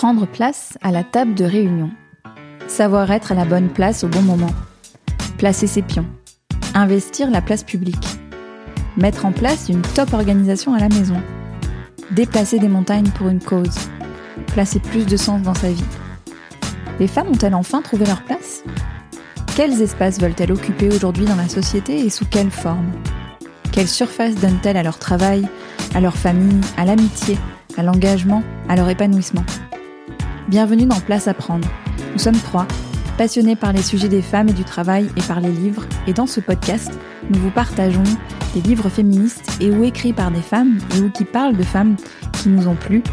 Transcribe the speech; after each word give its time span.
Prendre 0.00 0.26
place 0.26 0.78
à 0.80 0.92
la 0.92 1.04
table 1.04 1.34
de 1.34 1.44
réunion. 1.44 1.90
Savoir 2.68 3.10
être 3.10 3.32
à 3.32 3.34
la 3.34 3.44
bonne 3.44 3.68
place 3.68 4.02
au 4.02 4.08
bon 4.08 4.22
moment. 4.22 4.54
Placer 5.36 5.66
ses 5.66 5.82
pions. 5.82 6.06
Investir 6.72 7.30
la 7.30 7.42
place 7.42 7.64
publique. 7.64 8.06
Mettre 8.96 9.26
en 9.26 9.32
place 9.32 9.68
une 9.68 9.82
top 9.82 10.14
organisation 10.14 10.72
à 10.72 10.78
la 10.78 10.88
maison. 10.88 11.20
Déplacer 12.12 12.58
des 12.58 12.68
montagnes 12.68 13.10
pour 13.10 13.28
une 13.28 13.42
cause. 13.42 13.74
Placer 14.46 14.80
plus 14.80 15.04
de 15.04 15.18
sens 15.18 15.42
dans 15.42 15.52
sa 15.52 15.70
vie. 15.70 15.84
Les 16.98 17.06
femmes 17.06 17.28
ont-elles 17.28 17.54
enfin 17.54 17.82
trouvé 17.82 18.06
leur 18.06 18.22
place? 18.22 18.64
Quels 19.54 19.82
espaces 19.82 20.18
veulent-elles 20.18 20.52
occuper 20.52 20.88
aujourd'hui 20.88 21.26
dans 21.26 21.36
la 21.36 21.50
société 21.50 21.98
et 21.98 22.08
sous 22.08 22.24
quelle 22.24 22.50
forme? 22.50 22.90
Quelle 23.70 23.86
surface 23.86 24.36
donnent-elles 24.36 24.78
à 24.78 24.82
leur 24.82 24.98
travail, 24.98 25.46
à 25.94 26.00
leur 26.00 26.16
famille, 26.16 26.62
à 26.78 26.86
l'amitié, 26.86 27.36
à 27.76 27.82
l'engagement, 27.82 28.42
à 28.66 28.76
leur 28.76 28.88
épanouissement? 28.88 29.44
Bienvenue 30.50 30.86
dans 30.86 30.98
Place 30.98 31.28
à 31.28 31.34
prendre. 31.34 31.68
Nous 32.12 32.18
sommes 32.18 32.36
trois, 32.36 32.66
passionnés 33.16 33.54
par 33.54 33.72
les 33.72 33.82
sujets 33.82 34.08
des 34.08 34.20
femmes 34.20 34.48
et 34.48 34.52
du 34.52 34.64
travail 34.64 35.08
et 35.16 35.22
par 35.22 35.40
les 35.40 35.52
livres, 35.52 35.86
et 36.08 36.12
dans 36.12 36.26
ce 36.26 36.40
podcast, 36.40 36.90
nous 37.30 37.38
vous 37.38 37.52
partageons 37.52 38.02
des 38.52 38.60
livres 38.60 38.88
féministes 38.88 39.48
et 39.60 39.70
ou 39.70 39.84
écrits 39.84 40.12
par 40.12 40.32
des 40.32 40.42
femmes 40.42 40.78
et 40.96 41.02
ou 41.02 41.08
qui 41.08 41.24
parlent 41.24 41.56
de 41.56 41.62
femmes 41.62 41.94
qui 42.32 42.48
nous 42.48 42.66
ont 42.66 42.74
plu, 42.74 43.04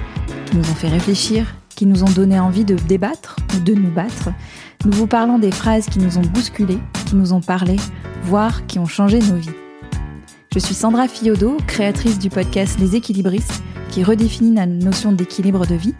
qui 0.47 0.57
nous 0.57 0.63
ont 0.63 0.73
fait 0.73 0.87
réfléchir, 0.87 1.53
qui 1.75 1.85
nous 1.85 2.03
ont 2.03 2.09
donné 2.09 2.39
envie 2.39 2.65
de 2.65 2.73
débattre 2.73 3.35
ou 3.55 3.59
de 3.59 3.75
nous 3.75 3.91
battre. 3.91 4.29
Nous 4.83 4.93
vous 4.93 5.05
parlons 5.05 5.37
des 5.37 5.51
phrases 5.51 5.85
qui 5.85 5.99
nous 5.99 6.17
ont 6.17 6.25
bousculées, 6.33 6.79
qui 7.05 7.15
nous 7.15 7.33
ont 7.33 7.41
parlé, 7.41 7.75
voire 8.23 8.65
qui 8.65 8.79
ont 8.79 8.87
changé 8.87 9.19
nos 9.19 9.35
vies. 9.35 9.51
Je 10.55 10.57
suis 10.57 10.73
Sandra 10.73 11.07
Fiodo, 11.07 11.57
créatrice 11.67 12.17
du 12.17 12.31
podcast 12.31 12.79
Les 12.79 12.95
Équilibristes, 12.95 13.61
qui 13.97 14.03
redéfinit 14.03 14.53
la 14.53 14.67
notion 14.67 15.11
d'équilibre 15.11 15.65
de 15.65 15.73
vie 15.73 15.95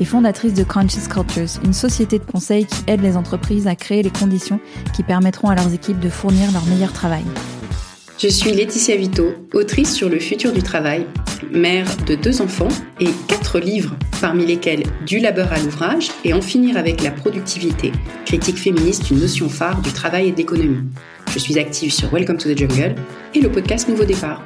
et 0.00 0.04
fondatrice 0.04 0.52
de 0.52 0.64
Conscious 0.64 1.08
Cultures, 1.08 1.58
une 1.64 1.72
société 1.72 2.18
de 2.18 2.24
conseil 2.24 2.66
qui 2.66 2.76
aide 2.86 3.00
les 3.00 3.16
entreprises 3.16 3.66
à 3.66 3.74
créer 3.74 4.02
les 4.02 4.10
conditions 4.10 4.60
qui 4.94 5.02
permettront 5.02 5.48
à 5.48 5.54
leurs 5.54 5.72
équipes 5.72 5.98
de 5.98 6.10
fournir 6.10 6.52
leur 6.52 6.66
meilleur 6.66 6.92
travail. 6.92 7.24
Je 8.18 8.28
suis 8.28 8.52
Laetitia 8.52 8.96
Vito, 8.96 9.32
autrice 9.54 9.94
sur 9.94 10.10
le 10.10 10.18
futur 10.18 10.52
du 10.52 10.62
travail, 10.62 11.06
mère 11.50 11.86
de 12.06 12.16
deux 12.16 12.42
enfants 12.42 12.68
et 13.00 13.08
quatre 13.28 13.60
livres, 13.60 13.96
parmi 14.20 14.44
lesquels 14.44 14.82
Du 15.06 15.18
labeur 15.18 15.50
à 15.50 15.58
l'ouvrage 15.58 16.10
et 16.26 16.34
En 16.34 16.42
finir 16.42 16.76
avec 16.76 17.02
la 17.02 17.12
productivité, 17.12 17.92
critique 18.26 18.58
féministe, 18.58 19.08
une 19.08 19.20
notion 19.20 19.48
phare 19.48 19.80
du 19.80 19.92
travail 19.92 20.28
et 20.28 20.32
de 20.32 20.36
l'économie. 20.36 20.86
Je 21.32 21.38
suis 21.38 21.58
active 21.58 21.94
sur 21.94 22.12
Welcome 22.12 22.36
to 22.36 22.52
the 22.52 22.58
Jungle 22.58 22.94
et 23.34 23.40
le 23.40 23.50
podcast 23.50 23.88
Nouveau 23.88 24.04
Départ. 24.04 24.42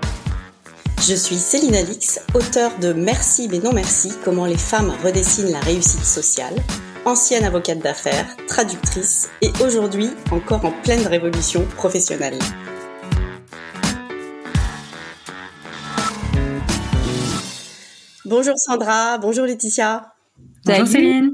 Je 1.05 1.17
suis 1.17 1.35
Céline 1.37 1.75
Alix, 1.75 2.21
auteure 2.33 2.79
de 2.79 2.93
Merci 2.93 3.49
mais 3.49 3.59
non 3.59 3.73
merci, 3.73 4.13
comment 4.25 4.47
les 4.47 4.57
femmes 4.57 4.93
redessinent 5.03 5.51
la 5.51 5.59
réussite 5.59 6.05
sociale, 6.05 6.55
ancienne 7.05 7.43
avocate 7.43 7.81
d'affaires, 7.81 8.37
traductrice 8.47 9.29
et 9.41 9.51
aujourd'hui 9.65 10.11
encore 10.31 10.65
en 10.65 10.71
pleine 10.71 11.05
révolution 11.05 11.67
professionnelle. 11.77 12.39
Bonjour 18.25 18.57
Sandra, 18.57 19.19
bonjour 19.19 19.47
Laetitia. 19.47 20.15
Bonjour 20.65 20.87
Céline. 20.87 21.31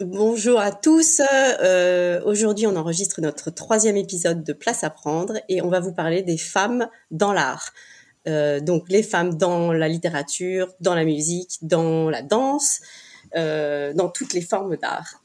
Bonjour 0.00 0.58
à 0.58 0.72
tous. 0.72 1.20
Euh, 1.62 2.22
Aujourd'hui, 2.24 2.66
on 2.66 2.76
enregistre 2.76 3.20
notre 3.20 3.50
troisième 3.50 3.98
épisode 3.98 4.42
de 4.42 4.54
Place 4.54 4.84
à 4.84 4.90
prendre 4.90 5.34
et 5.50 5.60
on 5.60 5.68
va 5.68 5.80
vous 5.80 5.92
parler 5.92 6.22
des 6.22 6.38
femmes 6.38 6.88
dans 7.10 7.34
l'art. 7.34 7.72
Euh, 8.28 8.60
donc 8.60 8.84
les 8.88 9.02
femmes 9.02 9.34
dans 9.34 9.72
la 9.72 9.88
littérature, 9.88 10.68
dans 10.80 10.94
la 10.94 11.04
musique, 11.04 11.58
dans 11.62 12.08
la 12.08 12.22
danse, 12.22 12.80
euh, 13.36 13.92
dans 13.94 14.08
toutes 14.08 14.32
les 14.32 14.42
formes 14.42 14.76
d'art. 14.76 15.18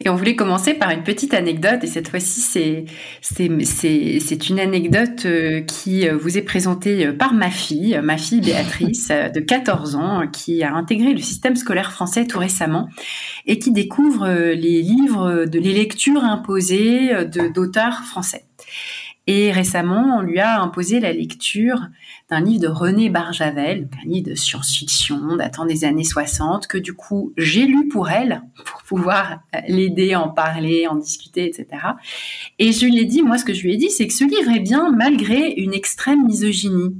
Et 0.00 0.08
on 0.08 0.14
voulait 0.14 0.36
commencer 0.36 0.72
par 0.72 0.90
une 0.90 1.02
petite 1.02 1.34
anecdote, 1.34 1.84
et 1.84 1.86
cette 1.86 2.08
fois-ci, 2.08 2.40
c'est, 2.40 2.86
c'est, 3.20 4.48
une 4.48 4.58
anecdote 4.58 5.26
euh, 5.26 5.60
qui 5.60 6.08
vous 6.08 6.38
est 6.38 6.42
présentée 6.42 7.12
par 7.12 7.34
ma 7.34 7.50
fille, 7.50 8.00
ma 8.02 8.16
fille 8.16 8.40
Béatrice, 8.40 9.08
de 9.34 9.40
14 9.40 9.96
ans, 9.96 10.26
qui 10.28 10.62
a 10.62 10.72
intégré 10.74 11.12
le 11.12 11.20
système 11.20 11.56
scolaire 11.56 11.92
français 11.92 12.26
tout 12.26 12.38
récemment, 12.38 12.88
et 13.46 13.58
qui 13.58 13.70
découvre 13.70 14.26
les 14.28 14.80
livres, 14.80 15.44
de, 15.44 15.58
les 15.58 15.74
lectures 15.74 16.24
imposées 16.24 17.26
d'auteurs 17.26 18.04
français. 18.04 18.44
Et 19.32 19.52
récemment, 19.52 20.16
on 20.18 20.22
lui 20.22 20.40
a 20.40 20.60
imposé 20.60 20.98
la 20.98 21.12
lecture 21.12 21.86
d'un 22.30 22.40
livre 22.40 22.62
de 22.62 22.66
René 22.66 23.10
Barjavel, 23.10 23.88
un 24.04 24.08
livre 24.08 24.30
de 24.30 24.34
science-fiction 24.34 25.36
datant 25.36 25.66
des 25.66 25.84
années 25.84 26.02
60, 26.02 26.66
que 26.66 26.78
du 26.78 26.94
coup 26.94 27.32
j'ai 27.36 27.64
lu 27.64 27.86
pour 27.86 28.10
elle, 28.10 28.42
pour 28.64 28.82
pouvoir 28.82 29.38
l'aider 29.68 30.14
à 30.14 30.20
en 30.20 30.30
parler, 30.30 30.88
en 30.88 30.96
discuter, 30.96 31.46
etc. 31.46 31.66
Et 32.58 32.72
je 32.72 32.86
lui 32.86 32.98
ai 32.98 33.04
dit, 33.04 33.22
moi 33.22 33.38
ce 33.38 33.44
que 33.44 33.54
je 33.54 33.62
lui 33.62 33.74
ai 33.74 33.76
dit, 33.76 33.90
c'est 33.90 34.08
que 34.08 34.12
ce 34.12 34.24
livre 34.24 34.50
est 34.50 34.58
bien 34.58 34.90
malgré 34.90 35.52
une 35.52 35.74
extrême 35.74 36.26
misogynie. 36.26 36.96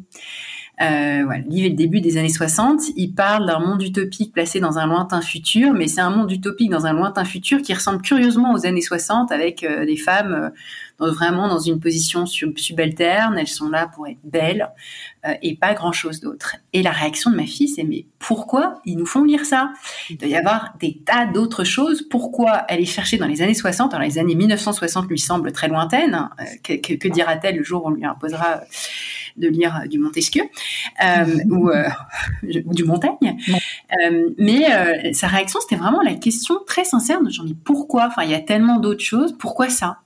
Euh, 0.80 1.24
le 1.24 1.50
livre 1.50 1.66
est 1.66 1.70
le 1.70 1.74
début 1.74 2.00
des 2.00 2.16
années 2.16 2.30
60. 2.30 2.80
Il 2.96 3.14
parle 3.14 3.46
d'un 3.46 3.58
monde 3.58 3.82
utopique 3.82 4.32
placé 4.32 4.60
dans 4.60 4.78
un 4.78 4.86
lointain 4.86 5.20
futur, 5.20 5.74
mais 5.74 5.88
c'est 5.88 6.00
un 6.00 6.10
monde 6.10 6.32
utopique 6.32 6.70
dans 6.70 6.86
un 6.86 6.94
lointain 6.94 7.24
futur 7.24 7.60
qui 7.60 7.74
ressemble 7.74 8.00
curieusement 8.00 8.54
aux 8.54 8.66
années 8.66 8.80
60 8.80 9.30
avec 9.30 9.62
euh, 9.62 9.84
des 9.84 9.96
femmes 9.96 10.32
euh, 10.32 10.48
vraiment 11.08 11.48
dans 11.48 11.58
une 11.58 11.80
position 11.80 12.26
subalterne, 12.26 13.38
elles 13.38 13.48
sont 13.48 13.68
là 13.68 13.88
pour 13.88 14.06
être 14.06 14.18
belles 14.24 14.70
euh, 15.26 15.34
et 15.42 15.56
pas 15.56 15.74
grand-chose 15.74 16.20
d'autre. 16.20 16.56
Et 16.72 16.82
la 16.82 16.90
réaction 16.90 17.30
de 17.30 17.36
ma 17.36 17.46
fille, 17.46 17.68
c'est 17.68 17.84
mais 17.84 18.06
pourquoi 18.18 18.80
ils 18.84 18.96
nous 18.96 19.06
font 19.06 19.24
lire 19.24 19.44
ça? 19.44 19.72
Il 20.10 20.18
doit 20.18 20.28
y 20.28 20.36
avoir 20.36 20.74
des 20.78 20.98
tas 21.04 21.26
d'autres 21.26 21.64
choses. 21.64 22.02
Pourquoi 22.08 22.52
aller 22.52 22.84
chercher 22.84 23.16
dans 23.16 23.26
les 23.26 23.42
années 23.42 23.54
60 23.54 23.94
Alors 23.94 24.06
les 24.06 24.18
années 24.18 24.34
1960 24.34 25.08
lui 25.08 25.18
semblent 25.18 25.52
très 25.52 25.68
lointaines. 25.68 26.28
Euh, 26.40 26.44
que, 26.62 26.96
que, 26.96 27.08
dira-t-elle 27.08 27.56
le 27.56 27.64
jour 27.64 27.84
où 27.84 27.88
on 27.88 27.90
lui 27.92 28.04
imposera 28.04 28.60
de 29.36 29.48
lire 29.48 29.82
du 29.88 29.98
Montesquieu 29.98 30.42
euh, 31.04 31.24
ou, 31.50 31.70
ou, 31.70 32.74
du 32.74 32.84
Montaigne 32.84 33.36
Mais 34.38 35.12
sa 35.12 35.28
réaction, 35.28 35.60
c'était 35.60 35.80
vraiment 35.80 36.02
la 36.02 36.14
question 36.14 36.56
très 36.66 36.84
sincère 36.84 37.22
de 37.22 37.30
genre 37.30 37.46
mais 37.46 37.56
pourquoi? 37.64 38.06
Enfin, 38.06 38.22
il 38.24 38.30
y 38.30 38.34
a 38.34 38.40
tellement 38.40 38.78
d'autres 38.78 39.04
choses. 39.04 39.34
Pourquoi 39.38 39.68
ça? 39.68 39.98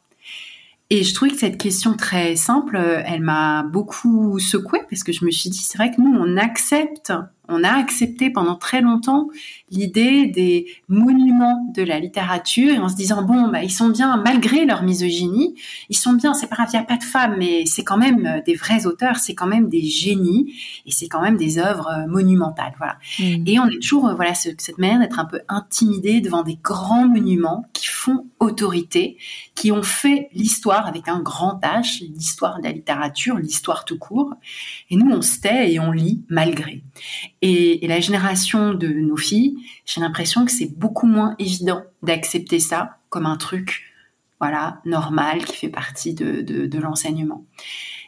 Et 0.90 1.02
je 1.02 1.14
trouvais 1.14 1.30
que 1.30 1.38
cette 1.38 1.58
question 1.58 1.94
très 1.94 2.36
simple, 2.36 2.76
elle 2.76 3.22
m'a 3.22 3.62
beaucoup 3.62 4.38
secouée 4.38 4.82
parce 4.90 5.02
que 5.02 5.12
je 5.12 5.24
me 5.24 5.30
suis 5.30 5.50
dit, 5.50 5.58
c'est 5.58 5.78
vrai 5.78 5.90
que 5.90 6.00
nous, 6.00 6.14
on 6.14 6.36
accepte 6.36 7.12
on 7.48 7.62
a 7.62 7.70
accepté 7.70 8.30
pendant 8.30 8.56
très 8.56 8.80
longtemps 8.80 9.28
l'idée 9.70 10.26
des 10.26 10.66
monuments 10.88 11.66
de 11.74 11.82
la 11.82 11.98
littérature 11.98 12.82
en 12.82 12.88
se 12.88 12.96
disant 12.96 13.22
bon 13.22 13.48
bah 13.48 13.62
ils 13.62 13.72
sont 13.72 13.88
bien 13.88 14.16
malgré 14.16 14.64
leur 14.64 14.82
misogynie 14.82 15.54
ils 15.90 15.96
sont 15.96 16.14
bien 16.14 16.32
c'est 16.32 16.46
pas 16.46 16.56
grave 16.56 16.68
il 16.72 16.76
n'y 16.76 16.82
a 16.82 16.86
pas 16.86 16.96
de 16.96 17.02
femmes 17.02 17.36
mais 17.38 17.66
c'est 17.66 17.84
quand 17.84 17.98
même 17.98 18.26
euh, 18.26 18.40
des 18.44 18.54
vrais 18.54 18.86
auteurs 18.86 19.16
c'est 19.16 19.34
quand 19.34 19.46
même 19.46 19.68
des 19.68 19.82
génies 19.82 20.54
et 20.86 20.90
c'est 20.90 21.08
quand 21.08 21.20
même 21.20 21.36
des 21.36 21.58
œuvres 21.58 21.88
euh, 21.88 22.06
monumentales 22.06 22.74
voilà 22.78 22.96
mmh. 23.18 23.44
et 23.46 23.58
on 23.58 23.66
est 23.66 23.80
toujours 23.80 24.08
euh, 24.08 24.14
voilà 24.14 24.34
cette 24.34 24.78
manière 24.78 25.00
d'être 25.00 25.18
un 25.18 25.26
peu 25.26 25.40
intimidé 25.48 26.20
devant 26.20 26.42
des 26.42 26.58
grands 26.62 27.06
monuments 27.06 27.66
qui 27.72 27.86
font 27.86 28.26
autorité 28.44 29.16
qui 29.54 29.72
ont 29.72 29.82
fait 29.82 30.28
l'histoire 30.32 30.86
avec 30.86 31.08
un 31.08 31.20
grand 31.20 31.60
H 31.62 32.04
l'histoire 32.14 32.58
de 32.58 32.64
la 32.64 32.72
littérature 32.72 33.36
l'histoire 33.36 33.84
tout 33.84 33.98
court 33.98 34.34
et 34.90 34.96
nous 34.96 35.10
on 35.10 35.22
se 35.22 35.40
tait 35.40 35.72
et 35.72 35.80
on 35.80 35.90
lit 35.90 36.22
malgré 36.28 36.82
et, 37.42 37.86
la 37.86 38.00
génération 38.00 38.74
de 38.74 38.88
nos 38.88 39.16
filles, 39.16 39.56
j'ai 39.84 40.00
l'impression 40.00 40.44
que 40.44 40.50
c'est 40.50 40.78
beaucoup 40.78 41.06
moins 41.06 41.34
évident 41.38 41.82
d'accepter 42.02 42.58
ça 42.58 42.98
comme 43.08 43.26
un 43.26 43.36
truc, 43.36 43.82
voilà, 44.40 44.80
normal 44.84 45.44
qui 45.44 45.56
fait 45.56 45.68
partie 45.68 46.14
de, 46.14 46.78
l'enseignement. 46.78 47.44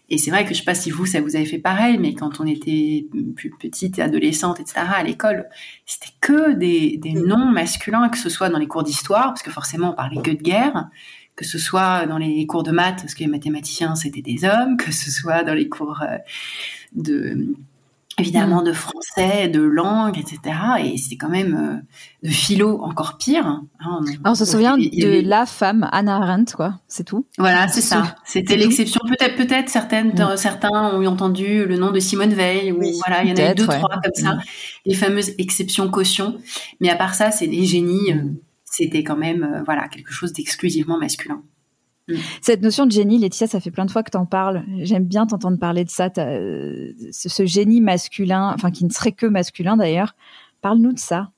Et 0.08 0.18
c'est 0.18 0.30
vrai 0.30 0.44
que 0.44 0.54
je 0.54 0.58
sais 0.58 0.64
pas 0.64 0.74
si 0.74 0.90
vous, 0.90 1.04
ça 1.04 1.20
vous 1.20 1.34
avait 1.34 1.46
fait 1.46 1.58
pareil, 1.58 1.98
mais 1.98 2.14
quand 2.14 2.40
on 2.40 2.46
était 2.46 3.06
plus 3.34 3.50
petite, 3.50 3.98
adolescente, 3.98 4.60
etc., 4.60 4.86
à 4.94 5.02
l'école, 5.02 5.48
c'était 5.84 6.12
que 6.20 6.52
des, 6.52 6.96
des 6.96 7.12
noms 7.12 7.50
masculins, 7.50 8.08
que 8.08 8.18
ce 8.18 8.28
soit 8.28 8.48
dans 8.48 8.58
les 8.58 8.68
cours 8.68 8.84
d'histoire, 8.84 9.26
parce 9.26 9.42
que 9.42 9.50
forcément 9.50 9.90
on 9.90 9.94
parlait 9.94 10.22
que 10.22 10.30
de 10.30 10.42
guerre, 10.42 10.88
que 11.34 11.44
ce 11.44 11.58
soit 11.58 12.06
dans 12.06 12.18
les 12.18 12.46
cours 12.46 12.62
de 12.62 12.70
maths, 12.70 13.00
parce 13.00 13.14
que 13.14 13.20
les 13.20 13.26
mathématiciens 13.30 13.96
c'était 13.96 14.22
des 14.22 14.44
hommes, 14.44 14.76
que 14.76 14.92
ce 14.92 15.10
soit 15.10 15.42
dans 15.42 15.54
les 15.54 15.68
cours 15.68 16.00
euh, 16.02 16.18
de 16.94 17.54
évidemment 18.18 18.62
mm. 18.62 18.64
de 18.64 18.72
français, 18.72 19.48
de 19.48 19.60
langue, 19.60 20.18
etc. 20.18 20.56
Et 20.84 20.96
c'est 20.96 21.16
quand 21.16 21.28
même 21.28 21.54
euh, 21.54 22.28
de 22.28 22.32
philo 22.32 22.80
encore 22.82 23.18
pire. 23.18 23.46
Hein, 23.46 23.66
on, 24.24 24.34
se 24.34 24.44
souvient 24.44 24.76
de 24.78 25.28
la 25.28 25.46
femme 25.46 25.88
Anna 25.92 26.16
Arendt, 26.16 26.54
quoi. 26.54 26.80
C'est 26.88 27.04
tout. 27.04 27.26
Voilà, 27.38 27.68
c'est 27.68 27.82
ça. 27.82 28.16
C'était 28.24 28.56
l'exception. 28.56 29.00
Peut-être, 29.06 29.36
peut-être 29.36 29.68
certaines, 29.68 30.12
mm. 30.12 30.36
certains 30.36 30.94
ont 30.94 31.02
eu 31.02 31.06
entendu 31.06 31.66
le 31.66 31.76
nom 31.76 31.90
de 31.90 32.00
Simone 32.00 32.32
Veil. 32.32 32.72
Ou 32.72 32.80
voilà, 33.04 33.22
il 33.22 33.28
y 33.28 33.32
en 33.32 33.46
a 33.46 33.54
deux, 33.54 33.66
trois 33.66 34.00
comme 34.02 34.14
ça. 34.14 34.34
Mm. 34.34 34.42
Les 34.86 34.94
fameuses 34.94 35.32
exceptions 35.38 35.90
caution. 35.90 36.38
Mais 36.80 36.90
à 36.90 36.96
part 36.96 37.14
ça, 37.14 37.30
c'est 37.30 37.46
des 37.46 37.64
génies. 37.64 38.12
Euh, 38.12 38.22
c'était 38.64 39.02
quand 39.02 39.16
même, 39.16 39.42
euh, 39.42 39.62
voilà, 39.64 39.88
quelque 39.88 40.12
chose 40.12 40.32
d'exclusivement 40.32 40.98
masculin. 40.98 41.42
Mm. 42.08 42.14
Cette 42.40 42.62
notion 42.62 42.86
de 42.86 42.92
génie, 42.92 43.18
Laetitia, 43.18 43.46
ça 43.46 43.60
fait 43.60 43.70
plein 43.70 43.84
de 43.84 43.90
fois 43.90 44.02
que 44.02 44.10
tu 44.10 44.16
en 44.16 44.26
parles. 44.26 44.64
J'aime 44.82 45.04
bien 45.04 45.26
t'entendre 45.26 45.58
parler 45.58 45.84
de 45.84 45.90
ça, 45.90 46.10
ce, 46.14 47.46
génie 47.46 47.80
masculin, 47.80 48.52
enfin 48.54 48.70
qui 48.70 48.84
ne 48.84 48.90
serait 48.90 49.12
que 49.12 49.26
masculin 49.26 49.76
d'ailleurs. 49.76 50.14
Parle-nous 50.60 50.92
de 50.92 50.98
ça. 50.98 51.30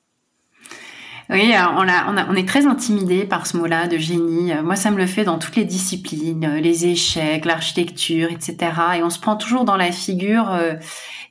Oui, 1.31 1.53
on, 1.76 2.35
est 2.37 2.49
très 2.49 2.67
intimidé 2.67 3.26
par 3.26 3.47
ce 3.47 3.59
mot-là 3.59 3.87
de 3.87 3.99
génie. 3.99 4.50
Moi, 4.65 4.76
ça 4.76 4.91
me 4.91 4.97
le 4.97 5.06
fait 5.06 5.25
dans 5.25 5.38
toutes 5.38 5.56
les 5.56 5.67
disciplines, 5.67 6.56
les 6.56 6.87
échecs, 6.87 7.44
l'architecture, 7.44 8.31
etc. 8.31 8.56
Et 8.97 9.03
on 9.03 9.11
se 9.11 9.19
prend 9.19 9.37
toujours 9.37 9.67
dans 9.67 9.76
la 9.76 9.93
figure 9.93 10.50
euh, 10.50 10.73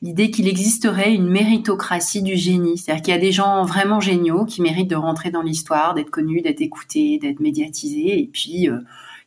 l'idée 0.03 0.29
qu'il 0.29 0.47
existerait 0.47 1.15
une 1.15 1.27
méritocratie 1.27 2.21
du 2.21 2.35
génie. 2.35 2.77
C'est-à-dire 2.77 3.01
qu'il 3.01 3.13
y 3.15 3.17
a 3.17 3.19
des 3.19 3.31
gens 3.31 3.65
vraiment 3.65 3.99
géniaux 3.99 4.45
qui 4.45 4.61
méritent 4.61 4.91
de 4.91 4.95
rentrer 4.95 5.31
dans 5.31 5.41
l'histoire, 5.41 5.95
d'être 5.95 6.11
connus, 6.11 6.41
d'être 6.41 6.61
écoutés, 6.61 7.17
d'être 7.17 7.39
médiatisés. 7.39 8.19
Et 8.19 8.29
puis, 8.31 8.69
euh, 8.69 8.77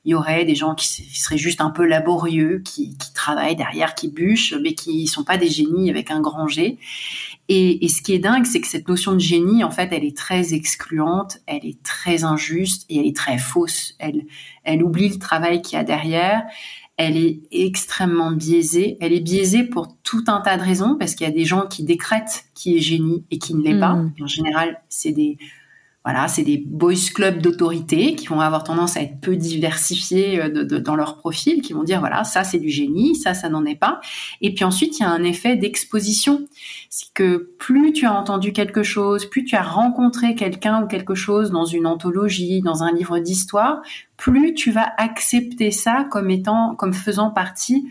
il 0.04 0.12
y 0.12 0.14
aurait 0.14 0.44
des 0.44 0.54
gens 0.54 0.74
qui, 0.74 0.86
seraient 0.86 1.38
juste 1.38 1.60
un 1.60 1.70
peu 1.70 1.84
laborieux, 1.84 2.62
qui, 2.64 2.96
qui, 2.96 3.12
travaillent 3.12 3.56
derrière, 3.56 3.94
qui 3.94 4.08
bûchent, 4.08 4.54
mais 4.62 4.74
qui 4.74 5.06
sont 5.06 5.24
pas 5.24 5.36
des 5.36 5.48
génies 5.48 5.90
avec 5.90 6.10
un 6.10 6.20
grand 6.20 6.48
G. 6.48 6.78
Et, 7.48 7.84
et 7.84 7.88
ce 7.88 8.00
qui 8.00 8.14
est 8.14 8.18
dingue, 8.18 8.46
c'est 8.46 8.60
que 8.60 8.66
cette 8.66 8.88
notion 8.88 9.12
de 9.12 9.18
génie, 9.18 9.62
en 9.62 9.70
fait, 9.70 9.90
elle 9.92 10.04
est 10.04 10.16
très 10.16 10.54
excluante, 10.54 11.38
elle 11.46 11.66
est 11.66 11.82
très 11.82 12.24
injuste 12.24 12.86
et 12.88 12.98
elle 12.98 13.06
est 13.06 13.16
très 13.16 13.38
fausse. 13.38 13.94
Elle, 13.98 14.24
elle 14.64 14.82
oublie 14.82 15.08
le 15.08 15.18
travail 15.18 15.60
qu'il 15.60 15.76
y 15.76 15.80
a 15.80 15.84
derrière. 15.84 16.42
Elle 16.96 17.16
est 17.16 17.40
extrêmement 17.50 18.30
biaisée. 18.30 18.96
Elle 19.00 19.12
est 19.12 19.20
biaisée 19.20 19.64
pour 19.64 19.88
tout 20.02 20.24
un 20.28 20.40
tas 20.40 20.56
de 20.56 20.62
raisons, 20.62 20.96
parce 20.98 21.14
qu'il 21.14 21.26
y 21.26 21.30
a 21.30 21.32
des 21.32 21.46
gens 21.46 21.66
qui 21.66 21.82
décrètent 21.82 22.44
qui 22.54 22.76
est 22.76 22.80
génie 22.80 23.24
et 23.30 23.38
qui 23.38 23.54
ne 23.54 23.62
l'est 23.62 23.78
pas. 23.78 23.94
Mmh. 23.94 24.12
en 24.20 24.26
général, 24.26 24.82
c'est 24.88 25.12
des 25.12 25.38
voilà, 26.02 26.28
c'est 26.28 26.44
des 26.44 26.56
boys 26.56 26.94
clubs 27.14 27.42
d'autorité 27.42 28.14
qui 28.14 28.26
vont 28.26 28.40
avoir 28.40 28.64
tendance 28.64 28.96
à 28.96 29.02
être 29.02 29.20
peu 29.20 29.36
diversifiés 29.36 30.40
euh, 30.40 30.80
dans 30.80 30.96
leur 30.96 31.18
profil, 31.18 31.60
qui 31.60 31.74
vont 31.74 31.82
dire 31.82 32.00
voilà, 32.00 32.24
ça 32.24 32.42
c'est 32.42 32.58
du 32.58 32.70
génie, 32.70 33.14
ça 33.16 33.34
ça 33.34 33.50
n'en 33.50 33.66
est 33.66 33.76
pas. 33.76 34.00
Et 34.40 34.54
puis 34.54 34.64
ensuite, 34.64 34.98
il 34.98 35.02
y 35.02 35.06
a 35.06 35.10
un 35.10 35.22
effet 35.24 35.56
d'exposition, 35.56 36.46
c'est 36.88 37.12
que 37.12 37.50
plus 37.58 37.92
tu 37.92 38.06
as 38.06 38.14
entendu 38.14 38.54
quelque 38.54 38.82
chose, 38.82 39.26
plus 39.26 39.44
tu 39.44 39.56
as 39.56 39.62
rencontré 39.62 40.34
quelqu'un 40.34 40.82
ou 40.82 40.86
quelque 40.86 41.14
chose 41.14 41.50
dans 41.50 41.66
une 41.66 41.86
anthologie, 41.86 42.62
dans 42.62 42.82
un 42.82 42.92
livre 42.92 43.18
d'histoire, 43.18 43.82
plus 44.16 44.54
tu 44.54 44.70
vas 44.70 44.90
accepter 44.96 45.70
ça 45.70 46.06
comme 46.10 46.30
étant, 46.30 46.74
comme 46.76 46.94
faisant 46.94 47.30
partie 47.30 47.86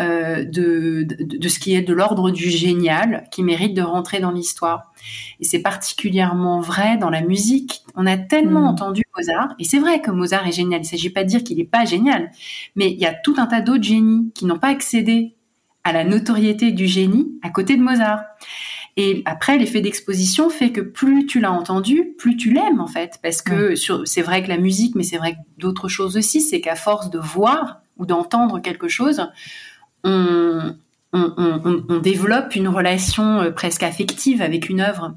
euh, 0.00 0.44
de, 0.44 1.06
de, 1.06 1.48
ce 1.48 1.60
qui 1.60 1.74
est 1.74 1.82
de 1.82 1.94
l'ordre 1.94 2.32
du 2.32 2.50
génial, 2.50 3.28
qui 3.30 3.44
mérite 3.44 3.74
de 3.74 3.82
rentrer 3.82 4.18
dans 4.18 4.32
l'histoire. 4.32 4.92
Et 5.38 5.44
c'est 5.44 5.60
particulièrement 5.60 6.60
vrai 6.60 6.96
dans 6.96 7.10
la 7.10 7.20
musique. 7.20 7.84
On 7.94 8.04
a 8.06 8.16
tellement 8.16 8.62
hmm. 8.62 8.74
entendu 8.74 9.02
Mozart, 9.16 9.54
et 9.60 9.64
c'est 9.64 9.78
vrai 9.78 10.00
que 10.00 10.10
Mozart 10.10 10.48
est 10.48 10.52
génial. 10.52 10.80
Il 10.80 10.82
ne 10.82 10.88
s'agit 10.88 11.10
pas 11.10 11.22
de 11.22 11.28
dire 11.28 11.44
qu'il 11.44 11.58
n'est 11.58 11.64
pas 11.64 11.84
génial, 11.84 12.32
mais 12.74 12.90
il 12.90 12.98
y 12.98 13.06
a 13.06 13.14
tout 13.14 13.34
un 13.38 13.46
tas 13.46 13.60
d'autres 13.60 13.84
génies 13.84 14.32
qui 14.34 14.46
n'ont 14.46 14.58
pas 14.58 14.68
accédé 14.68 15.36
à 15.84 15.92
la 15.92 16.02
notoriété 16.02 16.72
du 16.72 16.86
génie 16.86 17.38
à 17.42 17.50
côté 17.50 17.76
de 17.76 17.82
Mozart. 17.82 18.24
Et 18.96 19.22
après, 19.26 19.58
l'effet 19.58 19.80
d'exposition 19.80 20.50
fait 20.50 20.70
que 20.70 20.80
plus 20.80 21.26
tu 21.26 21.40
l'as 21.40 21.52
entendu, 21.52 22.14
plus 22.18 22.36
tu 22.36 22.52
l'aimes 22.52 22.80
en 22.80 22.86
fait, 22.86 23.18
parce 23.22 23.42
que 23.42 23.74
c'est 23.76 24.22
vrai 24.22 24.42
que 24.42 24.48
la 24.48 24.58
musique, 24.58 24.94
mais 24.94 25.02
c'est 25.02 25.18
vrai 25.18 25.34
que 25.34 25.38
d'autres 25.58 25.88
choses 25.88 26.16
aussi, 26.16 26.40
c'est 26.40 26.60
qu'à 26.60 26.76
force 26.76 27.10
de 27.10 27.18
voir 27.18 27.80
ou 27.96 28.06
d'entendre 28.06 28.60
quelque 28.60 28.88
chose, 28.88 29.28
on, 30.04 32.00
développe 32.00 32.54
une 32.56 32.68
relation 32.68 33.40
euh, 33.40 33.50
presque 33.50 33.82
affective 33.82 34.42
avec 34.42 34.68
une 34.68 34.80
œuvre. 34.80 35.14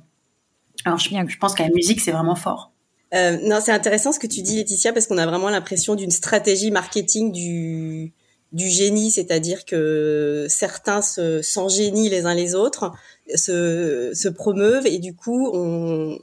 Alors 0.85 0.99
je, 0.99 1.09
je 1.09 1.37
pense 1.37 1.53
que 1.53 1.63
la 1.63 1.69
musique, 1.69 1.99
c'est 1.99 2.11
vraiment 2.11 2.35
fort. 2.35 2.71
Euh, 3.13 3.37
non, 3.43 3.59
c'est 3.63 3.71
intéressant 3.71 4.11
ce 4.11 4.19
que 4.19 4.27
tu 4.27 4.41
dis, 4.41 4.57
Laetitia, 4.57 4.93
parce 4.93 5.07
qu'on 5.07 5.17
a 5.17 5.25
vraiment 5.25 5.49
l'impression 5.49 5.95
d'une 5.95 6.11
stratégie 6.11 6.71
marketing 6.71 7.31
du, 7.31 8.13
génie, 8.53 9.11
c'est-à-dire 9.11 9.65
que 9.65 10.45
certains 10.49 11.01
se, 11.01 11.41
les 12.09 12.25
uns 12.25 12.33
les 12.33 12.55
autres 12.55 12.91
se, 13.33 14.27
promeuvent 14.29 14.87
et 14.87 14.99
du 14.99 15.15
coup 15.15 15.49
on, 15.53 16.17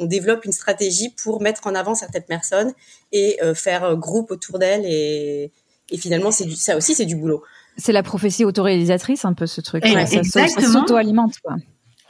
développe 0.00 0.44
une 0.44 0.52
stratégie 0.52 1.10
pour 1.22 1.40
mettre 1.40 1.66
en 1.66 1.74
avant 1.74 1.94
certaines 1.94 2.24
personnes 2.24 2.72
et 3.12 3.38
euh, 3.42 3.54
faire 3.54 3.96
groupe 3.96 4.30
autour 4.30 4.58
d'elles 4.58 4.84
et, 4.84 5.52
finalement 5.96 6.30
ça 6.30 6.76
aussi 6.76 6.94
c'est 6.94 7.06
du 7.06 7.16
boulot. 7.16 7.42
C'est 7.78 7.92
la 7.92 8.02
prophétie 8.02 8.44
autoréalisatrice, 8.44 9.24
un 9.24 9.32
peu 9.32 9.46
ce 9.46 9.60
truc. 9.60 9.84
ça, 9.86 10.48
s'auto-alimente, 10.48 11.34
quoi. 11.42 11.56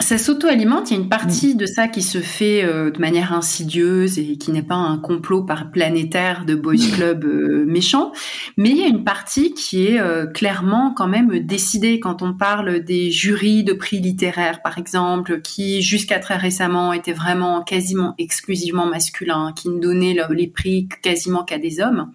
Ça 0.01 0.17
s'auto-alimente. 0.17 0.91
Il 0.91 0.95
y 0.95 0.97
a 0.97 1.01
une 1.01 1.09
partie 1.09 1.57
de 1.57 1.67
ça 1.67 1.89
qui 1.89 2.03
se 2.03 2.21
fait 2.21 2.63
euh, 2.63 2.93
de 2.93 3.01
manière 3.01 3.33
insidieuse 3.33 4.21
et 4.21 4.39
qui 4.39 4.53
n'est 4.53 4.63
pas 4.63 4.77
un 4.77 4.97
complot 4.97 5.43
par 5.43 5.73
planétaire 5.73 6.45
de 6.45 6.55
boys 6.55 6.77
club 6.95 7.25
euh, 7.25 7.65
méchant. 7.67 8.13
Mais 8.57 8.71
il 8.71 8.77
y 8.77 8.85
a 8.85 8.87
une 8.87 9.03
partie 9.03 9.55
qui 9.55 9.89
est 9.89 9.99
euh, 9.99 10.27
clairement 10.27 10.95
quand 10.97 11.09
même 11.09 11.41
décidée 11.41 11.99
quand 11.99 12.23
on 12.23 12.33
parle 12.33 12.79
des 12.85 13.11
jurys 13.11 13.65
de 13.65 13.73
prix 13.73 13.99
littéraires, 13.99 14.63
par 14.63 14.79
exemple, 14.79 15.41
qui 15.41 15.83
jusqu'à 15.83 16.21
très 16.21 16.37
récemment 16.37 16.93
étaient 16.93 17.13
vraiment 17.13 17.63
quasiment 17.63 18.15
exclusivement 18.19 18.87
masculins, 18.87 19.53
qui 19.57 19.69
ne 19.69 19.81
donnaient 19.81 20.17
les 20.31 20.47
prix 20.47 20.89
quasiment 21.03 21.43
qu'à 21.43 21.59
des 21.59 21.81
hommes. 21.81 22.13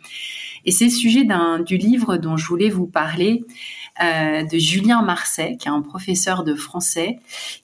Et 0.65 0.71
c'est 0.71 0.85
le 0.85 0.91
sujet 0.91 1.27
du 1.65 1.77
livre 1.77 2.17
dont 2.17 2.37
je 2.37 2.47
voulais 2.47 2.69
vous 2.69 2.87
parler, 2.87 3.43
euh, 4.01 4.43
de 4.43 4.57
Julien 4.57 5.03
Marseille, 5.03 5.57
qui 5.57 5.67
est 5.67 5.71
un 5.71 5.81
professeur 5.81 6.43
de 6.43 6.55
français, 6.55 7.19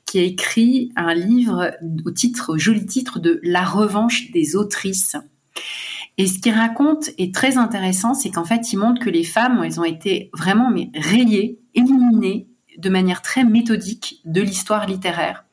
qui 0.06 0.20
a 0.20 0.22
écrit 0.22 0.92
un 0.96 1.14
livre 1.14 1.72
au 2.06 2.12
titre, 2.12 2.54
au 2.54 2.58
joli 2.58 2.86
titre 2.86 3.20
de 3.20 3.40
La 3.42 3.64
revanche 3.64 4.30
des 4.32 4.56
autrices. 4.56 5.16
Et 6.20 6.28
ce 6.28 6.38
qu'il 6.38 6.54
raconte 6.54 7.10
est 7.18 7.34
très 7.34 7.58
intéressant, 7.58 8.14
c'est 8.14 8.30
qu'en 8.30 8.44
fait, 8.44 8.74
il 8.74 8.78
montre 8.78 9.02
que 9.02 9.10
les 9.10 9.24
femmes, 9.24 9.64
elles 9.64 9.80
ont 9.80 9.86
été 9.86 10.30
vraiment 10.34 10.70
mais 10.70 10.92
rayées, 10.94 11.60
éliminées 11.74 12.48
de 12.78 12.90
manière 12.90 13.22
très 13.22 13.44
méthodique 13.44 14.22
de 14.26 14.42
l'histoire 14.42 14.86
littéraire. 14.86 15.46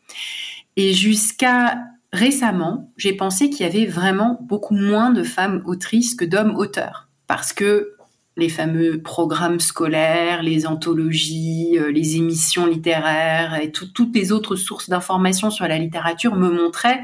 Et 0.77 0.93
jusqu'à 0.93 1.79
récemment, 2.13 2.93
j'ai 2.97 3.15
pensé 3.15 3.49
qu'il 3.49 3.65
y 3.65 3.69
avait 3.69 3.87
vraiment 3.87 4.39
beaucoup 4.43 4.75
moins 4.75 5.11
de 5.11 5.23
femmes 5.23 5.63
autrices 5.67 6.15
que 6.15 6.25
d'hommes 6.25 6.55
auteurs 6.57 7.07
parce 7.27 7.53
que 7.53 7.93
les 8.37 8.49
fameux 8.49 9.01
programmes 9.01 9.61
scolaires, 9.61 10.43
les 10.43 10.67
anthologies, 10.67 11.79
euh, 11.79 11.91
les 11.91 12.17
émissions 12.17 12.67
littéraires 12.67 13.59
et 13.61 13.73
toutes 13.73 14.15
les 14.15 14.31
autres 14.31 14.57
sources 14.57 14.91
d'informations 14.91 15.51
sur 15.51 15.67
la 15.67 15.79
littérature 15.79 16.37
me 16.37 16.51
montraient 16.51 17.01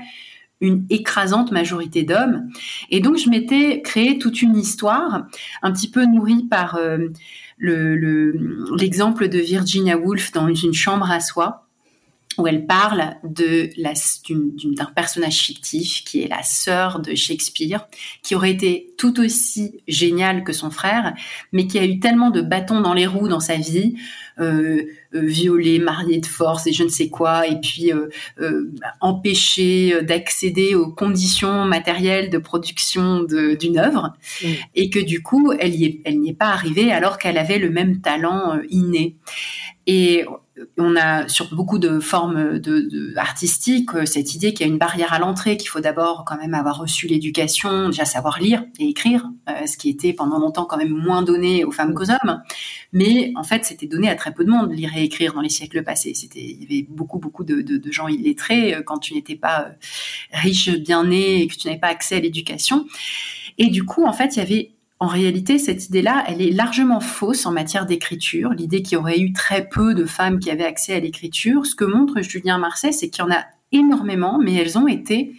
une 0.60 0.86
écrasante 0.90 1.50
majorité 1.50 2.04
d'hommes. 2.04 2.48
Et 2.90 3.00
donc, 3.00 3.16
je 3.16 3.28
m'étais 3.28 3.82
créé 3.82 4.18
toute 4.18 4.42
une 4.42 4.56
histoire, 4.56 5.26
un 5.62 5.72
petit 5.72 5.90
peu 5.90 6.04
nourrie 6.06 6.44
par 6.48 6.76
euh, 6.76 7.08
l'exemple 7.58 9.28
de 9.28 9.38
Virginia 9.38 9.98
Woolf 9.98 10.32
dans 10.32 10.46
une 10.48 10.72
chambre 10.72 11.10
à 11.10 11.20
soi, 11.20 11.66
où 12.38 12.46
elle 12.46 12.66
parle 12.66 13.14
de 13.24 13.70
la, 13.76 13.92
d'un 14.30 14.84
personnage 14.86 15.38
fictif 15.38 16.04
qui 16.04 16.22
est 16.22 16.28
la 16.28 16.42
sœur 16.42 17.00
de 17.00 17.14
Shakespeare, 17.14 17.86
qui 18.22 18.34
aurait 18.34 18.50
été 18.50 18.94
tout 18.96 19.20
aussi 19.20 19.82
génial 19.88 20.44
que 20.44 20.52
son 20.52 20.70
frère, 20.70 21.14
mais 21.52 21.66
qui 21.66 21.78
a 21.78 21.84
eu 21.84 21.98
tellement 21.98 22.30
de 22.30 22.40
bâtons 22.40 22.80
dans 22.80 22.94
les 22.94 23.06
roues 23.06 23.28
dans 23.28 23.40
sa 23.40 23.56
vie, 23.56 23.94
euh, 24.40 24.82
euh 25.14 25.20
violé, 25.22 25.78
marié 25.78 26.18
de 26.20 26.26
force 26.26 26.66
et 26.66 26.72
je 26.72 26.84
ne 26.84 26.88
sais 26.88 27.08
quoi, 27.08 27.46
et 27.46 27.60
puis 27.60 27.92
euh, 27.92 28.08
euh, 28.40 28.72
empêché 29.00 30.02
d'accéder 30.02 30.74
aux 30.74 30.90
conditions 30.90 31.64
matérielles 31.64 32.30
de 32.30 32.38
production 32.38 33.24
d'une 33.24 33.78
œuvre, 33.78 34.14
mmh. 34.42 34.46
et 34.74 34.90
que 34.90 34.98
du 34.98 35.22
coup, 35.22 35.52
elle 35.58 35.72
n'y 35.72 35.84
est, 35.84 36.00
elle 36.04 36.26
est 36.26 36.36
pas 36.36 36.48
arrivée 36.48 36.92
alors 36.92 37.18
qu'elle 37.18 37.38
avait 37.38 37.58
le 37.58 37.70
même 37.70 38.00
talent 38.00 38.58
inné. 38.70 39.16
Et 39.86 40.24
on 40.78 40.96
a 40.96 41.28
sur 41.28 41.54
beaucoup 41.54 41.78
de 41.78 42.00
formes 42.00 42.58
de, 42.58 43.16
artistiques 43.16 43.94
euh, 43.94 44.06
cette 44.06 44.34
idée 44.34 44.52
qu'il 44.52 44.66
y 44.66 44.68
a 44.68 44.72
une 44.72 44.78
barrière 44.78 45.12
à 45.12 45.18
l'entrée, 45.18 45.56
qu'il 45.56 45.68
faut 45.68 45.80
d'abord 45.80 46.24
quand 46.26 46.36
même 46.36 46.54
avoir 46.54 46.78
reçu 46.78 47.06
l'éducation, 47.06 47.88
déjà 47.88 48.04
savoir 48.04 48.38
lire 48.40 48.64
et 48.78 48.88
écrire, 48.88 49.28
euh, 49.48 49.66
ce 49.66 49.76
qui 49.76 49.88
était 49.88 50.12
pendant 50.12 50.38
longtemps 50.38 50.64
quand 50.64 50.76
même 50.76 50.92
moins 50.92 51.22
donné 51.22 51.64
aux 51.64 51.70
femmes 51.70 51.94
qu'aux 51.94 52.10
hommes. 52.10 52.42
Mais 52.92 53.32
en 53.36 53.42
fait, 53.42 53.64
c'était 53.64 53.86
donné 53.86 54.08
à 54.08 54.14
très 54.14 54.32
peu 54.32 54.44
de 54.44 54.50
monde 54.50 54.72
lire 54.72 54.90
et 54.96 55.04
écrire 55.04 55.34
dans 55.34 55.40
les 55.40 55.48
siècles 55.48 55.82
passés. 55.82 56.14
C'était, 56.14 56.40
il 56.40 56.62
y 56.62 56.64
avait 56.64 56.86
beaucoup 56.88 57.18
beaucoup 57.18 57.44
de, 57.44 57.62
de 57.62 57.92
gens 57.92 58.08
illettrés 58.08 58.74
euh, 58.74 58.82
quand 58.82 58.98
tu 58.98 59.14
n'étais 59.14 59.36
pas 59.36 59.68
riche, 60.32 60.70
bien 60.70 61.04
né 61.04 61.42
et 61.42 61.46
que 61.46 61.54
tu 61.54 61.66
n'avais 61.66 61.80
pas 61.80 61.88
accès 61.88 62.16
à 62.16 62.20
l'éducation. 62.20 62.86
Et 63.58 63.68
du 63.68 63.84
coup, 63.84 64.04
en 64.04 64.12
fait, 64.12 64.36
il 64.36 64.38
y 64.38 64.42
avait 64.42 64.72
en 65.02 65.08
réalité, 65.08 65.58
cette 65.58 65.88
idée-là, 65.88 66.22
elle 66.28 66.40
est 66.40 66.52
largement 66.52 67.00
fausse 67.00 67.44
en 67.44 67.50
matière 67.50 67.86
d'écriture. 67.86 68.50
L'idée 68.50 68.82
qu'il 68.82 68.92
y 68.92 69.00
aurait 69.00 69.18
eu 69.18 69.32
très 69.32 69.68
peu 69.68 69.94
de 69.94 70.04
femmes 70.04 70.38
qui 70.38 70.48
avaient 70.48 70.64
accès 70.64 70.94
à 70.94 71.00
l'écriture. 71.00 71.66
Ce 71.66 71.74
que 71.74 71.84
montre 71.84 72.22
Julien 72.22 72.56
Marseille, 72.58 72.92
c'est 72.92 73.10
qu'il 73.10 73.24
y 73.24 73.26
en 73.26 73.32
a 73.32 73.44
énormément, 73.72 74.38
mais 74.38 74.54
elles 74.54 74.78
ont 74.78 74.86
été 74.86 75.34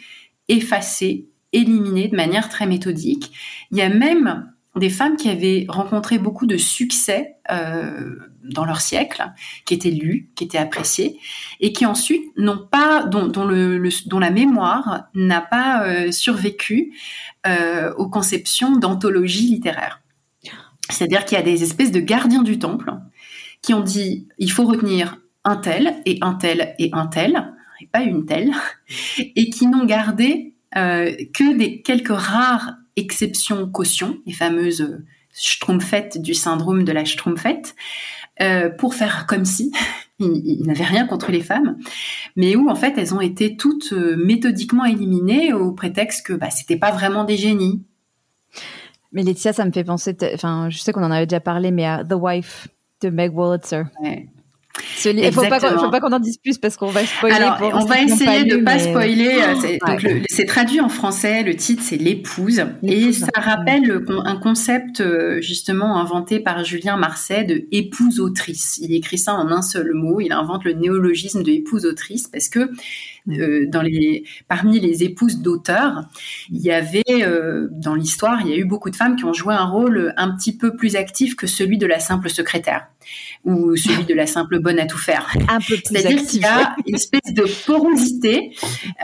effacées, 0.49 1.29
éliminées 1.53 2.09
de 2.09 2.15
manière 2.17 2.49
très 2.49 2.67
méthodique. 2.67 3.31
Il 3.71 3.77
y 3.77 3.81
a 3.81 3.87
même 3.87 4.51
des 4.75 4.89
femmes 4.89 5.17
qui 5.17 5.29
avaient 5.29 5.65
rencontré 5.69 6.17
beaucoup 6.17 6.47
de 6.47 6.57
succès 6.57 7.35
euh, 7.51 8.15
dans 8.43 8.65
leur 8.65 8.81
siècle, 8.81 9.23
qui 9.65 9.75
étaient 9.75 9.91
lues, 9.91 10.29
qui 10.35 10.45
étaient 10.45 10.57
appréciées, 10.57 11.19
et 11.59 11.73
qui 11.73 11.85
ensuite 11.85 12.23
n'ont 12.37 12.65
pas, 12.69 13.03
dont, 13.03 13.29
la 14.19 14.31
mémoire 14.31 15.05
n'a 15.13 15.41
pas 15.41 15.85
euh, 15.85 16.11
survécu 16.11 16.93
euh, 17.45 17.93
aux 17.95 18.09
conceptions 18.09 18.75
d'anthologie 18.77 19.47
littéraire. 19.47 20.01
C'est-à-dire 20.89 21.25
qu'il 21.25 21.37
y 21.37 21.41
a 21.41 21.43
des 21.43 21.63
espèces 21.63 21.91
de 21.91 21.99
gardiens 21.99 22.43
du 22.43 22.59
temple 22.59 22.93
qui 23.61 23.73
ont 23.73 23.81
dit 23.81 24.27
il 24.37 24.51
faut 24.51 24.65
retenir 24.65 25.17
un 25.45 25.55
tel 25.55 26.01
et 26.05 26.17
un 26.21 26.33
tel 26.33 26.75
et 26.77 26.89
un 26.91 27.07
tel 27.07 27.53
et 27.79 27.87
pas 27.87 28.01
une 28.01 28.25
telle, 28.25 28.51
et 29.17 29.49
qui 29.49 29.67
n'ont 29.67 29.85
gardé 29.85 30.55
que 30.73 31.57
des 31.57 31.81
quelques 31.81 32.09
rares 32.09 32.73
exceptions 32.95 33.69
cautions, 33.69 34.17
les 34.25 34.33
fameuses 34.33 35.03
Schtroumpfettes 35.35 36.21
du 36.21 36.33
syndrome 36.33 36.83
de 36.83 36.91
la 36.91 37.05
Schtroumpfette, 37.05 37.75
pour 38.77 38.93
faire 38.93 39.25
comme 39.27 39.45
si 39.45 39.71
il, 40.19 40.63
n'avait 40.65 40.83
rien 40.83 41.07
contre 41.07 41.31
les 41.31 41.41
femmes, 41.41 41.77
mais 42.35 42.55
où 42.55 42.69
en 42.69 42.75
fait 42.75 42.97
elles 42.97 43.13
ont 43.15 43.21
été 43.21 43.57
toutes 43.57 43.93
méthodiquement 43.93 44.85
éliminées 44.85 45.53
au 45.53 45.71
prétexte 45.71 46.25
que 46.25 46.33
bah, 46.33 46.49
c'était 46.49 46.77
pas 46.77 46.91
vraiment 46.91 47.23
des 47.23 47.37
génies, 47.37 47.83
mais 49.13 49.21
Laetitia, 49.21 49.53
ça 49.53 49.63
me 49.63 49.71
fait 49.71 49.83
penser, 49.83 50.17
enfin, 50.33 50.69
je 50.69 50.79
sais 50.79 50.91
qu'on 50.91 51.03
en 51.03 51.11
avait 51.11 51.27
déjà 51.27 51.39
parlé, 51.39 51.71
mais 51.71 51.85
à 51.85 52.03
The 52.03 52.15
Wife 52.15 52.67
de 53.01 53.09
Meg 53.09 53.31
Wolitzer. 53.33 53.83
Ouais. 54.01 54.27
Il 55.05 55.15
ne 55.15 55.31
faut 55.31 55.47
pas, 55.47 55.99
qu'on 55.99 56.11
en 56.11 56.19
dise 56.19 56.37
plus 56.37 56.57
parce 56.57 56.77
qu'on 56.77 56.87
va 56.87 57.05
spoiler. 57.05 57.35
Alors, 57.35 57.59
on 57.61 57.85
va 57.85 58.01
essayer 58.01 58.45
de 58.45 58.57
ne 58.57 58.63
pas 58.63 58.79
spoiler. 58.79 59.39
Euh, 59.39 60.19
c'est 60.29 60.45
traduit 60.45 60.81
en 60.81 60.89
français. 60.89 61.43
Le 61.43 61.55
titre, 61.55 61.83
c'est 61.85 61.97
l'épouse. 61.97 62.63
Et 62.81 63.13
ça 63.13 63.27
rappelle 63.35 64.03
un 64.25 64.35
concept 64.37 65.01
euh, 65.01 65.41
justement 65.41 65.99
inventé 65.99 66.39
par 66.39 66.63
Julien 66.63 66.97
Marseille 66.97 67.45
de 67.45 67.67
épouse 67.71 68.19
autrice. 68.19 68.79
Il 68.81 68.93
écrit 68.93 69.19
ça 69.19 69.35
en 69.35 69.51
un 69.51 69.61
seul 69.61 69.93
mot. 69.93 70.19
Il 70.19 70.31
invente 70.31 70.63
le 70.63 70.73
néologisme 70.73 71.43
de 71.43 71.51
épouse 71.51 71.85
autrice 71.85 72.27
parce 72.27 72.49
que 72.49 72.71
euh, 73.29 73.65
dans 73.67 73.81
les, 73.81 74.25
parmi 74.49 74.79
les 74.79 75.03
épouses 75.03 75.39
d'auteurs, 75.39 76.01
il 76.49 76.61
y 76.61 76.71
avait 76.71 77.03
euh, 77.09 77.69
dans 77.71 77.95
l'histoire, 77.95 78.41
il 78.41 78.49
y 78.49 78.53
a 78.53 78.57
eu 78.57 78.65
beaucoup 78.65 78.89
de 78.89 78.97
femmes 78.97 79.15
qui 79.15 79.23
ont 79.23 79.31
joué 79.31 79.53
un 79.53 79.65
rôle 79.65 80.13
un 80.17 80.35
petit 80.35 80.57
peu 80.57 80.75
plus 80.75 80.97
actif 80.97 81.35
que 81.35 81.47
celui 81.47 81.77
de 81.77 81.85
la 81.85 81.99
simple 81.99 82.29
secrétaire 82.29 82.87
ou 83.45 83.75
celui 83.77 84.05
de 84.05 84.13
la 84.13 84.27
simple 84.27 84.59
bonne 84.59 84.79
à 84.79 84.85
tout 84.85 84.97
faire. 84.97 85.33
Un 85.49 85.59
peu 85.59 85.75
plus 85.75 85.83
C'est-à-dire 85.85 86.25
qu'il 86.25 86.41
y 86.41 86.45
a 86.45 86.75
une 86.85 86.95
espèce 86.95 87.33
de 87.33 87.45
porosité. 87.65 88.55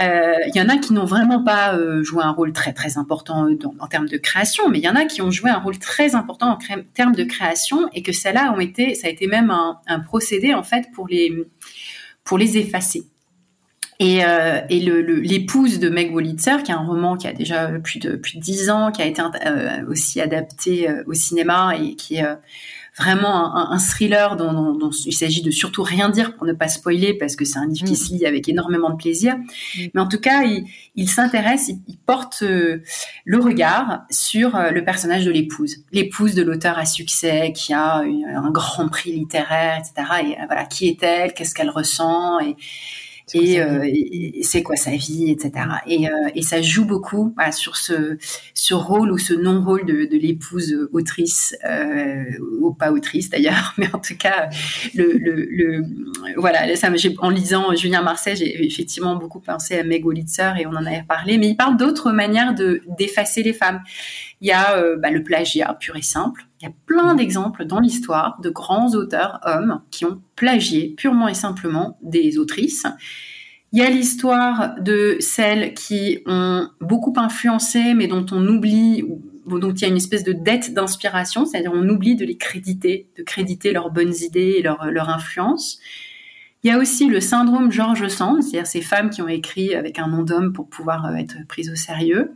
Euh, 0.02 0.34
il 0.48 0.56
y 0.56 0.62
en 0.62 0.70
a 0.70 0.78
qui 0.78 0.94
n'ont 0.94 1.06
vraiment 1.06 1.44
pas 1.44 1.78
joué 2.02 2.24
un 2.24 2.32
rôle 2.32 2.52
très 2.52 2.74
très 2.74 2.98
important 2.98 3.48
en 3.80 3.88
termes 3.88 4.08
de 4.08 4.18
création, 4.18 4.70
mais 4.70 4.80
il 4.80 4.84
y 4.84 4.90
en 4.90 4.96
a 4.96 5.06
qui 5.06 5.22
ont 5.22 5.32
joué 5.32 5.50
un 5.50 5.60
rôle 5.60 5.78
très 5.78 6.16
important 6.16 6.58
en 6.58 6.58
termes 6.94 7.16
de 7.16 7.24
création 7.24 7.90
et 7.94 8.02
que 8.02 8.12
celles-là 8.12 8.54
ont 8.54 8.60
été, 8.60 8.96
ça 8.96 9.08
a 9.08 9.10
été 9.10 9.28
même 9.28 9.50
un, 9.50 9.80
un 9.88 10.00
procédé 10.00 10.54
en 10.54 10.64
fait 10.64 10.88
pour 10.94 11.08
les 11.08 11.46
pour 12.24 12.38
les 12.38 12.58
effacer. 12.58 13.04
Et, 14.02 14.24
euh, 14.24 14.62
et 14.70 14.80
l'épouse 14.80 15.74
le, 15.74 15.80
de 15.80 15.90
Meg 15.90 16.14
Wolitzer, 16.14 16.64
qui 16.64 16.72
est 16.72 16.76
un 16.76 16.86
roman 16.86 17.18
qui 17.18 17.28
a 17.28 17.34
déjà 17.34 17.68
plus 17.68 18.00
de 18.00 18.16
plus 18.16 18.38
de 18.38 18.42
dix 18.42 18.70
ans, 18.70 18.94
qui 18.94 19.02
a 19.02 19.06
été 19.06 19.22
euh, 19.22 19.86
aussi 19.90 20.22
adapté 20.22 20.90
euh, 20.90 21.04
au 21.06 21.14
cinéma 21.14 21.76
et 21.78 21.96
qui 21.96 22.16
est 22.16 22.26
vraiment 22.98 23.56
un, 23.56 23.72
un 23.72 23.80
thriller 23.80 24.36
dont, 24.36 24.52
dont, 24.54 24.74
dont 24.74 24.90
il 24.90 25.14
s'agit 25.14 25.42
de 25.42 25.52
surtout 25.52 25.84
rien 25.84 26.10
dire 26.10 26.36
pour 26.36 26.46
ne 26.46 26.54
pas 26.54 26.68
spoiler 26.68 27.14
parce 27.14 27.36
que 27.36 27.46
c'est 27.46 27.58
un 27.58 27.68
livre 27.68 27.86
qui 27.86 27.96
se 27.96 28.14
lit 28.14 28.26
avec 28.26 28.48
énormément 28.50 28.90
de 28.90 28.96
plaisir. 28.96 29.38
Mm. 29.38 29.82
Mais 29.94 30.02
en 30.02 30.08
tout 30.08 30.20
cas, 30.20 30.44
il, 30.44 30.66
il 30.96 31.10
s'intéresse, 31.10 31.70
il, 31.70 31.98
porte 31.98 32.44
euh, 32.44 32.82
le 33.26 33.38
regard 33.40 34.04
sur 34.10 34.56
euh, 34.56 34.72
le 34.72 34.84
personnage 34.84 35.26
de 35.26 35.32
l'épouse, 35.32 35.84
l'épouse 35.92 36.36
de 36.36 36.42
l'auteur 36.42 36.78
à 36.78 36.86
succès 36.86 37.54
qui 37.54 37.74
a 37.74 37.98
un 37.98 38.52
grand 38.52 38.88
prix 38.90 39.12
littéraire, 39.12 39.80
etc. 39.80 40.08
Et 40.24 40.46
voilà, 40.46 40.66
qui 40.66 40.88
est-elle, 40.88 41.34
qu'est-ce 41.34 41.54
qu'elle 41.54 41.70
ressent? 41.70 42.40
Et 42.40 42.56
euh, 43.36 43.84
et, 43.84 44.42
c'est 44.44 44.64
quoi 44.64 44.76
sa 44.76 44.92
vie, 44.92 45.30
etc. 45.30 45.52
Et, 45.86 46.08
euh, 46.08 46.12
et 46.36 46.42
ça 46.42 46.62
joue 46.62 46.86
beaucoup 46.86 47.36
sur 47.52 47.76
ce, 47.76 48.18
ce 48.54 48.74
rôle 48.74 49.12
ou 49.12 49.18
ce 49.18 49.34
non-rôle 49.34 49.86
de, 49.86 50.06
de 50.06 50.18
l'épouse 50.18 50.90
autrice, 50.92 51.56
euh, 51.66 52.24
ou 52.62 52.74
pas 52.74 52.92
autrice 52.92 53.30
d'ailleurs, 53.30 53.74
mais 53.78 53.94
en 53.94 54.00
tout 54.00 54.18
cas, 54.18 54.50
le, 54.96 55.14
le, 55.18 55.46
le 55.50 55.84
voilà, 56.38 56.76
ça, 56.76 56.90
en 57.20 57.30
lisant 57.30 57.76
Julien 57.76 58.02
Marseille, 58.02 58.36
j'ai 58.36 58.66
effectivement 58.66 59.16
beaucoup 59.16 59.40
pensé 59.40 59.78
à 59.78 59.84
Meg 59.84 60.06
Wolitzer 60.06 60.54
et 60.60 60.66
on 60.66 60.72
en 60.72 60.86
avait 60.86 61.04
parlé, 61.08 61.38
mais 61.38 61.50
il 61.50 61.56
parle 61.56 61.78
d'autres 61.78 62.12
manières 62.12 62.56
de 62.56 62.82
d'effacer 62.98 63.44
les 63.44 63.54
femmes. 63.54 63.82
Il 64.42 64.48
y 64.48 64.52
a 64.52 64.78
euh, 64.78 64.98
bah, 64.98 65.12
le 65.12 65.24
plagiat 65.24 65.76
pur 65.80 65.96
et 65.96 66.02
simple. 66.02 66.46
Il 66.62 66.66
y 66.66 66.68
a 66.68 66.74
plein 66.86 67.16
d'exemples 67.16 67.66
dans 67.66 67.80
l'histoire 67.80 68.40
de 68.42 68.50
grands 68.50 68.94
auteurs 68.94 69.40
hommes 69.46 69.82
qui 69.92 70.04
ont 70.04 70.22
plagié 70.36 70.94
purement 70.98 71.30
et 71.30 71.34
simplement 71.34 71.98
des 72.02 72.38
autrices. 72.38 72.86
Il 73.72 73.80
y 73.80 73.82
a 73.82 73.90
l'histoire 73.90 74.76
de 74.82 75.18
celles 75.20 75.74
qui 75.74 76.20
ont 76.26 76.68
beaucoup 76.82 77.14
influencé, 77.16 77.94
mais 77.94 78.08
dont 78.08 78.26
on 78.32 78.46
oublie, 78.48 79.06
dont 79.46 79.72
il 79.72 79.82
y 79.82 79.86
a 79.86 79.88
une 79.88 79.96
espèce 79.96 80.24
de 80.24 80.34
dette 80.34 80.74
d'inspiration, 80.74 81.46
c'est-à-dire 81.46 81.72
on 81.74 81.88
oublie 81.88 82.16
de 82.16 82.26
les 82.26 82.36
créditer, 82.36 83.08
de 83.18 83.24
créditer 83.24 83.72
leurs 83.72 83.92
bonnes 83.92 84.16
idées 84.22 84.56
et 84.58 84.62
leur, 84.62 84.92
leur 84.92 85.10
influence. 85.10 85.80
Il 86.64 86.68
y 86.68 86.72
a 86.72 86.78
aussi 86.78 87.08
le 87.08 87.22
syndrome 87.22 87.72
George 87.72 88.06
Sand, 88.10 88.44
c'est-à-dire 88.44 88.68
ces 88.68 88.82
femmes 88.82 89.12
qui 89.12 89.22
ont 89.22 89.30
écrit 89.30 89.76
avec 89.76 89.98
un 89.98 90.08
nom 90.08 90.24
d'homme 90.24 90.52
pour 90.52 90.68
pouvoir 90.68 91.06
euh, 91.06 91.14
être 91.14 91.36
prises 91.48 91.72
au 91.72 91.76
sérieux. 91.76 92.34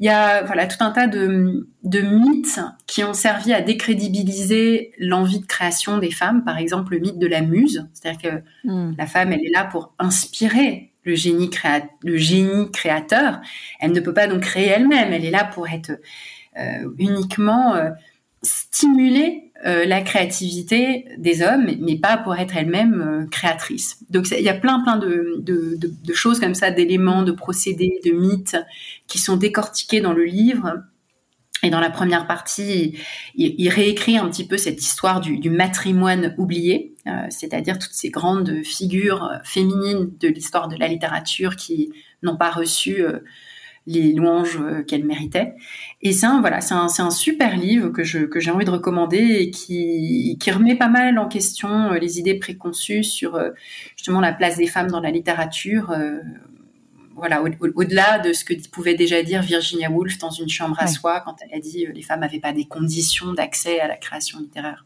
Il 0.00 0.06
y 0.06 0.08
a 0.08 0.42
voilà 0.42 0.66
tout 0.66 0.82
un 0.82 0.90
tas 0.90 1.06
de, 1.06 1.68
de 1.82 2.00
mythes 2.00 2.60
qui 2.86 3.04
ont 3.04 3.14
servi 3.14 3.52
à 3.52 3.60
décrédibiliser 3.60 4.92
l'envie 4.98 5.40
de 5.40 5.46
création 5.46 5.98
des 5.98 6.10
femmes. 6.10 6.44
Par 6.44 6.58
exemple, 6.58 6.94
le 6.94 7.00
mythe 7.00 7.18
de 7.18 7.26
la 7.26 7.40
muse, 7.40 7.88
c'est-à-dire 7.92 8.20
que 8.30 8.68
hmm. 8.68 8.94
la 8.98 9.06
femme, 9.06 9.32
elle 9.32 9.44
est 9.44 9.52
là 9.52 9.64
pour 9.64 9.94
inspirer 9.98 10.92
le 11.04 11.14
génie, 11.14 11.50
créa 11.50 11.82
le 12.02 12.16
génie 12.16 12.70
créateur. 12.70 13.40
Elle 13.78 13.92
ne 13.92 14.00
peut 14.00 14.14
pas 14.14 14.26
donc 14.26 14.40
créer 14.40 14.68
elle-même. 14.68 15.12
Elle 15.12 15.24
est 15.24 15.30
là 15.30 15.44
pour 15.44 15.68
être 15.68 15.92
euh, 16.58 16.90
uniquement 16.98 17.74
euh, 17.74 17.90
stimulée 18.42 19.52
euh, 19.66 19.86
la 19.86 20.02
créativité 20.02 21.06
des 21.16 21.40
hommes, 21.40 21.70
mais 21.80 21.96
pas 21.96 22.18
pour 22.18 22.36
être 22.36 22.54
elle-même 22.54 23.00
euh, 23.00 23.26
créatrice. 23.30 23.98
Donc 24.10 24.30
il 24.30 24.44
y 24.44 24.50
a 24.50 24.54
plein 24.54 24.82
plein 24.82 24.98
de, 24.98 25.42
choses 26.12 26.38
comme 26.38 26.54
ça, 26.54 26.70
d'éléments, 26.70 27.22
de 27.22 27.32
procédés, 27.32 27.98
de 28.04 28.10
mythes 28.10 28.58
qui 29.06 29.18
sont 29.18 29.38
décortiqués 29.38 30.02
dans 30.02 30.12
le 30.12 30.24
livre. 30.24 30.82
Et 31.62 31.70
dans 31.70 31.80
la 31.80 31.88
première 31.88 32.26
partie, 32.26 32.98
il, 33.36 33.68
réécrit 33.70 34.18
un 34.18 34.28
petit 34.28 34.46
peu 34.46 34.58
cette 34.58 34.82
histoire 34.82 35.22
du, 35.22 35.38
du 35.38 35.48
matrimoine 35.48 36.34
oublié, 36.36 36.94
euh, 37.06 37.12
c'est-à-dire 37.30 37.78
toutes 37.78 37.94
ces 37.94 38.10
grandes 38.10 38.62
figures 38.64 39.30
féminines 39.44 40.12
de 40.20 40.28
l'histoire 40.28 40.68
de 40.68 40.76
la 40.76 40.88
littérature 40.88 41.56
qui 41.56 41.90
n'ont 42.22 42.36
pas 42.36 42.50
reçu 42.50 43.02
les 43.86 44.12
louanges 44.12 44.58
euh, 44.60 44.82
qu'elle 44.82 45.04
méritait. 45.04 45.54
Et 46.00 46.12
c'est 46.12 46.26
un, 46.26 46.40
voilà, 46.40 46.60
c'est 46.60 46.74
un, 46.74 46.86
un, 46.98 47.10
super 47.10 47.56
livre 47.56 47.90
que 47.90 48.02
je 48.02 48.20
que 48.20 48.40
j'ai 48.40 48.50
envie 48.50 48.64
de 48.64 48.70
recommander 48.70 49.18
et 49.18 49.50
qui 49.50 50.36
qui 50.40 50.50
remet 50.50 50.76
pas 50.76 50.88
mal 50.88 51.18
en 51.18 51.28
question 51.28 51.92
euh, 51.92 51.98
les 51.98 52.18
idées 52.18 52.38
préconçues 52.38 53.04
sur 53.04 53.34
euh, 53.34 53.50
justement 53.96 54.20
la 54.20 54.32
place 54.32 54.56
des 54.56 54.66
femmes 54.66 54.90
dans 54.90 55.00
la 55.00 55.10
littérature. 55.10 55.94
voilà, 57.14 57.42
au-delà 57.42 58.18
de 58.18 58.32
ce 58.32 58.44
que 58.44 58.54
pouvait 58.68 58.94
déjà 58.94 59.22
dire 59.22 59.42
Virginia 59.42 59.90
Woolf 59.90 60.18
dans 60.18 60.30
une 60.30 60.48
chambre 60.48 60.76
à 60.80 60.86
soi 60.88 61.20
quand 61.24 61.36
elle 61.42 61.56
a 61.56 61.60
dit 61.60 61.86
les 61.92 62.02
femmes 62.02 62.20
n'avaient 62.20 62.40
pas 62.40 62.52
des 62.52 62.64
conditions 62.64 63.32
d'accès 63.34 63.80
à 63.80 63.88
la 63.88 63.96
création 63.96 64.40
littéraire. 64.40 64.84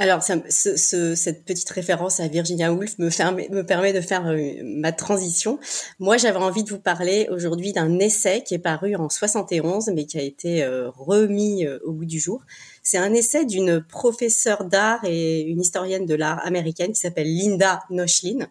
Alors, 0.00 0.22
ça, 0.22 0.36
ce, 0.48 1.14
cette 1.14 1.44
petite 1.44 1.68
référence 1.68 2.20
à 2.20 2.28
Virginia 2.28 2.72
Woolf 2.72 2.96
me, 2.96 3.10
me 3.54 3.66
permet 3.66 3.92
de 3.92 4.00
faire 4.00 4.26
euh, 4.28 4.54
ma 4.64 4.92
transition. 4.92 5.58
Moi, 5.98 6.16
j'avais 6.16 6.38
envie 6.38 6.64
de 6.64 6.70
vous 6.70 6.78
parler 6.78 7.28
aujourd'hui 7.30 7.74
d'un 7.74 7.98
essai 7.98 8.42
qui 8.42 8.54
est 8.54 8.58
paru 8.58 8.96
en 8.96 9.10
71, 9.10 9.90
mais 9.94 10.06
qui 10.06 10.16
a 10.16 10.22
été 10.22 10.62
euh, 10.62 10.88
remis 10.88 11.66
euh, 11.66 11.80
au 11.84 11.92
bout 11.92 12.06
du 12.06 12.18
jour. 12.18 12.40
C'est 12.82 12.96
un 12.96 13.12
essai 13.12 13.44
d'une 13.44 13.82
professeure 13.82 14.64
d'art 14.64 15.04
et 15.04 15.42
une 15.42 15.60
historienne 15.60 16.06
de 16.06 16.14
l'art 16.14 16.40
américaine 16.46 16.92
qui 16.92 17.00
s'appelle 17.00 17.28
Linda 17.28 17.82
Nochlin 17.90 18.48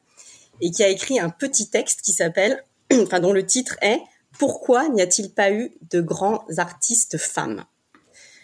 et 0.61 0.69
qui 0.69 0.83
a 0.83 0.87
écrit 0.87 1.19
un 1.19 1.31
petit 1.31 1.71
texte 1.71 2.01
qui 2.03 2.13
s'appelle, 2.13 2.63
enfin, 2.93 3.19
dont 3.19 3.33
le 3.33 3.43
titre 3.43 3.75
est 3.81 3.99
Pourquoi 4.37 4.87
n'y 4.89 5.01
a-t-il 5.01 5.31
pas 5.31 5.51
eu 5.51 5.71
de 5.89 5.99
grands 5.99 6.45
artistes 6.57 7.17
femmes? 7.17 7.65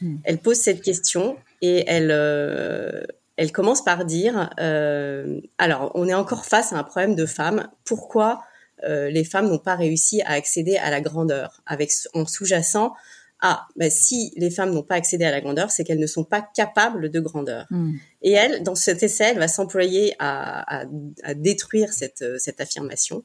Hmm. 0.02 0.16
Elle 0.24 0.40
pose 0.40 0.58
cette 0.58 0.82
question 0.82 1.38
et 1.66 1.84
elle, 1.88 2.12
euh, 2.12 3.04
elle 3.38 3.52
commence 3.52 3.84
par 3.84 4.06
dire, 4.06 4.52
euh, 4.60 5.40
alors 5.58 5.92
on 5.96 6.08
est 6.08 6.14
encore 6.14 6.46
face 6.46 6.74
à 6.74 6.78
un 6.78 6.84
problème 6.84 7.16
de 7.16 7.26
femmes. 7.26 7.70
Pourquoi 7.84 8.44
euh, 8.84 9.10
les 9.10 9.24
femmes 9.24 9.50
n'ont 9.50 9.60
pas 9.60 9.76
réussi 9.76 10.22
à 10.22 10.32
accéder 10.32 10.78
à 10.78 10.90
la 10.92 11.02
grandeur 11.02 11.62
Avec 11.66 11.92
en 12.14 12.26
sous-jacent, 12.26 12.94
ah, 13.42 13.68
ben 13.76 13.90
si 13.90 14.34
les 14.38 14.50
femmes 14.50 14.72
n'ont 14.72 14.84
pas 14.84 14.96
accédé 14.96 15.26
à 15.26 15.32
la 15.32 15.42
grandeur, 15.42 15.72
c'est 15.72 15.84
qu'elles 15.84 16.00
ne 16.00 16.08
sont 16.08 16.24
pas 16.24 16.42
capables 16.42 17.10
de 17.10 17.20
grandeur. 17.20 17.66
Hmm. 17.70 17.94
Et 18.22 18.32
elle, 18.32 18.64
dans 18.64 18.76
cet 18.76 19.04
essai, 19.04 19.26
elle 19.32 19.40
va 19.40 19.48
s'employer 19.48 20.16
à, 20.20 20.82
à, 20.82 20.86
à, 21.24 21.34
détruire 21.34 21.94
cette, 21.94 22.40
cette 22.40 22.62
affirmation. 22.62 23.24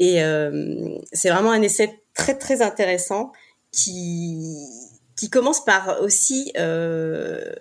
Et 0.00 0.20
c'est 1.12 1.30
vraiment 1.30 1.52
un 1.52 1.62
essai 1.62 2.02
très 2.14 2.36
très 2.36 2.62
intéressant 2.62 3.30
qui 3.70 4.66
qui 5.16 5.30
commence 5.30 5.64
par 5.64 6.00
aussi 6.02 6.52
euh, 6.58 7.52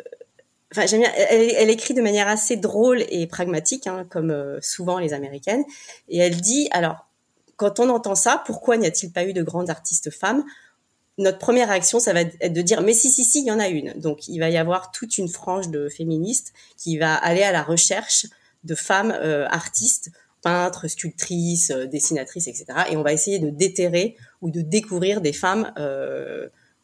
Enfin, 0.74 0.88
j'aime 0.88 1.02
bien. 1.02 1.12
Elle, 1.30 1.52
elle, 1.56 1.70
écrit 1.70 1.94
de 1.94 2.02
manière 2.02 2.28
assez 2.28 2.56
drôle 2.56 3.04
et 3.10 3.28
pragmatique, 3.28 3.86
hein, 3.86 4.08
comme 4.10 4.32
euh, 4.32 4.60
souvent 4.60 4.98
les 4.98 5.14
américaines. 5.14 5.64
Et 6.10 6.18
elle 6.18 6.42
dit 6.42 6.68
alors, 6.72 7.08
quand 7.58 7.80
on 7.80 7.90
entend 7.90 8.16
ça, 8.16 8.42
pourquoi 8.48 8.78
n'y 8.78 8.88
a-t-il 8.88 9.12
pas 9.12 9.24
eu 9.24 9.34
de 9.34 9.44
grandes 9.44 9.70
artistes 9.70 10.10
femmes? 10.10 10.44
Notre 11.20 11.38
première 11.38 11.70
réaction, 11.70 12.00
ça 12.00 12.12
va 12.12 12.22
être 12.22 12.52
de 12.52 12.62
dire 12.64 12.82
mais 12.82 12.94
si 12.94 13.12
si 13.12 13.24
si, 13.24 13.42
il 13.42 13.46
y 13.46 13.52
en 13.52 13.60
a 13.60 13.68
une. 13.68 13.94
Donc 14.00 14.28
il 14.28 14.40
va 14.40 14.50
y 14.50 14.58
avoir 14.58 14.90
toute 14.90 15.20
une 15.20 15.28
frange 15.28 15.70
de 15.70 15.90
féministes 15.90 16.54
qui 16.76 16.98
va 16.98 17.14
aller 17.14 17.44
à 17.44 17.52
la 17.52 17.62
recherche 17.62 18.26
de 18.64 18.74
femmes 18.74 19.12
euh, 19.12 19.46
artistes 19.50 20.10
peintres, 20.42 20.88
sculptrices, 20.88 21.70
dessinatrices, 21.70 22.48
etc. 22.48 22.66
Et 22.90 22.98
on 22.98 23.04
va 23.04 23.14
essayer 23.14 23.38
de 23.38 23.52
déterrer 23.52 24.18
ou 24.42 24.50
de 24.50 24.62
découvrir 24.62 25.22
des 25.22 25.34
femmes 25.34 25.72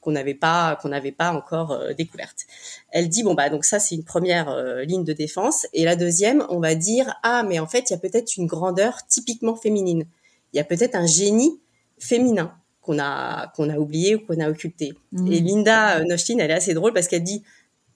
qu'on 0.01 0.11
n'avait 0.11 0.33
pas 0.33 0.77
qu'on 0.81 0.89
n'avait 0.89 1.11
pas 1.11 1.33
encore 1.33 1.71
euh, 1.71 1.93
découverte. 1.93 2.45
Elle 2.91 3.09
dit 3.09 3.23
bon 3.23 3.33
bah 3.33 3.49
donc 3.49 3.65
ça 3.65 3.79
c'est 3.79 3.95
une 3.95 4.03
première 4.03 4.49
euh, 4.49 4.83
ligne 4.83 5.03
de 5.03 5.13
défense 5.13 5.67
et 5.73 5.85
la 5.85 5.95
deuxième 5.95 6.45
on 6.49 6.59
va 6.59 6.75
dire 6.75 7.13
ah 7.23 7.43
mais 7.43 7.59
en 7.59 7.67
fait 7.67 7.89
il 7.89 7.93
y 7.93 7.95
a 7.95 7.99
peut-être 7.99 8.37
une 8.37 8.47
grandeur 8.47 9.05
typiquement 9.07 9.55
féminine. 9.55 10.05
Il 10.53 10.57
y 10.57 10.59
a 10.59 10.63
peut-être 10.63 10.95
un 10.95 11.05
génie 11.05 11.59
féminin 11.99 12.53
qu'on 12.81 12.99
a 12.99 13.47
qu'on 13.55 13.69
a 13.69 13.77
oublié 13.77 14.15
ou 14.15 14.25
qu'on 14.25 14.39
a 14.39 14.49
occulté. 14.49 14.93
Mmh. 15.11 15.31
Et 15.31 15.39
Linda 15.41 15.97
euh, 15.99 16.03
Nostin 16.05 16.37
elle 16.39 16.51
est 16.51 16.55
assez 16.55 16.73
drôle 16.73 16.93
parce 16.93 17.07
qu'elle 17.07 17.23
dit 17.23 17.43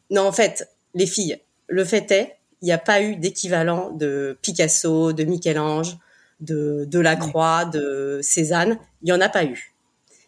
non 0.10 0.24
en 0.24 0.32
fait 0.32 0.70
les 0.94 1.08
filles 1.08 1.40
le 1.68 1.86
fait 1.86 2.12
est 2.12 2.38
il 2.62 2.68
n'y 2.68 2.72
a 2.72 2.78
pas 2.78 3.02
eu 3.02 3.18
d'équivalent 3.18 3.92
de 3.92 4.38
Picasso, 4.42 5.12
de 5.12 5.26
Michel-Ange, 5.26 5.98
de 6.40 6.86
Delacroix, 6.86 7.66
de 7.66 8.20
Cézanne, 8.22 8.78
il 9.02 9.10
y 9.10 9.12
en 9.12 9.20
a 9.20 9.28
pas 9.28 9.44
eu. 9.44 9.73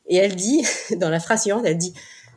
Et 0.07 0.17
elle 0.17 0.35
dit, 0.35 0.65
dans 0.97 1.09
la 1.09 1.19
phrase 1.19 1.41
suivante, 1.41 1.63
elle 1.65 1.77
dit, 1.77 1.93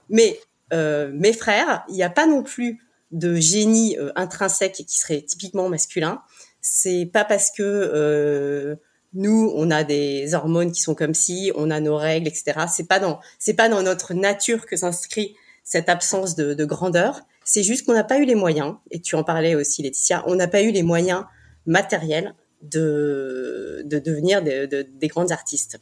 mais 0.09 0.39
euh, 0.73 1.11
mes 1.13 1.33
frères, 1.33 1.85
il 1.89 1.95
n'y 1.95 2.03
a 2.03 2.11
pas 2.11 2.27
non 2.27 2.43
plus 2.43 2.81
de 3.11 3.37
génie 3.37 3.99
euh, 3.99 4.13
intrinsèque 4.17 4.85
qui 4.87 4.99
serait 4.99 5.23
typiquement 5.23 5.69
masculin. 5.69 6.23
C'est 6.61 7.07
pas 7.07 7.25
parce 7.25 7.51
que 7.51 7.63
euh, 7.63 8.77
nous, 9.15 9.53
on 9.55 9.71
a 9.71 9.85
des 9.85 10.35
hormones 10.35 10.73
qui 10.73 10.83
sont 10.83 10.95
comme 10.95 11.15
si, 11.15 11.53
on 11.55 11.71
a 11.71 11.81
nos 11.81 11.97
règles, 11.97 12.29
etc. 12.29 12.67
C'est 12.71 12.89
pas 12.89 12.99
dans, 12.99 13.21
c'est 13.39 13.55
pas 13.55 13.69
dans 13.69 13.83
notre 13.83 14.13
nature 14.15 14.67
que 14.67 14.77
s'inscrit 14.77 15.35
cette 15.65 15.89
absence 15.89 16.35
de, 16.35 16.55
de 16.55 16.65
grandeur. 16.65 17.21
C'est 17.45 17.63
juste 17.63 17.87
qu'on 17.87 17.95
n'a 17.95 18.05
pas 18.05 18.19
eu 18.19 18.25
les 18.25 18.35
moyens. 18.35 18.75
Et 18.91 19.01
tu 19.01 19.17
en 19.17 19.25
parlais 19.25 19.55
aussi, 19.55 19.83
Laetitia. 19.83 20.23
On 20.27 20.35
n'a 20.35 20.49
pas 20.49 20.63
eu 20.63 20.71
les 20.71 20.83
moyens 20.83 21.25
matériels 21.65 22.35
de, 22.63 23.83
de 23.85 23.99
devenir 23.99 24.43
de, 24.43 24.67
des 24.67 25.09
grandes 25.09 25.33
artistes. 25.33 25.79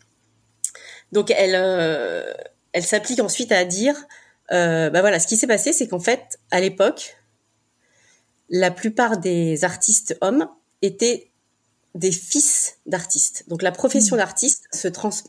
Donc 1.12 1.30
elle, 1.30 1.54
euh, 1.54 2.32
elle 2.72 2.84
s'applique 2.84 3.20
ensuite 3.20 3.52
à 3.52 3.64
dire, 3.64 3.94
euh, 4.52 4.90
bah 4.90 5.00
voilà, 5.00 5.18
ce 5.18 5.26
qui 5.26 5.36
s'est 5.36 5.46
passé, 5.46 5.72
c'est 5.72 5.88
qu'en 5.88 6.00
fait, 6.00 6.38
à 6.50 6.60
l'époque, 6.60 7.16
la 8.48 8.70
plupart 8.70 9.18
des 9.18 9.64
artistes 9.64 10.16
hommes 10.20 10.48
étaient 10.82 11.30
des 11.94 12.12
fils 12.12 12.78
d'artistes. 12.86 13.44
Donc 13.48 13.62
la 13.62 13.72
profession 13.72 14.16
mmh. 14.16 14.18
d'artiste 14.18 14.64
se, 14.72 14.88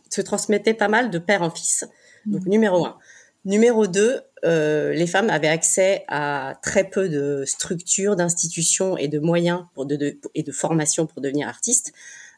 se 0.10 0.22
transmettait 0.22 0.74
pas 0.74 0.90
mal 0.90 1.10
de 1.10 1.20
père 1.20 1.42
en 1.42 1.50
fils. 1.50 1.86
Donc 2.26 2.46
mmh. 2.46 2.50
numéro 2.50 2.86
un. 2.86 2.98
Numéro 3.46 3.88
deux, 3.88 4.22
euh, 4.44 4.94
les 4.94 5.08
femmes 5.08 5.30
avaient 5.30 5.48
accès 5.48 6.04
à 6.10 6.56
très 6.62 6.84
peu 6.84 7.08
de 7.08 7.46
structures, 7.46 8.18
d'institutions 8.18 8.98
et 8.98 9.08
de 9.08 9.20
moyens 9.20 9.64
pour 9.74 9.86
de, 9.86 10.20
et 10.36 10.44
de 10.44 10.52
formation 10.52 11.08
pour 11.08 11.22
devenir 11.22 11.48
artiste. 11.48 11.94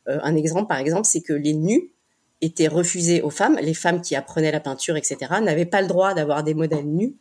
Euh, 0.08 0.20
un 0.22 0.36
exemple, 0.36 0.68
par 0.68 0.78
exemple, 0.78 1.08
c'est 1.08 1.22
que 1.22 1.34
les 1.34 1.54
nus 1.54 1.92
était 2.42 2.68
refusé 2.68 3.22
aux 3.22 3.30
femmes. 3.30 3.58
Les 3.62 3.74
femmes 3.74 4.02
qui 4.02 4.16
apprenaient 4.16 4.52
la 4.52 4.60
peinture, 4.60 4.96
etc., 4.98 5.18
n'avaient 5.42 5.66
pas 5.66 5.82
le 5.82 5.88
droit 5.88 6.14
d'avoir 6.14 6.44
des 6.44 6.54
modèles 6.54 6.86
nus. 6.86 7.16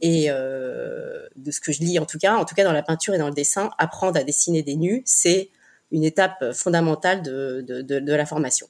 Et 0.00 0.26
euh, 0.28 1.26
de 1.36 1.50
ce 1.50 1.60
que 1.60 1.72
je 1.72 1.80
lis, 1.80 1.98
en 1.98 2.06
tout 2.06 2.18
cas, 2.18 2.36
en 2.36 2.44
tout 2.44 2.54
cas 2.54 2.64
dans 2.64 2.72
la 2.72 2.82
peinture 2.82 3.14
et 3.14 3.18
dans 3.18 3.28
le 3.28 3.34
dessin, 3.34 3.70
apprendre 3.78 4.18
à 4.18 4.24
dessiner 4.24 4.62
des 4.62 4.76
nus, 4.76 5.02
c'est 5.04 5.50
une 5.92 6.04
étape 6.04 6.52
fondamentale 6.52 7.22
de, 7.22 7.64
de, 7.66 7.82
de, 7.82 8.00
de 8.00 8.12
la 8.12 8.26
formation. 8.26 8.66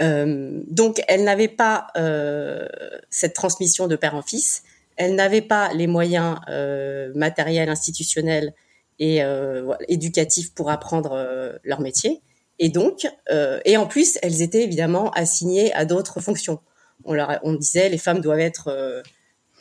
Euh, 0.00 0.60
donc, 0.68 1.02
elle 1.08 1.24
n'avait 1.24 1.48
pas 1.48 1.88
euh, 1.96 2.66
cette 3.10 3.34
transmission 3.34 3.86
de 3.86 3.96
père 3.96 4.14
en 4.14 4.22
fils. 4.22 4.62
Elle 4.96 5.14
n'avait 5.14 5.42
pas 5.42 5.72
les 5.72 5.86
moyens 5.86 6.38
euh, 6.48 7.12
matériels, 7.14 7.68
institutionnels 7.68 8.52
et 8.98 9.22
euh, 9.22 9.74
éducatifs 9.88 10.54
pour 10.54 10.70
apprendre 10.70 11.12
euh, 11.12 11.52
leur 11.64 11.80
métier. 11.80 12.20
Et 12.58 12.68
donc, 12.68 13.06
euh, 13.30 13.60
et 13.64 13.76
en 13.76 13.86
plus, 13.86 14.18
elles 14.22 14.42
étaient 14.42 14.62
évidemment 14.62 15.10
assignées 15.10 15.72
à 15.74 15.84
d'autres 15.84 16.20
fonctions. 16.20 16.58
On 17.04 17.14
leur, 17.14 17.38
on 17.42 17.54
disait, 17.54 17.88
les 17.88 17.98
femmes 17.98 18.20
doivent 18.20 18.40
être 18.40 18.68
euh, 18.68 19.02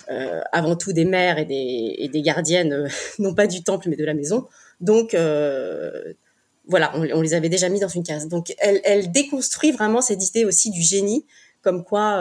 euh 0.09 0.41
avant 0.51 0.75
tout 0.75 0.93
des 0.93 1.05
mères 1.05 1.37
et 1.37 1.45
des, 1.45 1.95
et 1.97 2.09
des 2.09 2.21
gardiennes, 2.21 2.73
euh, 2.73 2.87
non 3.19 3.33
pas 3.33 3.47
du 3.47 3.63
temple 3.63 3.89
mais 3.89 3.95
de 3.95 4.05
la 4.05 4.13
maison. 4.13 4.47
Donc, 4.81 5.13
euh, 5.13 6.13
voilà, 6.67 6.91
on, 6.95 7.21
les 7.21 7.33
avait 7.33 7.49
déjà 7.49 7.69
mis 7.69 7.79
dans 7.79 7.87
une 7.87 8.03
case. 8.03 8.27
Donc, 8.27 8.53
elle, 8.59 8.81
elle 8.83 9.11
déconstruit 9.11 9.71
vraiment 9.71 10.01
cette 10.01 10.27
idée 10.27 10.43
aussi 10.43 10.69
du 10.69 10.81
génie, 10.81 11.25
comme 11.61 11.85
quoi, 11.85 12.17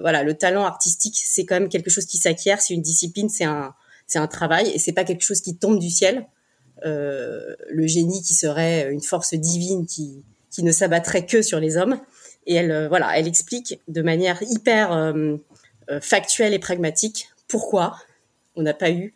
voilà, 0.00 0.22
le 0.22 0.32
talent 0.32 0.64
artistique, 0.64 1.20
c'est 1.22 1.44
quand 1.44 1.56
même 1.56 1.68
quelque 1.68 1.90
chose 1.90 2.06
qui 2.06 2.16
s'acquiert, 2.16 2.62
c'est 2.62 2.72
une 2.72 2.80
discipline, 2.80 3.28
c'est 3.28 3.44
un, 3.44 3.74
c'est 4.06 4.18
un 4.18 4.28
travail, 4.28 4.70
et 4.70 4.78
c'est 4.78 4.92
pas 4.92 5.04
quelque 5.04 5.20
chose 5.20 5.42
qui 5.42 5.58
tombe 5.58 5.78
du 5.78 5.90
ciel. 5.90 6.26
Euh, 6.84 7.54
le 7.70 7.86
génie 7.86 8.22
qui 8.22 8.34
serait 8.34 8.92
une 8.92 9.00
force 9.00 9.34
divine 9.34 9.86
qui, 9.86 10.22
qui 10.50 10.62
ne 10.62 10.72
s'abattrait 10.72 11.24
que 11.24 11.42
sur 11.42 11.58
les 11.58 11.76
hommes. 11.76 11.98
Et 12.46 12.54
elle, 12.54 12.70
euh, 12.70 12.88
voilà, 12.88 13.18
elle 13.18 13.26
explique 13.26 13.80
de 13.88 14.02
manière 14.02 14.42
hyper 14.42 14.92
euh, 14.92 15.36
factuelle 16.00 16.52
et 16.52 16.58
pragmatique 16.58 17.28
pourquoi 17.48 17.96
on 18.56 18.62
n'a 18.62 18.74
pas 18.74 18.90
eu 18.90 19.14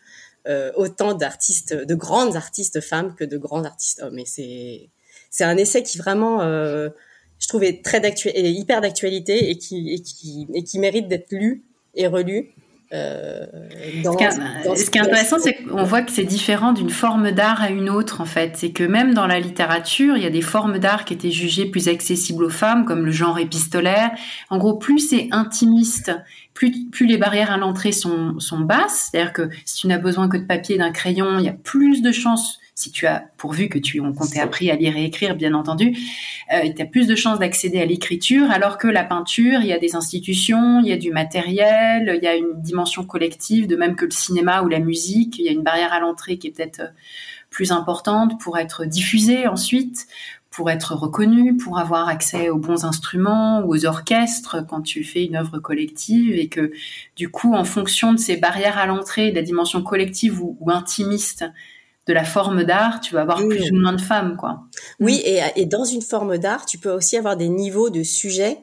autant 0.74 1.14
d'artistes, 1.14 1.74
de 1.74 1.94
grandes 1.94 2.34
artistes 2.34 2.80
femmes 2.80 3.14
que 3.14 3.24
de 3.24 3.38
grands 3.38 3.62
artistes 3.62 4.02
hommes. 4.02 4.18
Et 4.18 4.24
c'est 4.24 4.88
c'est 5.30 5.44
un 5.44 5.56
essai 5.56 5.84
qui 5.84 5.96
vraiment, 5.96 6.40
je 6.40 7.48
trouvais 7.48 7.80
très 7.82 8.00
hyper 8.24 8.80
d'actualité 8.80 9.50
et 9.50 9.58
qui 9.58 9.92
et 9.92 10.00
qui 10.00 10.48
et 10.52 10.64
qui 10.64 10.78
mérite 10.80 11.06
d'être 11.06 11.30
lu 11.30 11.62
et 11.94 12.08
relu 12.08 12.52
euh, 12.92 13.46
ce, 14.02 14.90
qui 14.90 14.98
est, 14.98 15.00
intéressant, 15.00 15.38
c'est 15.38 15.54
qu'on 15.54 15.84
voit 15.84 16.02
que 16.02 16.10
c'est 16.10 16.24
différent 16.24 16.72
d'une 16.72 16.90
forme 16.90 17.30
d'art 17.30 17.62
à 17.62 17.70
une 17.70 17.88
autre, 17.88 18.20
en 18.20 18.24
fait. 18.24 18.56
C'est 18.56 18.72
que 18.72 18.82
même 18.82 19.14
dans 19.14 19.28
la 19.28 19.38
littérature, 19.38 20.16
il 20.16 20.22
y 20.24 20.26
a 20.26 20.30
des 20.30 20.42
formes 20.42 20.78
d'art 20.78 21.04
qui 21.04 21.14
étaient 21.14 21.30
jugées 21.30 21.66
plus 21.66 21.88
accessibles 21.88 22.44
aux 22.44 22.50
femmes, 22.50 22.84
comme 22.84 23.06
le 23.06 23.12
genre 23.12 23.38
épistolaire. 23.38 24.10
En 24.50 24.58
gros, 24.58 24.76
plus 24.76 24.98
c'est 24.98 25.28
intimiste, 25.30 26.10
plus, 26.52 26.72
plus 26.90 27.06
les 27.06 27.16
barrières 27.16 27.52
à 27.52 27.58
l'entrée 27.58 27.92
sont, 27.92 28.40
sont 28.40 28.60
basses. 28.60 29.10
C'est-à-dire 29.10 29.32
que 29.32 29.48
si 29.64 29.82
tu 29.82 29.86
n'as 29.86 29.98
besoin 29.98 30.28
que 30.28 30.36
de 30.36 30.44
papier 30.44 30.74
et 30.74 30.78
d'un 30.78 30.90
crayon, 30.90 31.38
il 31.38 31.44
y 31.44 31.48
a 31.48 31.54
plus 31.54 32.02
de 32.02 32.10
chances 32.10 32.58
si 32.80 32.90
tu 32.90 33.06
as 33.06 33.24
pourvu 33.36 33.68
que 33.68 33.78
tu 33.78 34.00
on 34.00 34.12
t'ait 34.12 34.40
appris 34.40 34.70
à 34.70 34.74
lire 34.74 34.96
et 34.96 35.04
écrire, 35.04 35.36
bien 35.36 35.52
entendu, 35.52 35.94
euh, 36.52 36.72
tu 36.74 36.80
as 36.80 36.86
plus 36.86 37.06
de 37.06 37.14
chances 37.14 37.38
d'accéder 37.38 37.78
à 37.78 37.84
l'écriture, 37.84 38.50
alors 38.50 38.78
que 38.78 38.88
la 38.88 39.04
peinture, 39.04 39.60
il 39.60 39.66
y 39.66 39.72
a 39.74 39.78
des 39.78 39.96
institutions, 39.96 40.80
il 40.80 40.88
y 40.88 40.92
a 40.92 40.96
du 40.96 41.10
matériel, 41.10 42.14
il 42.16 42.24
y 42.24 42.26
a 42.26 42.36
une 42.36 42.62
dimension 42.62 43.04
collective, 43.04 43.66
de 43.66 43.76
même 43.76 43.96
que 43.96 44.06
le 44.06 44.10
cinéma 44.10 44.62
ou 44.62 44.68
la 44.68 44.78
musique, 44.78 45.38
il 45.38 45.44
y 45.44 45.48
a 45.48 45.52
une 45.52 45.62
barrière 45.62 45.92
à 45.92 46.00
l'entrée 46.00 46.38
qui 46.38 46.46
est 46.46 46.50
peut-être 46.52 46.80
euh, 46.80 46.88
plus 47.50 47.70
importante 47.70 48.40
pour 48.40 48.56
être 48.56 48.86
diffusée 48.86 49.46
ensuite, 49.46 50.06
pour 50.50 50.70
être 50.70 50.94
reconnue, 50.94 51.58
pour 51.58 51.78
avoir 51.78 52.08
accès 52.08 52.48
aux 52.48 52.56
bons 52.56 52.86
instruments 52.86 53.60
ou 53.60 53.74
aux 53.74 53.84
orchestres 53.84 54.64
quand 54.66 54.80
tu 54.80 55.04
fais 55.04 55.26
une 55.26 55.36
œuvre 55.36 55.58
collective 55.58 56.34
et 56.34 56.48
que 56.48 56.72
du 57.14 57.28
coup, 57.28 57.52
en 57.52 57.64
fonction 57.64 58.14
de 58.14 58.18
ces 58.18 58.38
barrières 58.38 58.78
à 58.78 58.86
l'entrée, 58.86 59.32
de 59.32 59.36
la 59.36 59.42
dimension 59.42 59.82
collective 59.82 60.42
ou, 60.42 60.56
ou 60.60 60.70
intimiste 60.70 61.44
de 62.10 62.14
la 62.14 62.24
forme 62.24 62.64
d'art, 62.64 63.00
tu 63.00 63.14
vas 63.14 63.20
avoir 63.20 63.38
plus 63.46 63.70
ou 63.70 63.76
moins 63.76 63.92
de 63.92 64.00
femmes, 64.00 64.36
quoi. 64.36 64.62
Oui, 64.98 65.22
et, 65.24 65.64
dans 65.64 65.84
une 65.84 66.02
forme 66.02 66.38
d'art, 66.38 66.66
tu 66.66 66.76
peux 66.76 66.90
aussi 66.90 67.16
avoir 67.16 67.36
des 67.36 67.48
niveaux 67.48 67.88
de 67.88 68.02
sujets 68.02 68.58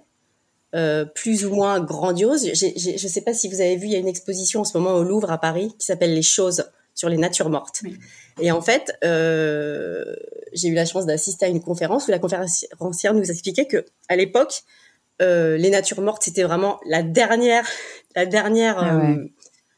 euh, 0.76 1.06
plus 1.06 1.46
ou 1.46 1.56
moins 1.56 1.80
grandioses. 1.80 2.44
je 2.54 2.92
ne 2.92 2.98
sais 2.98 3.22
pas 3.22 3.34
si 3.34 3.48
vous 3.48 3.62
avez 3.62 3.78
vu, 3.78 3.86
il 3.86 3.94
y 3.94 3.96
a 3.96 4.00
une 4.00 4.08
exposition 4.08 4.60
en 4.60 4.64
ce 4.66 4.78
moment 4.78 4.96
au 4.96 5.04
Louvre 5.04 5.32
à 5.32 5.38
Paris 5.38 5.74
qui 5.80 5.86
s'appelle 5.86 6.14
Les 6.14 6.22
choses 6.22 6.66
sur 6.94 7.08
les 7.08 7.16
natures 7.16 7.50
mortes. 7.50 7.84
Et 8.42 8.52
en 8.52 8.62
fait, 8.62 8.92
euh, 9.06 10.04
j'ai 10.52 10.68
eu 10.68 10.74
la 10.74 10.86
chance 10.86 11.06
d'assister 11.06 11.46
à 11.46 11.48
une 11.48 11.62
conférence 11.62 12.10
où 12.10 12.12
la 12.12 12.20
conférencière 12.20 13.14
nous 13.14 13.32
expliquait 13.32 13.66
que 13.66 13.86
à 14.10 14.18
l'époque, 14.18 14.64
euh, 15.22 15.56
les 15.56 15.70
natures 15.70 16.02
mortes 16.02 16.24
c'était 16.24 16.44
vraiment 16.44 16.82
la 16.86 17.02
dernière, 17.02 17.66
la 18.14 18.26
dernière, 18.26 18.78
ah 18.80 19.16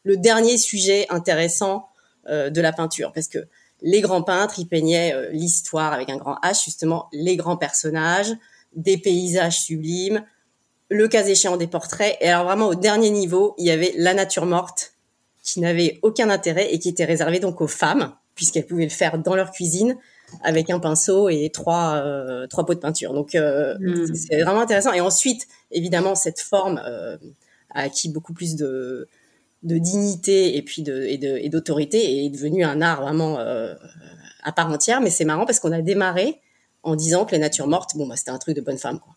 le 0.06 0.18
dernier 0.18 0.58
sujet 0.58 1.06
intéressant 1.10 1.86
de 2.28 2.62
la 2.62 2.72
peinture 2.72 3.12
parce 3.12 3.28
que 3.28 3.48
les 3.82 4.02
grands 4.02 4.24
peintres, 4.24 4.60
ils 4.60 4.68
peignaient 4.68 5.14
euh, 5.14 5.30
l'histoire 5.32 5.94
avec 5.94 6.10
un 6.10 6.18
grand 6.18 6.36
H, 6.44 6.64
justement, 6.66 7.08
les 7.12 7.36
grands 7.36 7.58
personnages, 7.58 8.34
des 8.76 8.98
paysages 8.98 9.62
sublimes, 9.62 10.24
le 10.90 11.08
cas 11.08 11.26
échéant 11.26 11.58
des 11.58 11.68
portraits. 11.68 12.18
Et 12.22 12.30
alors 12.30 12.46
vraiment 12.46 12.68
au 12.68 12.76
dernier 12.76 13.10
niveau, 13.10 13.56
il 13.58 13.66
y 13.66 13.72
avait 13.72 13.94
la 13.98 14.14
nature 14.14 14.46
morte 14.46 14.94
qui 15.44 15.60
n'avait 15.60 16.00
aucun 16.02 16.30
intérêt 16.30 16.74
et 16.74 16.80
qui 16.80 16.90
était 16.90 17.06
réservée 17.06 17.40
donc 17.40 17.62
aux 17.62 17.68
femmes, 17.68 18.14
puisqu'elles 18.36 18.66
pouvaient 18.66 18.84
le 18.84 18.90
faire 18.90 19.18
dans 19.18 19.36
leur 19.36 19.52
cuisine 19.52 19.98
avec 20.44 20.70
un 20.70 20.80
pinceau 20.80 21.30
et 21.30 21.50
trois 21.52 21.96
euh, 21.96 22.46
trois 22.48 22.66
pots 22.66 22.76
de 22.76 22.80
peinture. 22.80 23.14
Donc 23.14 23.34
euh, 23.34 23.76
hmm. 23.80 24.14
c'est 24.14 24.42
vraiment 24.42 24.62
intéressant. 24.62 24.94
Et 24.94 25.02
ensuite, 25.02 25.48
évidemment, 25.72 26.16
cette 26.16 26.40
forme 26.40 26.78
a 26.78 27.82
acquis 27.82 28.10
beaucoup 28.10 28.34
plus 28.34 28.56
de 28.56 29.08
de 29.64 29.78
dignité 29.78 30.56
et 30.56 30.62
puis 30.62 30.84
de 30.84 31.04
et 31.04 31.50
d'autorité 31.50 32.26
est 32.26 32.30
devenu 32.30 32.64
un 32.64 32.82
art 32.82 33.02
vraiment 33.02 33.40
euh, 33.40 33.76
à 34.44 34.52
part 34.52 34.70
entière. 34.72 35.02
Mais 35.02 35.10
c'est 35.10 35.26
marrant 35.26 35.46
parce 35.46 35.60
qu'on 35.60 35.72
a 35.72 35.82
démarré 35.82 36.40
en 36.84 36.96
disant 36.96 37.26
que 37.26 37.32
les 37.32 37.40
natures 37.40 37.68
mortes, 37.68 37.92
bon, 37.96 38.08
bah, 38.08 38.16
c'était 38.16 38.32
un 38.32 38.38
truc 38.38 38.56
de 38.56 38.62
bonne 38.62 38.78
femme, 38.78 39.00
quoi. 39.00 39.16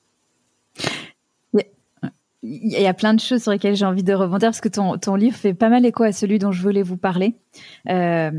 Il 2.44 2.72
y 2.72 2.88
a 2.88 2.94
plein 2.94 3.14
de 3.14 3.20
choses 3.20 3.42
sur 3.42 3.52
lesquelles 3.52 3.76
j'ai 3.76 3.85
envie 3.85 4.02
de 4.02 4.12
rebondir 4.12 4.48
parce 4.48 4.61
que 4.61 4.68
ton, 4.68 4.98
ton 4.98 5.14
livre 5.14 5.37
fait 5.37 5.55
pas 5.55 5.68
mal 5.68 5.87
écho 5.87 6.02
à 6.02 6.11
celui 6.11 6.40
dont 6.40 6.50
je 6.50 6.61
voulais 6.61 6.83
vous 6.83 6.96
parler. 6.96 7.37
Euh, 7.88 8.33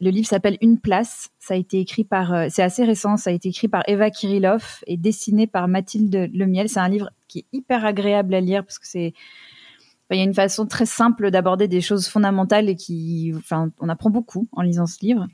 le 0.00 0.10
livre 0.10 0.26
s'appelle 0.26 0.58
Une 0.60 0.80
place. 0.80 1.28
Ça 1.38 1.54
a 1.54 1.56
été 1.56 1.78
écrit 1.78 2.02
par, 2.02 2.34
euh, 2.34 2.46
c'est 2.50 2.64
assez 2.64 2.84
récent, 2.84 3.16
ça 3.16 3.30
a 3.30 3.32
été 3.32 3.50
écrit 3.50 3.68
par 3.68 3.84
Eva 3.86 4.10
Kirillov 4.10 4.82
et 4.88 4.96
dessiné 4.96 5.46
par 5.46 5.68
Mathilde 5.68 6.28
Lemiel. 6.34 6.68
C'est 6.68 6.80
un 6.80 6.88
livre 6.88 7.10
qui 7.28 7.38
est 7.38 7.44
hyper 7.52 7.84
agréable 7.84 8.34
à 8.34 8.40
lire 8.40 8.64
parce 8.64 8.80
que 8.80 8.86
c'est, 8.88 9.14
il 10.10 10.18
y 10.18 10.20
a 10.20 10.24
une 10.24 10.34
façon 10.34 10.66
très 10.66 10.86
simple 10.86 11.30
d'aborder 11.30 11.66
des 11.66 11.80
choses 11.80 12.06
fondamentales 12.06 12.68
et 12.68 12.76
qui, 12.76 13.32
enfin, 13.36 13.70
on 13.80 13.88
apprend 13.88 14.10
beaucoup 14.10 14.48
en 14.52 14.62
lisant 14.62 14.86
ce 14.86 14.98
livre. 15.00 15.26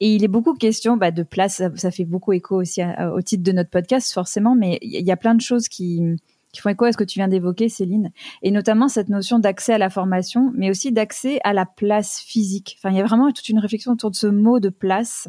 Et 0.00 0.14
il 0.14 0.24
est 0.24 0.28
beaucoup 0.28 0.54
question 0.54 0.96
bah, 0.96 1.12
de 1.12 1.22
place. 1.22 1.62
Ça, 1.76 1.90
fait 1.90 2.04
beaucoup 2.04 2.32
écho 2.32 2.60
aussi 2.60 2.82
au 3.14 3.22
titre 3.22 3.44
de 3.44 3.52
notre 3.52 3.70
podcast, 3.70 4.12
forcément, 4.12 4.56
mais 4.56 4.78
il 4.82 5.06
y 5.06 5.12
a 5.12 5.16
plein 5.16 5.34
de 5.34 5.40
choses 5.40 5.68
qui, 5.68 6.02
qui 6.56 6.62
font 6.62 6.70
écho 6.70 6.86
à 6.86 6.92
ce 6.92 6.96
que 6.96 7.04
tu 7.04 7.18
viens 7.18 7.28
d'évoquer, 7.28 7.68
Céline, 7.68 8.10
et 8.42 8.50
notamment 8.50 8.88
cette 8.88 9.10
notion 9.10 9.38
d'accès 9.38 9.74
à 9.74 9.78
la 9.78 9.90
formation, 9.90 10.52
mais 10.54 10.70
aussi 10.70 10.90
d'accès 10.90 11.38
à 11.44 11.52
la 11.52 11.66
place 11.66 12.18
physique. 12.20 12.78
Enfin, 12.78 12.90
il 12.90 12.96
y 12.96 13.00
a 13.00 13.04
vraiment 13.04 13.30
toute 13.30 13.50
une 13.50 13.58
réflexion 13.58 13.92
autour 13.92 14.10
de 14.10 14.16
ce 14.16 14.26
mot 14.26 14.58
de 14.58 14.70
place, 14.70 15.28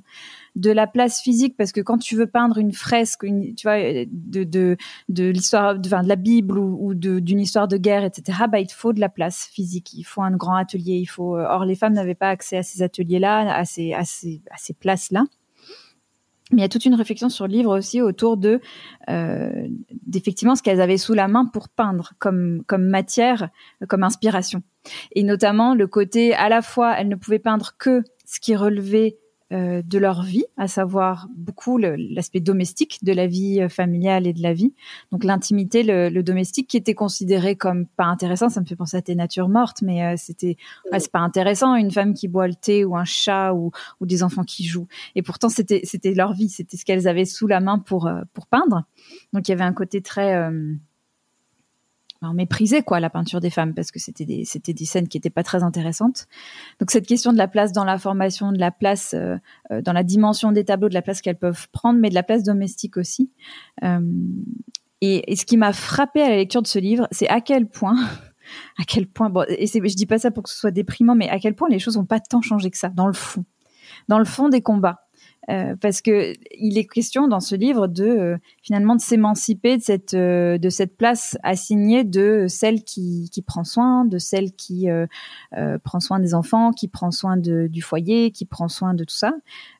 de 0.55 0.71
la 0.71 0.87
place 0.87 1.21
physique, 1.21 1.57
parce 1.57 1.73
que 1.73 1.81
quand 1.81 1.97
tu 1.97 2.15
veux 2.15 2.27
peindre 2.27 2.59
une 2.59 2.71
fresque, 2.71 3.25
tu 3.25 3.63
vois, 3.63 3.77
de 4.05 4.77
de, 5.09 5.23
l'histoire, 5.23 5.77
enfin, 5.85 6.01
de 6.01 6.07
la 6.07 6.15
Bible 6.15 6.57
ou, 6.57 6.93
d'une 6.93 7.39
histoire 7.41 7.67
de 7.67 7.75
guerre, 7.75 8.05
etc. 8.05 8.45
Bah, 8.49 8.61
il 8.61 8.71
faut 8.71 8.93
de 8.93 9.01
la 9.01 9.09
place 9.09 9.49
physique. 9.51 9.93
Il 9.93 10.03
faut 10.03 10.21
un 10.21 10.31
grand 10.31 10.55
atelier. 10.55 10.95
Il 10.95 11.07
faut. 11.07 11.35
Euh, 11.35 11.45
or, 11.49 11.65
les 11.65 11.75
femmes 11.75 11.93
n'avaient 11.93 12.15
pas 12.15 12.29
accès 12.29 12.57
à 12.57 12.63
ces 12.63 12.81
ateliers-là, 12.81 13.53
à 13.53 13.65
ces, 13.65 13.93
à 13.93 14.05
ces 14.05 14.73
places-là. 14.79 15.25
Mais 16.51 16.59
il 16.59 16.61
y 16.61 16.65
a 16.65 16.69
toute 16.69 16.85
une 16.85 16.95
réflexion 16.95 17.29
sur 17.29 17.45
le 17.45 17.53
livre 17.53 17.77
aussi 17.77 18.01
autour 18.01 18.37
de 18.37 18.61
euh, 19.09 19.67
d'effectivement 20.05 20.55
ce 20.55 20.63
qu'elles 20.63 20.79
avaient 20.79 20.97
sous 20.97 21.13
la 21.13 21.27
main 21.27 21.45
pour 21.45 21.67
peindre 21.67 22.13
comme 22.19 22.63
comme 22.65 22.85
matière, 22.85 23.49
comme 23.89 24.03
inspiration. 24.03 24.63
Et 25.11 25.23
notamment 25.23 25.75
le 25.75 25.87
côté 25.87 26.33
à 26.33 26.47
la 26.47 26.61
fois 26.61 26.97
elles 26.97 27.09
ne 27.09 27.15
pouvaient 27.15 27.39
peindre 27.39 27.73
que 27.77 28.03
ce 28.25 28.39
qui 28.39 28.55
relevait 28.55 29.17
euh, 29.53 29.81
de 29.81 29.97
leur 29.97 30.23
vie, 30.23 30.43
à 30.57 30.67
savoir 30.67 31.29
beaucoup 31.37 31.77
l'aspect 31.77 32.41
domestique 32.41 32.99
de 33.03 33.13
la 33.13 33.27
vie 33.27 33.61
euh, 33.61 33.69
familiale 33.69 34.27
et 34.27 34.33
de 34.33 34.41
la 34.41 34.53
vie. 34.53 34.73
Donc 35.13 35.23
l'intimité, 35.23 35.83
le, 35.83 36.21
domestique 36.21 36.67
qui 36.67 36.75
était 36.75 36.93
considéré 36.93 37.55
comme 37.55 37.85
pas 37.85 38.03
intéressant, 38.03 38.49
ça 38.49 38.59
me 38.59 38.65
fait 38.65 38.75
penser 38.75 38.97
à 38.97 39.01
tes 39.01 39.15
natures 39.15 39.47
mortes, 39.47 39.81
mais 39.81 40.03
euh, 40.03 40.15
c'était 40.17 40.57
c'est 40.97 41.11
pas 41.11 41.19
intéressant 41.19 41.75
une 41.75 41.91
femme 41.91 42.13
qui 42.13 42.27
boit 42.27 42.49
le 42.49 42.55
thé 42.55 42.83
ou 42.83 42.97
un 42.97 43.05
chat 43.05 43.53
ou, 43.53 43.71
ou 44.01 44.05
des 44.05 44.21
enfants 44.21 44.43
qui 44.43 44.65
jouent. 44.65 44.87
Et 45.15 45.21
pourtant 45.21 45.47
c'était 45.47 45.79
c'était 45.85 46.13
leur 46.13 46.33
vie, 46.33 46.49
c'était 46.49 46.75
ce 46.75 46.83
qu'elles 46.83 47.07
avaient 47.07 47.23
sous 47.23 47.47
la 47.47 47.61
main 47.61 47.79
pour 47.79 48.11
pour 48.33 48.47
peindre. 48.47 48.83
Donc 49.31 49.47
il 49.47 49.51
y 49.51 49.53
avait 49.53 49.63
un 49.63 49.71
côté 49.71 50.01
très 50.01 50.51
on 52.21 52.33
méprisait 52.33 52.81
quoi 52.81 52.99
la 52.99 53.09
peinture 53.09 53.39
des 53.39 53.49
femmes 53.49 53.73
parce 53.73 53.91
que 53.91 53.99
c'était 53.99 54.25
des 54.25 54.45
c'était 54.45 54.73
des 54.73 54.85
scènes 54.85 55.07
qui 55.07 55.17
étaient 55.17 55.29
pas 55.29 55.43
très 55.43 55.63
intéressantes. 55.63 56.27
Donc 56.79 56.91
cette 56.91 57.07
question 57.07 57.31
de 57.31 57.37
la 57.37 57.47
place 57.47 57.71
dans 57.71 57.85
la 57.85 57.97
formation, 57.97 58.51
de 58.51 58.59
la 58.59 58.71
place 58.71 59.13
euh, 59.13 59.37
euh, 59.71 59.81
dans 59.81 59.93
la 59.93 60.03
dimension 60.03 60.51
des 60.51 60.65
tableaux, 60.65 60.89
de 60.89 60.93
la 60.93 61.01
place 61.01 61.21
qu'elles 61.21 61.37
peuvent 61.37 61.67
prendre, 61.71 61.99
mais 61.99 62.09
de 62.09 62.15
la 62.15 62.23
place 62.23 62.43
domestique 62.43 62.97
aussi. 62.97 63.31
Euh, 63.83 63.99
et, 65.01 65.35
ce 65.35 65.45
qui 65.45 65.57
m'a 65.57 65.73
frappé 65.73 66.21
à 66.21 66.29
la 66.29 66.37
lecture 66.37 66.61
de 66.61 66.67
ce 66.67 66.79
livre, 66.79 67.07
c'est 67.11 67.29
à 67.29 67.41
quel 67.41 67.67
point 67.67 67.95
à 68.79 68.83
quel 68.87 69.07
point 69.07 69.29
bon 69.29 69.45
et 69.49 69.67
je 69.67 69.95
dis 69.95 70.05
pas 70.05 70.17
ça 70.17 70.31
pour 70.31 70.43
que 70.43 70.49
ce 70.49 70.57
soit 70.57 70.71
déprimant, 70.71 71.15
mais 71.15 71.29
à 71.29 71.39
quel 71.39 71.55
point 71.55 71.69
les 71.69 71.79
choses 71.79 71.97
ont 71.97 72.05
pas 72.05 72.19
tant 72.19 72.41
changé 72.41 72.71
que 72.71 72.77
ça 72.77 72.89
dans 72.89 73.07
le 73.07 73.13
fond, 73.13 73.45
dans 74.07 74.19
le 74.19 74.25
fond 74.25 74.49
des 74.49 74.61
combats. 74.61 75.06
Euh, 75.49 75.77
parce 75.79 76.01
que 76.01 76.33
il 76.59 76.77
est 76.77 76.85
question 76.85 77.29
dans 77.29 77.39
ce 77.39 77.55
livre 77.55 77.87
de 77.87 78.03
euh, 78.03 78.37
finalement 78.61 78.95
de 78.95 79.01
s'émanciper 79.01 79.77
de 79.77 79.81
cette 79.81 80.13
euh, 80.13 80.57
de 80.57 80.69
cette 80.69 80.97
place 80.97 81.37
assignée 81.41 82.03
de 82.03 82.47
celle 82.49 82.83
qui, 82.83 83.29
qui 83.31 83.41
prend 83.41 83.63
soin, 83.63 84.03
de 84.03 84.17
celle 84.17 84.51
qui 84.51 84.87
prend 85.83 85.99
soin 85.99 86.19
des 86.19 86.33
enfants, 86.33 86.71
qui 86.71 86.87
prend 86.87 87.11
soin 87.11 87.37
de, 87.37 87.67
du 87.67 87.81
foyer, 87.81 88.31
qui 88.31 88.45
prend 88.45 88.67
soin 88.67 88.93
de 88.93 89.03
tout 89.03 89.15
ça. 89.15 89.33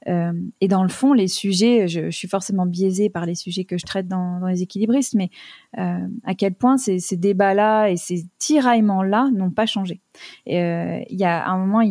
et 0.05 0.67
dans 0.67 0.83
le 0.83 0.89
fond, 0.89 1.13
les 1.13 1.27
sujets, 1.27 1.87
je, 1.87 2.09
je, 2.09 2.17
suis 2.17 2.27
forcément 2.27 2.65
biaisée 2.65 3.09
par 3.09 3.25
les 3.25 3.35
sujets 3.35 3.65
que 3.65 3.77
je 3.77 3.85
traite 3.85 4.07
dans, 4.07 4.39
dans 4.39 4.47
les 4.47 4.61
équilibristes, 4.61 5.15
mais 5.15 5.29
à 5.73 6.35
quel 6.37 6.53
point 6.53 6.77
ces, 6.77 6.99
ces 6.99 7.17
débats-là 7.17 7.89
et 7.89 7.97
ces 7.97 8.25
tiraillements-là 8.39 9.29
n'ont 9.33 9.51
pas 9.51 9.65
changé. 9.65 10.01
Il 10.45 11.05
y 11.09 11.23
a 11.23 11.47
un 11.47 11.57
moment, 11.57 11.81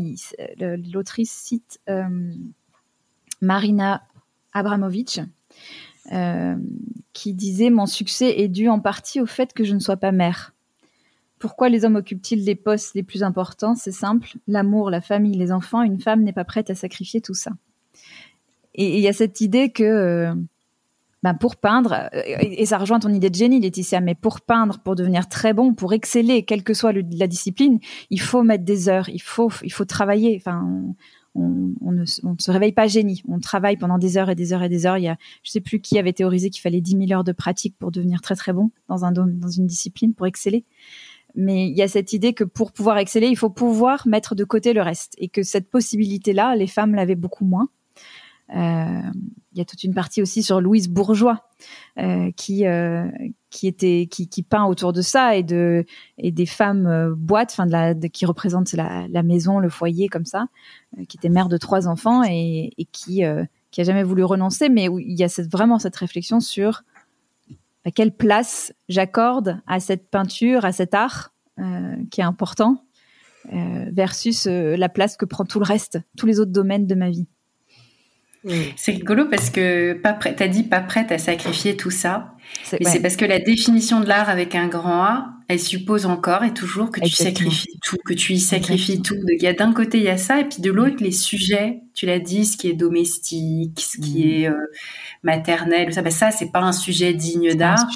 l'autrice 0.59 1.33
cite 1.33 1.81
Marina 3.47 4.03
Abramovic, 4.53 5.21
euh, 6.13 6.57
qui 7.13 7.33
disait 7.33 7.71
Mon 7.71 7.87
succès 7.87 8.41
est 8.41 8.49
dû 8.49 8.69
en 8.69 8.81
partie 8.81 9.21
au 9.21 9.27
fait 9.27 9.53
que 9.53 9.65
je 9.65 9.75
ne 9.75 9.79
sois 9.79 9.97
pas 9.97 10.13
mère. 10.13 10.53
Pourquoi 11.39 11.69
les 11.69 11.85
hommes 11.85 11.97
occupent-ils 11.97 12.45
les 12.45 12.55
postes 12.57 12.95
les 12.95 13.03
plus 13.03 13.23
importants? 13.23 13.77
C'est 13.77 13.93
simple 13.93 14.37
l'amour, 14.49 14.91
la 14.91 15.01
famille, 15.01 15.37
les 15.37 15.53
enfants. 15.53 15.83
Une 15.83 16.01
femme 16.01 16.23
n'est 16.23 16.33
pas 16.33 16.45
prête 16.45 16.71
à 16.71 16.75
sacrifier 16.75 17.21
tout 17.21 17.35
ça. 17.35 17.53
Et 18.75 18.97
il 18.97 19.01
y 19.01 19.09
a 19.09 19.13
cette 19.13 19.41
idée 19.41 19.71
que. 19.71 19.85
Euh, 19.85 20.35
ben 21.23 21.35
pour 21.35 21.57
peindre, 21.57 22.09
euh, 22.15 22.21
et 22.41 22.67
ça 22.67 22.79
rejoint 22.79 23.01
ton 23.01 23.09
idée 23.09 23.31
de 23.31 23.35
génie, 23.35 23.59
Laetitia, 23.59 24.01
mais 24.01 24.15
pour 24.15 24.43
peindre, 24.43 24.79
pour 24.79 24.95
devenir 24.95 25.29
très 25.29 25.55
bon, 25.55 25.73
pour 25.75 25.93
exceller, 25.93 26.45
quelle 26.45 26.63
que 26.63 26.75
soit 26.75 26.93
la 26.93 27.27
discipline, 27.27 27.81
il 28.11 28.21
faut 28.21 28.43
mettre 28.43 28.65
des 28.65 28.89
heures, 28.89 29.09
il 29.09 29.23
faut, 29.23 29.51
il 29.63 29.73
faut 29.73 29.87
travailler. 29.87 30.37
Enfin, 30.37 30.95
ne, 31.37 32.05
se 32.05 32.51
réveille 32.51 32.73
pas 32.73 32.87
génie. 32.87 33.23
On 33.29 33.39
travaille 33.39 33.77
pendant 33.77 33.99
des 33.99 34.17
heures 34.17 34.31
et 34.31 34.35
des 34.35 34.53
heures 34.53 34.63
et 34.63 34.69
des 34.69 34.87
heures. 34.87 34.99
Il 34.99 35.05
y 35.05 35.09
a, 35.09 35.17
je 35.43 35.51
sais 35.51 35.61
plus 35.61 35.81
qui 35.81 35.99
avait 35.99 36.13
théorisé 36.13 36.51
qu'il 36.51 36.63
fallait 36.63 36.81
10 36.81 37.07
000 37.09 37.13
heures 37.13 37.25
de 37.25 37.33
pratique 37.33 37.77
pour 37.79 37.91
devenir 37.91 38.21
très 38.21 38.37
très 38.37 38.53
bon 38.53 38.71
dans 38.89 39.05
un 39.05 39.13
dans 39.13 39.49
une 39.49 39.67
discipline 39.67 40.15
pour 40.15 40.27
exceller. 40.27 40.65
Mais 41.37 41.69
il 41.69 41.77
y 41.77 41.83
a 41.83 41.89
cette 41.89 42.15
idée 42.15 42.33
que 42.33 42.45
pour 42.45 42.73
pouvoir 42.73 42.97
exceller, 42.97 43.29
il 43.29 43.37
faut 43.37 43.51
pouvoir 43.51 44.09
mettre 44.09 44.35
de 44.35 44.45
côté 44.45 44.73
le 44.73 44.81
reste 44.81 45.15
et 45.19 45.29
que 45.29 45.43
cette 45.43 45.69
possibilité-là, 45.69 46.57
les 46.57 46.67
femmes 46.67 46.95
l'avaient 46.95 47.15
beaucoup 47.15 47.45
moins. 47.45 47.69
Euh, 48.55 49.01
il 49.53 49.59
y 49.59 49.61
a 49.61 49.65
toute 49.65 49.83
une 49.83 49.95
partie 49.95 50.23
aussi 50.23 50.43
sur 50.43 50.61
Louise 50.61 50.89
Bourgeois 50.89 51.49
euh, 51.99 52.31
qui 52.37 52.65
euh, 52.67 53.09
qui 53.51 53.67
était 53.67 54.07
qui, 54.09 54.29
qui, 54.29 54.45
peint 54.45 54.67
autour 54.67 54.93
de 54.93 55.03
ça 55.03 55.35
et 55.35 55.43
de 55.43 55.85
et 56.17 56.31
des 56.31 56.47
femmes 56.47 57.15
boîtes, 57.17 57.51
enfin 57.51 57.67
de 57.67 57.73
la 57.73 57.95
qui 57.95 58.25
représentent 58.25 58.73
la, 58.75 59.09
la, 59.09 59.23
maison, 59.25 59.59
le 59.59 59.69
foyer 59.69 60.09
comme 60.09 60.27
ça, 60.27 60.47
qui 61.09 61.17
était 61.17 61.29
mère 61.29 61.49
de 61.49 61.57
trois 61.57 61.89
enfants 61.89 62.23
et, 62.23 62.71
et 62.79 62.85
qui 62.85 63.23
qui 63.71 63.81
a 63.81 63.85
jamais 63.85 64.05
voulu 64.05 64.23
renoncer, 64.23 64.69
mais 64.69 64.89
où 64.89 65.01
il 65.01 65.19
y 65.19 65.25
a 65.25 65.43
vraiment 65.51 65.79
cette 65.79 65.97
réflexion 65.97 66.39
sur 66.39 66.85
à 67.85 67.91
quelle 67.91 68.15
place 68.15 68.73
j'accorde 68.89 69.61
à 69.67 69.81
cette 69.81 70.09
peinture, 70.09 70.65
à 70.65 70.73
cet 70.73 70.95
art 70.95 71.33
qui 72.11 72.21
est 72.21 72.25
important, 72.25 72.85
versus 73.51 74.47
la 74.47 74.89
place 74.89 75.17
que 75.17 75.25
prend 75.25 75.45
tout 75.45 75.59
le 75.59 75.65
reste, 75.65 75.99
tous 76.17 76.27
les 76.27 76.39
autres 76.39 76.53
domaines 76.53 76.87
de 76.87 76.95
ma 76.95 77.11
vie. 77.11 77.27
C'est 78.77 78.93
rigolo 78.93 79.27
parce 79.29 79.51
que 79.51 79.95
pas 79.95 80.13
prêt, 80.13 80.35
t'as 80.35 80.49
dit 80.49 80.63
pas 80.63 80.81
prête 80.81 81.11
à 81.11 81.19
sacrifier 81.19 81.77
tout 81.77 81.91
ça. 81.91 82.35
Mais 82.73 82.89
c'est 82.89 83.01
parce 83.01 83.17
que 83.17 83.25
la 83.25 83.39
définition 83.39 84.01
de 84.01 84.07
l'art 84.07 84.29
avec 84.29 84.55
un 84.55 84.69
grand 84.69 85.03
A, 85.03 85.27
elle 85.49 85.61
suppose 85.61 86.07
encore 86.07 86.45
et 86.45 86.53
toujours 86.53 86.91
que 86.91 87.01
tu 87.01 87.11
sacrifies 87.11 87.79
tout, 87.83 87.97
que 88.05 88.15
tu 88.15 88.33
y 88.35 88.41
sacrifies 88.41 89.03
tout. 89.03 89.17
Il 89.29 89.43
y 89.43 89.47
a 89.47 89.53
d'un 89.53 89.73
côté 89.73 89.99
il 89.99 90.05
y 90.05 90.09
a 90.09 90.17
ça 90.17 90.41
et 90.41 90.45
puis 90.45 90.61
de 90.61 90.71
l'autre 90.71 90.97
les 91.01 91.13
sujets. 91.13 91.81
Tu 91.95 92.07
l'as 92.07 92.19
dit, 92.19 92.45
ce 92.45 92.57
qui 92.57 92.69
est 92.69 92.75
domestique, 92.75 93.81
ce 93.81 94.01
qui 94.01 94.25
mm. 94.25 94.29
est 94.29 94.49
euh, 94.49 94.73
maternel, 95.23 95.93
ça. 95.93 96.03
Ben 96.03 96.11
ça 96.11 96.31
c'est 96.31 96.51
pas 96.51 96.61
un 96.61 96.73
sujet 96.73 97.15
digne 97.15 97.55
d'art. 97.55 97.89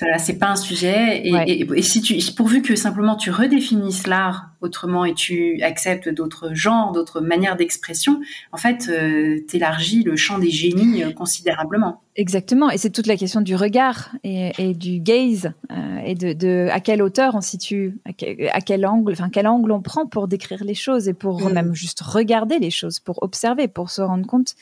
Voilà, 0.00 0.18
c'est 0.18 0.38
pas 0.38 0.48
un 0.48 0.56
sujet. 0.56 1.22
Et, 1.26 1.82
si 1.82 2.02
tu, 2.02 2.18
pourvu 2.34 2.60
que 2.60 2.76
simplement 2.76 3.16
tu 3.16 3.30
redéfinisses 3.30 4.06
l'art 4.06 4.50
autrement 4.60 5.04
et 5.04 5.14
tu 5.14 5.62
acceptes 5.62 6.08
d'autres 6.08 6.54
genres, 6.54 6.92
d'autres 6.92 7.20
manières 7.20 7.56
d'expression, 7.56 8.20
en 8.52 8.56
fait, 8.58 8.88
euh, 8.88 9.40
t'élargis 9.48 10.02
le 10.02 10.16
champ 10.16 10.38
des 10.38 10.50
génies 10.50 11.02
euh, 11.02 11.12
considérablement. 11.12 12.02
Exactement. 12.16 12.70
Et 12.70 12.78
c'est 12.78 12.90
toute 12.90 13.06
la 13.06 13.16
question 13.16 13.40
du 13.40 13.54
regard 13.54 14.10
et, 14.24 14.74
du 14.74 15.00
gaze 15.00 15.52
euh, 15.70 15.98
et 16.04 16.14
de, 16.14 16.68
à 16.70 16.80
quelle 16.80 17.02
hauteur 17.02 17.34
on 17.34 17.40
situe, 17.40 17.98
à 18.04 18.60
quel, 18.60 18.86
angle, 18.86 19.12
enfin 19.12 19.30
quel 19.30 19.46
angle 19.46 19.72
on 19.72 19.82
prend 19.82 20.06
pour 20.06 20.28
décrire 20.28 20.64
les 20.64 20.74
choses 20.74 21.08
et 21.08 21.14
pour 21.14 21.48
mm. 21.48 21.52
même 21.52 21.74
juste 21.74 22.00
regarder 22.00 22.58
les 22.58 22.70
choses, 22.70 23.00
pour 23.00 23.22
observer, 23.22 23.68
pour 23.68 23.90
se 23.90 24.02
rendre 24.02 24.26
compte. 24.26 24.54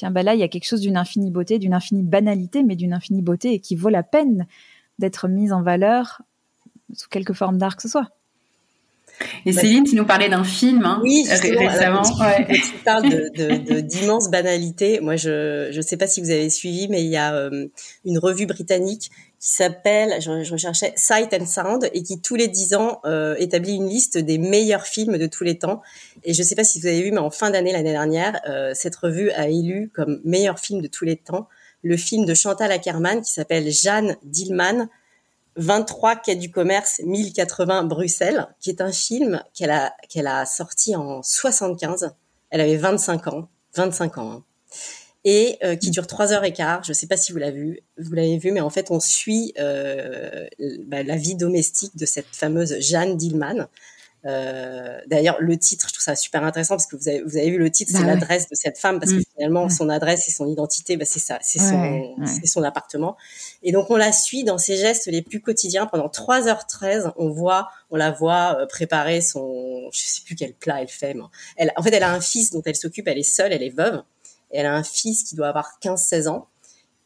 Tiens, 0.00 0.10
bah 0.10 0.22
là, 0.22 0.32
il 0.32 0.40
y 0.40 0.42
a 0.42 0.48
quelque 0.48 0.64
chose 0.64 0.80
d'une 0.80 0.96
infinie 0.96 1.30
beauté, 1.30 1.58
d'une 1.58 1.74
infinie 1.74 2.02
banalité, 2.02 2.62
mais 2.62 2.74
d'une 2.74 2.94
infinie 2.94 3.20
beauté 3.20 3.60
qui 3.60 3.76
vaut 3.76 3.90
la 3.90 4.02
peine 4.02 4.46
d'être 4.98 5.28
mise 5.28 5.52
en 5.52 5.60
valeur 5.60 6.22
sous 6.94 7.10
quelque 7.10 7.34
forme 7.34 7.58
d'art 7.58 7.76
que 7.76 7.82
ce 7.82 7.90
soit. 7.90 8.08
Et 9.46 9.52
Céline, 9.52 9.84
tu 9.84 9.94
nous 9.94 10.06
parlais 10.06 10.28
d'un 10.28 10.44
film 10.44 10.84
hein, 10.84 11.00
oui, 11.02 11.26
récemment. 11.28 12.02
tu, 12.02 12.72
parles 12.84 13.08
de, 13.08 13.80
d'immenses 13.80 14.30
banalités. 14.30 15.00
Moi, 15.00 15.16
je 15.16 15.74
ne 15.74 15.82
sais 15.82 15.96
pas 15.96 16.06
si 16.06 16.20
vous 16.20 16.30
avez 16.30 16.50
suivi, 16.50 16.88
mais 16.88 17.02
il 17.02 17.10
y 17.10 17.16
a 17.16 17.34
euh, 17.34 17.68
une 18.04 18.18
revue 18.18 18.46
britannique 18.46 19.10
qui 19.38 19.50
s'appelle, 19.50 20.20
je, 20.20 20.52
recherchais 20.52 20.92
Sight 20.96 21.32
and 21.32 21.46
Sound, 21.46 21.90
et 21.94 22.02
qui 22.02 22.20
tous 22.20 22.36
les 22.36 22.48
dix 22.48 22.74
ans 22.74 23.00
euh, 23.04 23.34
établit 23.38 23.76
une 23.76 23.88
liste 23.88 24.18
des 24.18 24.38
meilleurs 24.38 24.86
films 24.86 25.16
de 25.16 25.26
tous 25.26 25.44
les 25.44 25.58
temps. 25.58 25.80
Et 26.24 26.34
je 26.34 26.42
ne 26.42 26.46
sais 26.46 26.54
pas 26.54 26.64
si 26.64 26.80
vous 26.80 26.86
avez 26.86 27.02
vu, 27.02 27.10
mais 27.10 27.18
en 27.18 27.30
fin 27.30 27.50
d'année 27.50 27.72
l'année 27.72 27.92
dernière, 27.92 28.40
euh, 28.48 28.72
cette 28.74 28.96
revue 28.96 29.30
a 29.30 29.48
élu 29.48 29.90
comme 29.94 30.20
meilleur 30.24 30.58
film 30.58 30.82
de 30.82 30.88
tous 30.88 31.04
les 31.04 31.16
temps 31.16 31.48
le 31.82 31.96
film 31.96 32.24
de 32.26 32.34
Chantal 32.34 32.70
Ackerman 32.72 33.22
qui 33.22 33.32
s'appelle 33.32 33.70
Jeanne 33.70 34.16
Dillman, 34.22 34.88
23 35.56 36.16
quai 36.16 36.36
du 36.36 36.50
commerce 36.50 37.00
1080 37.04 37.84
Bruxelles, 37.84 38.48
qui 38.60 38.70
est 38.70 38.80
un 38.80 38.92
film 38.92 39.42
qu'elle 39.54 39.70
a, 39.70 39.94
qu'elle 40.08 40.26
a 40.26 40.46
sorti 40.46 40.96
en 40.96 41.22
75. 41.22 42.12
Elle 42.50 42.60
avait 42.60 42.76
25 42.76 43.26
ans, 43.28 43.48
25 43.74 44.18
ans. 44.18 44.32
Hein. 44.32 44.44
et 45.24 45.58
qui 45.80 45.90
dure 45.90 46.06
trois 46.06 46.32
heures 46.32 46.44
et 46.44 46.52
quart. 46.52 46.82
Je 46.82 46.90
ne 46.90 46.94
sais 46.94 47.06
pas 47.06 47.16
si 47.16 47.32
vous 47.32 47.38
l'avez 47.38 47.58
vu, 47.58 47.80
vous 47.98 48.14
l'avez 48.14 48.38
vu, 48.38 48.52
mais 48.52 48.60
en 48.60 48.70
fait, 48.70 48.90
on 48.90 49.00
suit 49.00 49.52
bah, 49.56 51.02
la 51.02 51.16
vie 51.16 51.34
domestique 51.34 51.96
de 51.96 52.06
cette 52.06 52.34
fameuse 52.34 52.78
Jeanne 52.80 53.16
Dillman. 53.16 53.68
Euh, 54.26 54.98
D'ailleurs, 55.06 55.36
le 55.40 55.56
titre, 55.56 55.86
je 55.88 55.94
trouve 55.94 56.02
ça 56.02 56.14
super 56.14 56.44
intéressant 56.44 56.74
parce 56.74 56.86
que 56.86 56.96
vous 56.96 57.08
avez, 57.08 57.22
vous 57.22 57.36
avez 57.36 57.50
vu 57.50 57.58
le 57.58 57.70
titre, 57.70 57.92
c'est 57.94 58.02
bah 58.02 58.08
l'adresse 58.08 58.48
de 58.48 58.54
cette 58.54 58.78
femme 58.78 59.00
parce 59.00 59.12
que 59.12 59.18
mm. 59.18 59.24
finalement, 59.34 59.68
son 59.68 59.88
adresse 59.88 60.28
et 60.28 60.30
son 60.30 60.46
identité, 60.46 60.96
bah, 60.96 61.04
c'est 61.06 61.20
ça, 61.20 61.38
c'est 61.42 61.58
son, 61.58 62.16
c'est 62.26 62.46
son 62.46 62.62
appartement. 62.62 63.16
Et 63.62 63.72
donc, 63.72 63.90
on 63.90 63.96
la 63.96 64.12
suit 64.12 64.44
dans 64.44 64.58
ses 64.58 64.76
gestes 64.76 65.06
les 65.06 65.22
plus 65.22 65.40
quotidiens 65.40 65.86
pendant 65.86 66.08
3h13. 66.08 67.12
On 67.16 67.30
voit, 67.30 67.68
on 67.90 67.96
la 67.96 68.10
voit 68.10 68.58
euh, 68.58 68.66
préparer 68.66 69.20
son, 69.20 69.88
je 69.92 70.00
sais 70.00 70.22
plus 70.24 70.34
quel 70.34 70.54
plat 70.54 70.82
elle 70.82 70.88
fait. 70.88 71.14
Mais 71.14 71.22
elle, 71.56 71.72
en 71.76 71.82
fait, 71.82 71.94
elle 71.94 72.02
a 72.02 72.12
un 72.12 72.20
fils 72.20 72.50
dont 72.50 72.62
elle 72.64 72.76
s'occupe. 72.76 73.08
Elle 73.08 73.18
est 73.18 73.22
seule, 73.22 73.52
elle 73.52 73.62
est 73.62 73.74
veuve. 73.74 74.02
Et 74.52 74.58
elle 74.58 74.66
a 74.66 74.74
un 74.74 74.82
fils 74.82 75.24
qui 75.24 75.36
doit 75.36 75.48
avoir 75.48 75.78
15-16 75.82 76.28
ans. 76.28 76.48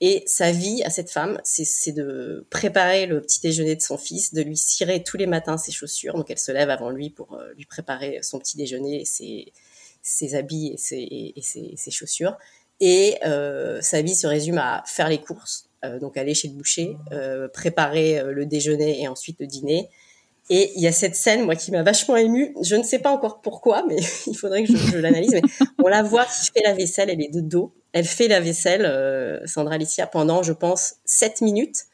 Et 0.01 0.25
sa 0.27 0.51
vie 0.51 0.83
à 0.83 0.91
cette 0.91 1.11
femme, 1.11 1.41
c'est 1.45 1.93
de 1.93 2.47
préparer 2.51 3.07
le 3.07 3.21
petit 3.21 3.41
déjeuner 3.41 3.77
de 3.77 3.81
son 3.81 3.97
fils, 3.97 4.35
de 4.35 4.43
lui 4.43 4.57
cirer 4.57 5.03
tous 5.03 5.17
les 5.17 5.27
matins 5.27 5.57
ses 5.57 5.73
chaussures. 5.73 6.15
Donc 6.15 6.31
elle 6.31 6.39
se 6.39 6.51
lève 6.51 6.69
avant 6.69 6.91
lui 6.91 7.11
pour 7.11 7.35
euh, 7.35 7.53
lui 7.57 7.65
préparer 7.65 8.19
son 8.23 8.39
petit 8.39 8.57
déjeuner, 8.57 9.05
ses, 9.05 10.35
habits 10.35 10.75
et 10.75 11.43
ses, 11.43 11.91
chaussures. 11.91 12.37
Et 12.81 13.17
euh, 13.25 13.81
sa 13.83 14.03
vie 14.03 14.17
se 14.17 14.27
résume 14.27 14.59
à 14.59 14.83
faire 14.85 15.09
les 15.09 15.19
courses, 15.19 15.71
euh, 15.85 16.01
donc 16.01 16.17
aller 16.17 16.35
chez 16.35 16.49
le 16.49 16.55
boucher, 16.55 16.97
préparer 17.53 18.21
le 18.25 18.47
déjeuner 18.47 19.01
et 19.01 19.09
ensuite 19.09 19.39
le 19.41 19.47
dîner. 19.47 19.89
Et 20.51 20.73
il 20.77 20.83
y 20.83 20.89
a 20.89 20.93
cette 20.93 21.17
scène, 21.17 21.45
moi, 21.45 21.57
qui 21.57 21.71
m'a 21.71 21.83
vachement 21.83 22.17
émue. 22.17 22.55
Je 22.61 22.75
ne 22.77 22.83
sais 22.83 22.99
pas 22.99 23.11
encore 23.11 23.41
pourquoi, 23.41 23.87
mais 23.87 23.97
il 24.27 24.37
faudrait 24.37 24.65
que 24.65 24.77
je, 24.77 24.99
l'analyse. 24.99 25.41
On 25.83 25.89
la 25.89 26.03
voit 26.03 26.27
qui 26.27 26.51
fait 26.53 26.63
la 26.65 26.75
vaisselle, 26.75 27.09
elle 27.11 27.23
est 27.23 27.33
de 27.33 27.41
dos 27.41 27.73
elle 27.95 28.05
fait 28.05 28.27
la 28.27 28.41
vaisselle, 28.41 28.85
euh, 28.85 29.39
Sandra 29.47 29.77
Alicia, 29.77 30.09
pendant, 30.09 30.43
je 30.43 30.53
pense, 30.53 30.97
7 31.05 31.41
minutes. 31.43 31.85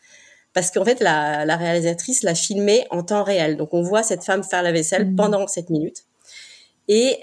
Parce 0.55 0.71
qu'en 0.71 0.85
fait, 0.85 0.99
la, 1.01 1.45
réalisatrice 1.57 2.23
l'a 2.23 2.35
filmée 2.35 2.87
en 2.91 3.03
temps 3.03 3.23
réel. 3.23 3.59
Donc, 3.59 3.75
on 3.75 3.83
voit 3.83 4.03
cette 4.03 4.25
femme 4.25 4.43
faire 4.43 4.63
la 4.63 4.73
vaisselle 4.73 5.11
mmh. 5.11 5.17
pendant 5.17 5.47
7 5.47 5.69
minutes. 5.69 6.05
Et 6.89 7.21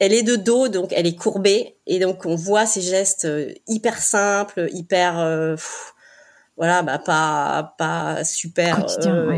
elle 0.00 0.12
est 0.12 0.24
de 0.24 0.34
dos, 0.34 0.66
donc 0.66 0.92
elle 0.92 1.06
est 1.06 1.14
courbée. 1.14 1.76
Et 1.86 2.00
donc, 2.00 2.26
on 2.26 2.34
voit 2.34 2.66
ces 2.66 2.82
gestes 2.82 3.24
euh, 3.24 3.54
hyper 3.68 4.02
simples, 4.02 4.68
hyper... 4.72 5.18
Euh, 5.20 5.54
voilà, 6.56 6.82
bah, 6.82 6.98
pas, 6.98 7.76
pas 7.78 8.24
super 8.24 8.84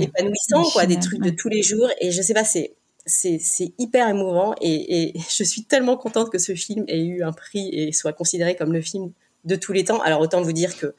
épanouissants, 0.01 0.71
quoi, 0.73 0.87
des 0.87 0.99
trucs 0.99 1.21
de 1.21 1.29
tous 1.29 1.51
les 1.51 1.63
jours. 1.63 1.91
Et 2.01 2.13
je 2.13 2.23
sais 2.23 2.33
pas, 2.33 2.45
c'est 2.45 2.77
c'est 3.07 3.41
hyper 3.79 4.09
émouvant 4.09 4.55
et, 4.61 5.15
je 5.31 5.45
suis 5.45 5.65
tellement 5.65 5.97
contente 5.97 6.31
que 6.31 6.39
ce 6.39 6.55
film 6.55 6.85
ait 6.89 7.03
eu 7.03 7.23
un 7.23 7.33
prix 7.33 7.69
et 7.73 7.93
soit 7.93 8.13
considéré 8.13 8.57
comme 8.57 8.73
le 8.73 8.81
film 8.81 9.13
de 9.45 9.57
tous 9.57 9.73
les 9.73 9.85
temps. 9.85 10.01
Alors 10.01 10.21
autant 10.21 10.43
vous 10.43 10.53
dire 10.53 10.77
que 10.77 10.95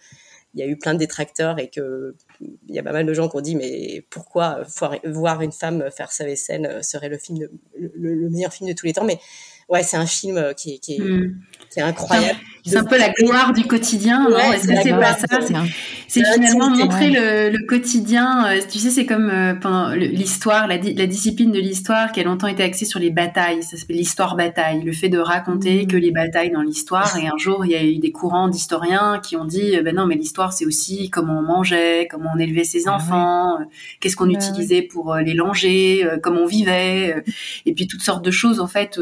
il 0.54 0.60
y 0.60 0.64
a 0.64 0.68
eu 0.68 0.78
plein 0.78 0.94
de 0.94 1.00
détracteurs 1.00 1.60
et 1.60 1.70
que 1.70 2.14
il 2.42 2.76
y 2.76 2.80
a 2.80 2.84
pas 2.84 2.92
mal 2.92 3.06
de 3.06 3.14
gens 3.14 3.30
qui 3.30 3.38
ont 3.38 3.42
dit 3.42 3.56
mais 3.56 4.06
pourquoi 4.10 4.64
voir 5.06 5.42
une 5.42 5.54
femme 5.54 5.90
faire 5.92 6.12
sa 6.12 6.26
vaisselle 6.26 6.84
serait 6.84 7.08
le 7.08 7.18
film 7.18 7.48
le, 7.78 8.30
meilleur 8.30 8.52
film 8.52 8.70
de 8.70 8.76
tous 8.76 8.86
les 8.86 8.94
temps? 8.94 9.06
Mais 9.06 9.20
ouais 9.72 9.84
c'est 9.84 9.98
un 9.98 10.06
film 10.06 10.54
qui 10.56 10.80
est, 10.88 11.00
hmm. 11.00 11.36
incroyable 11.78 12.40
c'est 12.64 12.78
un 12.78 12.84
peu 12.84 12.98
la 12.98 13.10
gloire 13.10 13.54
du 13.54 13.64
quotidien, 13.64 14.30
non 14.30 14.38
Est-ce 14.38 14.68
que 14.68 14.74
c'est 14.84 14.92
pas 14.92 15.14
ça 15.14 15.28
C'est 16.08 16.24
finalement 16.34 16.70
montrer 16.70 17.10
le, 17.10 17.50
le, 17.50 17.66
quotidien. 17.66 18.46
Euh, 18.48 18.60
tu 18.70 18.78
sais, 18.78 18.90
c'est 18.90 19.06
comme 19.06 19.30
euh, 19.30 19.96
l'histoire, 19.96 20.68
la, 20.68 20.78
la, 20.78 21.08
discipline 21.08 21.52
de 21.52 21.60
l'histoire 21.60 22.12
qui 22.12 22.20
a 22.20 22.24
longtemps 22.24 22.48
été 22.48 22.62
axée 22.62 22.86
sur 22.86 23.00
les 23.00 23.10
batailles. 23.10 23.64
Ça 23.64 23.78
s'appelle 23.78 23.96
l'histoire 23.96 24.36
bataille, 24.36 24.84
le 24.84 24.92
fait 24.92 25.10
de 25.10 25.18
raconter 25.18 25.84
mm. 25.84 25.88
que 25.88 25.98
les 25.98 26.12
batailles 26.12 26.52
dans 26.52 26.62
l'histoire. 26.62 27.16
Et 27.18 27.28
un 27.28 27.38
jour, 27.38 27.66
il 27.66 27.72
y 27.72 27.76
a 27.76 27.84
eu 27.84 27.98
des 27.98 28.12
courants 28.12 28.48
d'historiens 28.48 29.20
qui 29.24 29.36
ont 29.36 29.46
dit, 29.46 29.76
euh, 29.76 29.82
ben 29.82 29.96
non, 29.96 30.06
mais 30.06 30.16
l'histoire, 30.16 30.54
c'est 30.54 30.66
aussi 30.66 31.10
comment 31.10 31.40
on 31.40 31.44
mangeait, 31.44 32.08
comment 32.12 32.32
on 32.36 32.40
élevait 32.40 32.64
ses 32.64 32.88
ah 32.88 32.96
enfants, 32.96 33.58
qu'est-ce 34.00 34.16
qu'on 34.16 34.28
bah 34.28 34.34
utilisait 34.34 34.84
pour 34.84 35.16
les 35.16 35.34
longer, 35.34 36.08
comment 36.22 36.42
on 36.42 36.46
vivait, 36.46 37.24
et 37.66 37.74
puis 37.74 37.88
toutes 37.88 38.02
sortes 38.02 38.24
de 38.24 38.32
choses 38.32 38.60
en 38.60 38.68
fait, 38.68 39.00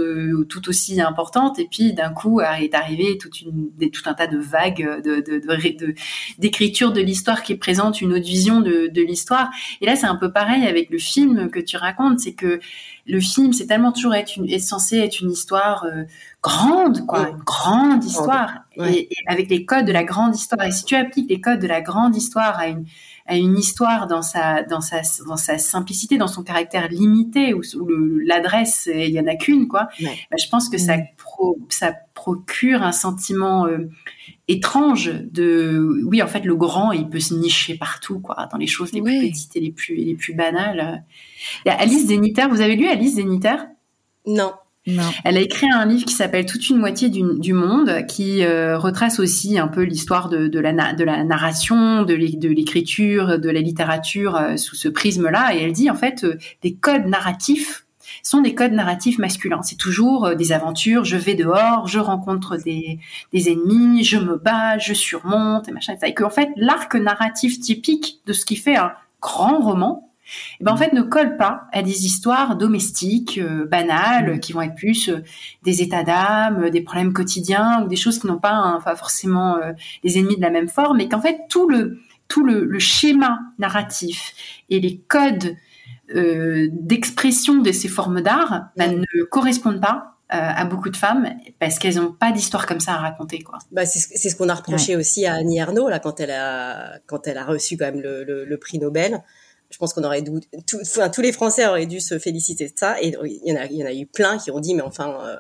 tout 0.48 0.59
aussi 0.68 1.00
importantes. 1.02 1.60
Et 1.60 1.68
puis 1.70 1.94
d'un 1.94 2.10
coup, 2.10 2.42
est 2.42 2.74
arrivé 2.74 3.18
toute 3.18 3.42
une 3.42 3.70
des, 3.78 3.90
tout 3.90 4.02
un 4.06 4.14
tas 4.14 4.28
de 4.28 4.38
vagues 4.38 5.02
de, 5.04 5.24
d'écriture 6.38 6.92
de, 6.92 7.02
l'histoire 7.02 7.44
qui 7.44 7.56
présente 7.56 8.02
une 8.02 8.14
autre 8.14 8.26
vision 8.26 8.60
de, 8.62 9.02
l'histoire. 9.02 9.50
Et 9.82 9.86
là, 9.86 9.96
c'est 9.96 10.08
un 10.08 10.16
peu 10.16 10.32
pareil 10.32 10.68
avec 10.68 10.90
le 10.90 10.98
film 10.98 11.50
que 11.50 11.60
tu 11.60 11.78
racontes, 11.78 12.20
c'est 12.20 12.34
que 12.34 12.60
le 13.08 13.20
film, 13.20 13.54
c'est 13.54 13.66
tellement 13.66 13.92
toujours 13.92 14.14
être, 14.14 14.38
une, 14.38 14.60
censé 14.60 14.98
être 14.98 15.22
une 15.22 15.32
histoire 15.32 15.84
euh, 15.86 16.04
grande, 16.44 17.06
quoi, 17.08 17.30
une 17.30 17.38
grande 17.38 18.04
histoire, 18.04 18.66
et, 18.78 19.10
avec 19.28 19.50
les 19.50 19.66
codes 19.66 19.86
de 19.86 19.92
la 19.92 20.04
grande 20.04 20.36
histoire. 20.36 20.64
Et 20.66 20.72
si 20.72 20.86
tu 20.86 20.96
appliques 20.96 21.30
les 21.30 21.42
codes 21.42 21.60
de 21.60 21.68
la 21.68 21.82
grande 21.82 22.16
histoire 22.16 22.60
à 22.60 22.68
une 22.68 22.86
à 23.30 23.38
une 23.38 23.58
histoire 23.58 24.08
dans 24.08 24.24
sa 24.24 24.64
dans 24.64 24.82
sa 24.82 25.02
dans 25.28 25.38
sa 25.38 25.58
simplicité, 25.58 26.18
dans 26.18 26.28
son 26.28 26.44
caractère 26.44 26.90
limité 26.90 27.54
où, 27.54 27.62
l'adresse 28.26 28.90
il 28.94 29.12
y 29.12 29.20
en 29.20 29.28
a 29.28 29.36
qu'une 29.36 29.68
quoi. 29.68 29.88
Bah, 30.02 30.38
je 30.38 30.50
pense 30.50 30.68
que 30.68 30.78
ça 30.78 30.98
mm. 30.98 31.06
ça 31.70 31.94
procure 32.16 32.82
un 32.82 32.92
sentiment 32.92 33.68
euh, 33.68 33.90
étrange 34.48 35.14
de 35.32 36.02
oui 36.06 36.22
en 36.24 36.28
fait 36.28 36.44
le 36.44 36.56
grand 36.56 36.92
il 36.92 37.08
peut 37.08 37.20
se 37.20 37.36
nicher 37.36 37.78
partout 37.78 38.20
quoi 38.20 38.50
dans 38.52 38.58
les 38.58 38.68
choses 38.68 38.92
les 38.92 39.02
plus 39.02 39.20
petites 39.20 39.56
et 39.56 39.60
les 39.60 39.72
plus 39.72 39.96
les 39.96 40.16
plus 40.16 40.34
banales. 40.34 41.06
Alice 41.66 42.08
Zéniter, 42.08 42.48
vous 42.50 42.62
avez 42.62 42.76
lu 42.76 42.88
Alice 42.88 43.16
Zéniter 43.16 43.58
Non. 44.26 44.54
Elle 44.86 45.38
a 45.38 45.42
écrit 45.42 45.68
un 45.72 45.86
livre 45.86 46.06
qui 46.06 46.14
s'appelle 46.14 46.46
Toute 46.46 46.70
une 46.70 46.78
moitié 46.78 47.10
du, 47.10 47.54
monde, 47.54 48.06
qui 48.08 48.44
euh, 48.44 48.78
retrace 48.78 49.20
aussi 49.20 49.60
un 49.60 49.68
peu 49.68 49.84
l'histoire 49.84 50.30
de, 50.30 50.60
la, 50.60 50.72
narration, 50.72 52.04
de 52.04 52.14
l'écriture, 52.14 53.40
de 53.40 53.50
la 53.50 53.62
littérature 53.62 54.36
euh, 54.36 54.58
sous 54.58 54.76
ce 54.76 54.88
prisme-là. 54.88 55.56
Et 55.56 55.64
elle 55.64 55.74
dit 55.74 55.90
en 55.90 55.96
fait, 55.96 56.24
euh, 56.24 56.38
des 56.62 56.74
codes 56.74 57.06
narratifs 57.06 57.86
sont 58.24 58.42
des 58.42 58.56
codes 58.56 58.72
narratifs 58.72 59.20
masculins. 59.20 59.62
C'est 59.62 59.78
toujours 59.78 60.36
des 60.36 60.52
aventures, 60.52 61.06
je 61.06 61.16
vais 61.16 61.36
dehors, 61.36 61.88
je 61.88 62.00
rencontre 62.00 62.58
des, 62.58 63.00
des 63.34 63.52
ennemis, 63.52 64.04
je 64.04 64.18
me 64.18 64.36
bats, 64.36 64.78
je 64.80 64.94
surmonte, 64.94 65.70
et 65.70 65.72
machin. 65.72 65.96
Et 66.04 66.14
qu'en 66.14 66.32
fait, 66.32 66.50
l'arc 66.56 66.96
narratif 66.96 67.60
typique 67.60 68.20
de 68.26 68.34
ce 68.34 68.46
qui 68.46 68.56
fait 68.56 68.76
un 68.76 68.94
grand 69.22 69.60
roman, 69.60 70.09
eh 70.60 70.64
ben, 70.64 70.72
en 70.72 70.78
fait 70.78 70.94
ne 70.94 71.02
colle 71.02 71.38
pas 71.38 71.68
à 71.72 71.82
des 71.82 72.06
histoires 72.06 72.56
domestiques 72.56 73.38
euh, 73.38 73.66
banales 73.66 74.36
mm. 74.36 74.40
qui 74.40 74.54
vont 74.54 74.62
être 74.62 74.76
plus 74.76 75.10
euh, 75.10 75.24
des 75.64 75.82
états 75.82 76.04
d'âme, 76.04 76.66
euh, 76.66 76.70
des 76.70 76.82
problèmes 76.82 77.14
quotidiens 77.14 77.84
ou 77.84 77.88
des 77.88 77.96
choses 77.96 78.20
qui 78.20 78.28
n'ont 78.28 78.40
pas 78.40 78.74
enfin 78.78 78.96
forcément 78.96 79.58
des 80.04 80.18
ennemis 80.18 80.38
de 80.38 80.42
la 80.42 80.50
même 80.50 80.68
forme, 80.68 80.98
mais 80.98 81.10
qu'en 81.10 81.22
fait 81.22 81.42
tout 81.50 81.70
le 81.70 82.00
tout 82.28 82.44
le, 82.44 82.78
schéma 82.80 83.40
narratif 83.58 84.34
et 84.70 84.80
les 84.80 85.00
codes 85.08 85.56
d'expression 86.14 87.62
de 87.62 87.72
ces 87.72 87.88
formes 87.88 88.22
d'art 88.22 88.70
ben, 88.78 88.98
mm. 88.98 89.06
ne 89.16 89.24
correspondent 89.24 89.82
pas 89.82 90.16
à 90.32 90.64
beaucoup 90.64 90.92
de 90.92 90.98
femmes 90.98 91.28
parce 91.58 91.80
qu'elles 91.80 91.96
n'ont 91.96 92.12
pas 92.12 92.32
d'histoire 92.32 92.68
comme 92.68 92.80
ça 92.80 92.94
à 92.94 92.98
raconter 92.98 93.42
quoi. 93.42 93.58
Bah 93.72 93.88
c'est 93.88 94.30
ce 94.30 94.36
qu'on 94.36 94.48
a 94.48 94.54
reproché 94.54 94.96
aussi 94.96 95.26
à 95.26 95.34
Annie 95.34 95.58
Ernaux 95.58 95.90
là 95.90 95.98
quand 95.98 96.20
elle 96.20 96.30
a 96.30 97.00
quand 97.08 97.26
elle 97.26 97.40
a 97.40 97.46
reçu 97.46 97.78
quand 97.78 97.86
même 97.86 98.02
le, 98.02 98.24
le 98.24 98.58
prix 98.58 98.78
Nobel 98.78 99.24
je 99.70 99.78
pense 99.78 99.94
qu'on 99.94 100.04
aurait 100.04 100.22
dû, 100.22 100.32
enfin, 100.82 101.10
tous 101.10 101.22
les 101.22 101.32
Français 101.32 101.68
auraient 101.68 101.86
dû 101.86 102.00
se 102.00 102.18
féliciter 102.18 102.68
de 102.68 102.74
ça. 102.76 103.02
Et 103.02 103.14
il 103.24 103.42
y 103.46 103.52
en 103.52 103.56
a, 103.56 103.66
il 103.66 103.78
y 103.78 103.84
en 103.84 103.88
a 103.88 103.94
eu 103.94 104.06
plein 104.06 104.38
qui 104.38 104.52
ont 104.52 104.60
dit, 104.60 104.74
mais 104.74 104.82
enfin, 104.82 105.20
euh, 105.22 105.36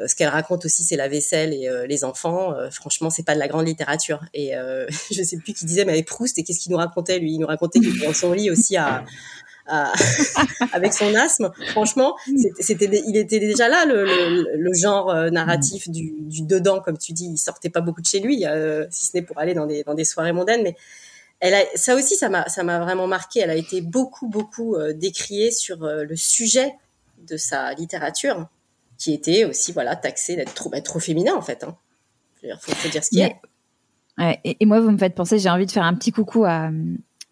euh, 0.00 0.08
ce 0.08 0.16
qu'elle 0.16 0.28
raconte 0.28 0.64
aussi, 0.64 0.82
c'est 0.82 0.96
la 0.96 1.08
vaisselle 1.08 1.54
et 1.54 1.68
euh, 1.68 1.86
les 1.86 2.02
enfants. 2.02 2.54
franchement, 2.70 3.08
c'est 3.08 3.24
pas 3.24 3.34
de 3.34 3.38
la 3.38 3.48
grande 3.48 3.66
littérature. 3.66 4.20
Et 4.34 4.52
je 5.12 5.22
sais 5.22 5.36
plus 5.36 5.54
qui 5.54 5.64
disait, 5.64 5.84
mais 5.84 5.92
avec 5.92 6.06
Proust, 6.06 6.38
et 6.38 6.42
qu'est-ce 6.42 6.60
qu'il 6.60 6.72
nous 6.72 6.78
racontait 6.78 7.18
lui? 7.18 7.32
Il 7.32 7.38
nous 7.38 7.46
racontait 7.46 7.78
qu'il 7.78 7.96
était 7.96 8.06
dans 8.06 8.12
son 8.12 8.32
lit 8.32 8.50
aussi 8.50 8.76
à, 8.76 9.04
avec 10.72 10.92
son 10.92 11.14
asthme. 11.14 11.52
Franchement, 11.68 12.16
c'était, 12.58 12.90
il 13.06 13.16
était 13.16 13.38
déjà 13.38 13.68
là 13.68 13.84
le, 13.86 14.56
le, 14.56 14.74
genre 14.74 15.14
narratif 15.30 15.88
du, 15.88 16.14
du, 16.18 16.42
dedans, 16.42 16.80
comme 16.80 16.98
tu 16.98 17.12
dis. 17.12 17.26
Il 17.26 17.38
sortait 17.38 17.70
pas 17.70 17.80
beaucoup 17.80 18.00
de 18.00 18.06
chez 18.06 18.18
lui, 18.18 18.44
si 18.90 19.06
ce 19.06 19.10
n'est 19.14 19.22
pour 19.22 19.38
aller 19.38 19.54
dans 19.54 19.66
des, 19.66 19.84
dans 19.84 19.94
des 19.94 20.04
soirées 20.04 20.32
mondaines, 20.32 20.64
mais 20.64 20.76
elle 21.42 21.66
ça 21.74 21.96
aussi, 21.96 22.14
ça 22.14 22.28
m'a, 22.28 22.48
ça 22.48 22.62
m'a 22.62 22.78
vraiment 22.78 23.08
marqué. 23.08 23.40
Elle 23.40 23.50
a 23.50 23.56
été 23.56 23.80
beaucoup, 23.80 24.28
beaucoup 24.28 24.76
euh, 24.76 24.92
décriée 24.92 25.50
sur 25.50 25.82
euh, 25.82 26.04
le 26.04 26.14
sujet 26.14 26.72
de 27.26 27.36
sa 27.36 27.74
littérature, 27.74 28.48
qui 28.96 29.12
était 29.12 29.44
aussi, 29.44 29.72
voilà, 29.72 29.96
taxé 29.96 30.36
d'être 30.36 30.54
trop, 30.54 30.70
bah, 30.70 30.80
trop 30.80 31.00
féminin 31.00 31.34
en 31.34 31.42
fait. 31.42 31.64
Hein. 31.64 31.76
Il 32.44 32.56
faut, 32.60 32.88
dire 32.88 33.04
ce 33.04 33.10
qu'il 33.10 33.18
y 33.18 33.22
a. 33.22 34.36
et, 34.44 34.66
moi, 34.66 34.80
vous 34.80 34.90
me 34.90 34.98
faites 34.98 35.14
penser, 35.14 35.38
j'ai 35.38 35.50
envie 35.50 35.66
de 35.66 35.70
faire 35.70 35.84
un 35.84 35.94
petit 35.94 36.10
coucou 36.10 36.44
à, 36.44 36.70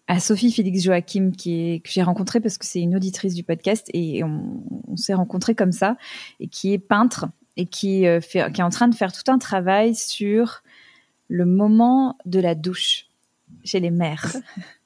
à 0.07 0.19
Sophie 0.19 0.51
Félix 0.51 0.83
Joachim, 0.83 1.31
qui 1.37 1.73
est, 1.73 1.79
que 1.79 1.89
j'ai 1.89 2.03
rencontrée 2.03 2.39
parce 2.39 2.57
que 2.57 2.65
c'est 2.65 2.79
une 2.79 2.95
auditrice 2.95 3.33
du 3.33 3.43
podcast 3.43 3.87
et 3.93 4.23
on, 4.23 4.63
on 4.87 4.97
s'est 4.97 5.13
rencontrés 5.13 5.55
comme 5.55 5.71
ça, 5.71 5.97
et 6.39 6.47
qui 6.47 6.73
est 6.73 6.79
peintre 6.79 7.27
et 7.57 7.65
qui, 7.65 8.07
euh, 8.07 8.21
fait, 8.21 8.51
qui 8.51 8.61
est 8.61 8.63
en 8.63 8.69
train 8.69 8.87
de 8.87 8.95
faire 8.95 9.11
tout 9.11 9.29
un 9.29 9.37
travail 9.37 9.95
sur 9.95 10.63
le 11.27 11.45
moment 11.45 12.17
de 12.25 12.39
la 12.39 12.55
douche 12.55 13.10
chez 13.63 13.79
les 13.79 13.91
mères. 13.91 14.35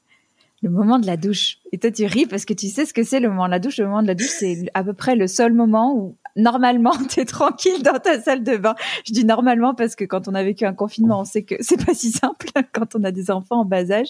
le 0.66 0.72
moment 0.72 0.98
de 0.98 1.06
la 1.06 1.16
douche. 1.16 1.60
Et 1.72 1.78
toi, 1.78 1.92
tu 1.92 2.06
ris 2.06 2.26
parce 2.26 2.44
que 2.44 2.54
tu 2.54 2.70
sais 2.70 2.86
ce 2.86 2.94
que 2.94 3.04
c'est 3.04 3.20
le 3.20 3.30
moment 3.30 3.46
de 3.46 3.52
la 3.52 3.60
douche. 3.60 3.78
Le 3.78 3.86
moment 3.86 4.02
de 4.02 4.08
la 4.08 4.16
douche, 4.16 4.34
c'est 4.40 4.66
à 4.74 4.84
peu 4.84 4.94
près 4.94 5.16
le 5.16 5.28
seul 5.28 5.54
moment 5.54 5.94
où, 5.96 6.16
normalement, 6.36 6.94
tu 7.10 7.20
es 7.20 7.26
tranquille 7.26 7.84
dans 7.84 8.00
ta 8.00 8.20
salle 8.20 8.44
de 8.44 8.58
bain. 8.58 8.76
Je 9.06 9.14
dis 9.14 9.26
normalement 9.26 9.76
parce 9.76 9.96
que 9.96 10.06
quand 10.06 10.28
on 10.28 10.34
a 10.34 10.44
vécu 10.44 10.66
un 10.66 10.74
confinement, 10.74 11.20
on 11.20 11.26
sait 11.26 11.44
que 11.44 11.56
c'est 11.60 11.84
pas 11.86 11.94
si 11.94 12.12
simple 12.12 12.48
quand 12.74 12.96
on 12.96 13.04
a 13.04 13.12
des 13.12 13.30
enfants 13.30 13.62
en 13.62 13.66
bas 13.66 13.92
âge. 13.92 14.10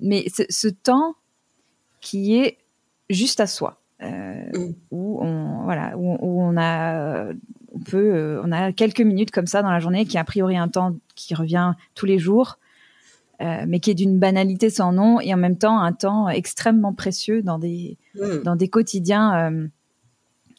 Mais 0.00 0.26
ce, 0.28 0.68
temps 0.68 1.14
qui 2.00 2.36
est 2.36 2.58
juste 3.08 3.40
à 3.40 3.46
soi, 3.46 3.80
euh, 4.02 4.34
mm. 4.54 4.74
où 4.90 5.18
on 5.22 5.62
voilà, 5.64 5.96
où, 5.96 6.42
on 6.42 6.56
a, 6.58 7.32
on 7.72 7.78
peut, 7.78 8.14
euh, 8.14 8.42
on 8.44 8.52
a 8.52 8.72
quelques 8.72 9.00
minutes 9.00 9.30
comme 9.30 9.46
ça 9.46 9.62
dans 9.62 9.70
la 9.70 9.80
journée, 9.80 10.04
qui 10.04 10.18
a 10.18 10.24
priori 10.24 10.56
un 10.56 10.68
temps 10.68 10.94
qui 11.14 11.34
revient 11.34 11.72
tous 11.94 12.06
les 12.06 12.18
jours. 12.18 12.58
Euh, 13.40 13.64
mais 13.68 13.78
qui 13.78 13.92
est 13.92 13.94
d'une 13.94 14.18
banalité 14.18 14.68
sans 14.68 14.92
nom 14.92 15.20
et 15.20 15.32
en 15.32 15.36
même 15.36 15.56
temps 15.56 15.78
un 15.78 15.92
temps 15.92 16.28
extrêmement 16.28 16.92
précieux 16.92 17.40
dans 17.40 17.60
des 17.60 17.96
mm. 18.16 18.42
dans 18.42 18.56
des 18.56 18.66
quotidiens 18.66 19.52
euh, 19.52 19.68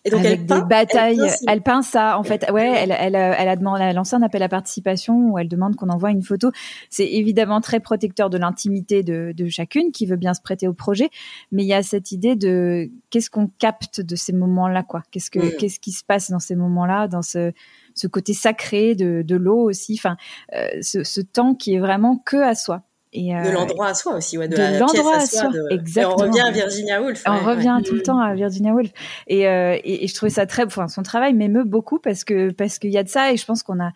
et 0.05 0.09
donc 0.09 0.25
avec 0.25 0.39
elle 0.39 0.45
des 0.45 0.61
batailles. 0.61 1.21
Elle 1.47 1.61
peint, 1.61 1.81
ça, 1.81 2.17
en 2.17 2.23
fait. 2.23 2.49
Ouais, 2.51 2.73
elle, 2.77 2.95
elle, 2.97 3.15
elle 3.15 3.47
a 3.47 3.55
demandé, 3.55 3.81
elle 3.83 3.89
a 3.89 3.93
lancé 3.93 4.15
un 4.15 4.21
appel 4.21 4.41
à 4.43 4.49
participation 4.49 5.31
où 5.31 5.37
elle 5.37 5.47
demande 5.47 5.75
qu'on 5.75 5.89
envoie 5.89 6.11
une 6.11 6.21
photo. 6.21 6.51
C'est 6.89 7.07
évidemment 7.07 7.61
très 7.61 7.79
protecteur 7.79 8.29
de 8.29 8.37
l'intimité 8.37 9.03
de, 9.03 9.33
de, 9.35 9.49
chacune 9.49 9.91
qui 9.91 10.05
veut 10.05 10.15
bien 10.15 10.33
se 10.33 10.41
prêter 10.41 10.67
au 10.67 10.73
projet, 10.73 11.09
mais 11.51 11.63
il 11.63 11.67
y 11.67 11.73
a 11.73 11.83
cette 11.83 12.11
idée 12.11 12.35
de 12.35 12.89
qu'est-ce 13.09 13.29
qu'on 13.29 13.47
capte 13.47 14.01
de 14.01 14.15
ces 14.15 14.33
moments-là, 14.33 14.83
quoi. 14.83 15.03
Qu'est-ce 15.11 15.31
que, 15.31 15.39
mm. 15.39 15.57
qu'est-ce 15.57 15.79
qui 15.79 15.91
se 15.91 16.03
passe 16.03 16.31
dans 16.31 16.39
ces 16.39 16.55
moments-là, 16.55 17.07
dans 17.07 17.21
ce, 17.21 17.51
ce 17.95 18.07
côté 18.07 18.33
sacré 18.33 18.95
de, 18.95 19.21
de 19.21 19.35
l'eau 19.35 19.69
aussi. 19.69 19.95
Enfin, 19.97 20.17
euh, 20.55 20.67
ce, 20.81 21.03
ce 21.03 21.21
temps 21.21 21.55
qui 21.55 21.75
est 21.75 21.79
vraiment 21.79 22.17
que 22.17 22.37
à 22.37 22.55
soi. 22.55 22.83
Et 23.11 23.33
de 23.33 23.51
l'endroit 23.51 23.87
à 23.87 23.93
soi 23.95 24.15
aussi, 24.15 24.37
ouais, 24.37 24.47
de, 24.47 24.55
l'endroit 24.55 25.15
à, 25.15 25.25
soi. 25.25 25.49
Exactement. 25.71 26.25
Et 26.25 26.27
on 26.27 26.31
revient 26.31 26.41
à 26.41 26.51
Virginia 26.51 27.01
Woolf. 27.01 27.23
on 27.25 27.43
revient 27.43 27.79
tout 27.83 27.95
le 27.95 28.03
temps 28.03 28.19
à 28.19 28.35
Virginia 28.35 28.71
Woolf. 28.71 28.91
Et, 29.25 29.47
euh, 29.47 29.75
et, 29.83 30.03
et, 30.03 30.07
je 30.07 30.13
trouvais 30.13 30.29
ça 30.29 30.45
très, 30.45 30.63
enfin, 30.63 30.87
son 30.87 31.01
travail 31.01 31.33
m'émeut 31.33 31.63
beaucoup 31.63 31.97
parce 31.97 32.23
que 32.23 32.51
parce 32.51 32.77
qu'il 32.77 32.91
y 32.91 32.99
a 32.99 33.03
de 33.03 33.09
ça 33.09 33.33
et 33.33 33.37
je 33.37 33.45
pense 33.45 33.63
qu'on 33.63 33.79
a. 33.79 33.91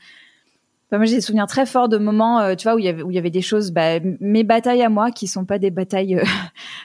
Enfin, 0.87 0.97
moi, 0.97 1.05
j'ai 1.05 1.15
des 1.15 1.21
souvenirs 1.21 1.45
très 1.45 1.67
forts 1.67 1.89
de 1.89 1.99
moments, 1.99 2.39
euh, 2.39 2.55
tu 2.55 2.63
vois, 2.63 2.73
où 2.73 2.79
il 2.79 2.85
y 2.85 2.87
avait 2.87 3.03
où 3.03 3.11
il 3.11 3.15
y 3.15 3.19
avait 3.19 3.29
des 3.29 3.43
choses, 3.43 3.71
bah, 3.71 3.99
mes 4.19 4.43
batailles 4.43 4.81
à 4.81 4.89
moi 4.89 5.11
qui 5.11 5.27
sont 5.27 5.45
pas 5.45 5.59
des 5.59 5.69
batailles 5.69 6.15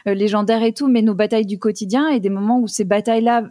euh, 0.06 0.14
légendaires 0.14 0.62
et 0.62 0.74
tout, 0.74 0.86
mais 0.86 1.00
nos 1.00 1.14
batailles 1.14 1.46
du 1.46 1.58
quotidien 1.58 2.08
et 2.08 2.20
des 2.20 2.30
moments 2.30 2.60
où 2.60 2.68
ces 2.68 2.84
batailles-là 2.84 3.44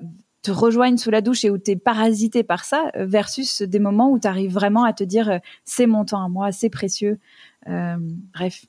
te 0.44 0.52
rejoignent 0.52 0.98
sous 0.98 1.10
la 1.10 1.22
douche 1.22 1.44
et 1.46 1.50
où 1.50 1.58
tu 1.58 1.72
es 1.72 1.76
parasité 1.76 2.44
par 2.44 2.64
ça 2.64 2.92
versus 2.94 3.64
des 3.64 3.80
moments 3.80 4.12
où 4.12 4.20
tu 4.20 4.28
arrives 4.28 4.54
vraiment 4.54 4.84
à 4.84 4.94
te 4.94 5.04
dire 5.04 5.40
c'est 5.66 5.88
mon 5.88 6.06
temps 6.06 6.24
à 6.24 6.30
moi, 6.30 6.52
c'est 6.52 6.70
précieux. 6.70 7.18
Euh, 7.68 7.96
bref, 8.34 8.66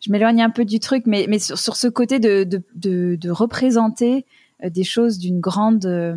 je 0.00 0.10
m'éloigne 0.10 0.42
un 0.42 0.50
peu 0.50 0.64
du 0.64 0.80
truc, 0.80 1.04
mais, 1.06 1.26
mais 1.28 1.38
sur, 1.38 1.58
ce 1.58 1.88
côté 1.88 2.18
de, 2.18 2.44
de, 2.44 2.62
de, 2.74 3.16
de 3.16 3.30
représenter 3.30 4.26
euh, 4.64 4.70
des 4.70 4.84
choses 4.84 5.18
d'une 5.18 5.40
grande 5.40 5.86
euh, 5.86 6.16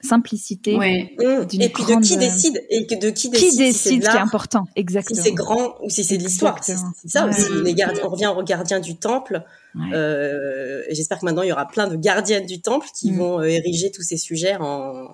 simplicité. 0.00 0.76
Ouais. 0.76 1.14
Mmh. 1.18 1.60
Et 1.60 1.68
puis 1.68 1.84
de 1.84 2.00
qui 2.00 2.16
décide 2.16 2.64
et 2.70 2.82
de 2.82 3.10
qui 3.10 3.28
décide. 3.28 3.50
Qui 3.50 3.56
décide, 3.56 4.02
qui 4.02 4.08
est 4.08 4.18
important, 4.18 4.64
exactement. 4.76 5.22
Si 5.22 5.28
c'est 5.28 5.34
grand 5.34 5.74
ou 5.82 5.90
si 5.90 6.04
c'est 6.04 6.18
de 6.18 6.22
l'histoire. 6.22 6.62
C'est 6.62 6.76
ça 7.06 7.26
aussi. 7.26 7.44
On, 7.50 8.08
revient 8.08 8.32
aux 8.34 8.42
gardiens 8.42 8.80
du 8.80 8.96
temple. 8.96 9.44
Euh, 9.92 10.82
J'espère 10.90 11.18
que 11.18 11.26
maintenant 11.26 11.42
il 11.42 11.48
y 11.48 11.52
aura 11.52 11.68
plein 11.68 11.86
de 11.88 11.96
gardiennes 11.96 12.46
du 12.46 12.60
temple 12.62 12.86
qui 12.94 13.12
mmh. 13.12 13.18
vont 13.18 13.40
euh, 13.40 13.44
ériger 13.44 13.90
tous 13.90 14.02
ces 14.02 14.16
sujets 14.16 14.56
en, 14.56 15.08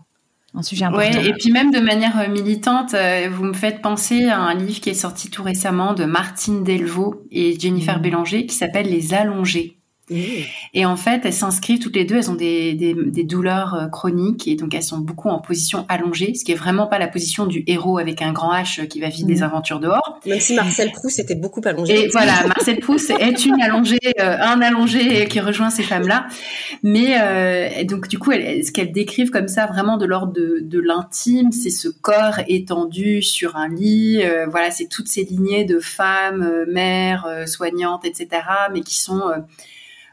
un 0.55 0.63
sujet 0.63 0.85
important. 0.85 1.19
Ouais, 1.19 1.27
et 1.27 1.33
puis 1.33 1.51
même 1.51 1.71
de 1.71 1.81
manière 1.81 2.19
euh, 2.21 2.29
militante, 2.29 2.95
euh, 2.95 3.29
vous 3.33 3.45
me 3.45 3.55
faites 3.55 3.81
penser 3.81 4.27
à 4.27 4.39
un 4.39 4.55
livre 4.55 4.81
qui 4.81 4.91
est 4.91 4.95
sorti 4.95 5.31
tout 5.31 5.43
récemment 5.43 5.95
de 5.95 6.05
Martine 6.05 6.63
Delvaux 6.63 7.23
et 7.31 7.59
Jennifer 7.59 7.99
mmh. 7.99 8.03
Bélanger 8.03 8.47
qui 8.47 8.55
s'appelle 8.55 8.87
Les 8.87 9.15
Allongés. 9.15 9.79
Et 10.11 10.85
en 10.85 10.97
fait, 10.97 11.21
elles 11.25 11.33
s'inscrivent 11.33 11.79
toutes 11.79 11.95
les 11.95 12.05
deux, 12.05 12.17
elles 12.17 12.31
ont 12.31 12.35
des, 12.35 12.75
des, 12.75 12.95
des, 12.95 13.23
douleurs 13.23 13.75
euh, 13.75 13.87
chroniques 13.87 14.49
et 14.49 14.57
donc 14.57 14.75
elles 14.75 14.83
sont 14.83 14.99
beaucoup 14.99 15.29
en 15.29 15.39
position 15.39 15.87
allongée, 15.89 16.35
ce 16.35 16.45
qui 16.45 16.51
est 16.53 16.57
vraiment 16.57 16.89
pas 16.89 16.99
la 16.99 17.07
position 17.07 17.47
du 17.47 17.63
héros 17.69 17.99
avec 17.99 18.21
un 18.21 18.33
grand 18.33 18.53
H 18.53 18.89
qui 18.89 19.01
va 19.01 19.09
vivre 19.09 19.29
des 19.29 19.41
mm. 19.41 19.45
aventures 19.45 19.79
dehors. 19.79 20.19
Même 20.27 20.41
si 20.41 20.55
Marcel 20.55 20.91
Proust 20.91 21.21
était 21.21 21.37
beaucoup 21.37 21.61
allongé. 21.65 22.05
Et 22.05 22.09
voilà, 22.09 22.47
Marcel 22.49 22.81
Proust 22.81 23.11
est 23.11 23.47
une 23.47 23.61
allongée, 23.63 24.01
euh, 24.19 24.37
un 24.41 24.61
allongé 24.61 25.27
qui 25.29 25.39
rejoint 25.39 25.71
ces 25.71 25.85
femmes-là. 25.85 26.27
Mais 26.83 27.17
euh, 27.21 27.85
donc 27.85 28.09
du 28.09 28.19
coup, 28.19 28.33
ce 28.33 28.73
qu'elles 28.73 28.93
décrivent 28.93 29.31
comme 29.31 29.49
ça, 29.49 29.67
vraiment 29.67 29.99
de 29.99 30.07
l'ordre 30.07 30.33
de, 30.33 30.59
de 30.63 30.81
l'intime, 30.81 31.53
c'est 31.53 31.71
ce 31.71 31.89
corps 31.89 32.41
étendu 32.49 33.23
sur 33.23 33.57
un 33.57 33.69
lit. 33.69 34.21
Euh, 34.23 34.47
voilà, 34.51 34.73
c'est 34.73 34.89
toutes 34.89 35.09
ces 35.09 35.23
lignées 35.23 35.65
de 35.65 35.79
femmes, 35.79 36.65
mères, 36.69 37.27
soignantes, 37.47 38.05
etc., 38.05 38.43
mais 38.73 38.81
qui 38.81 38.99
sont 38.99 39.23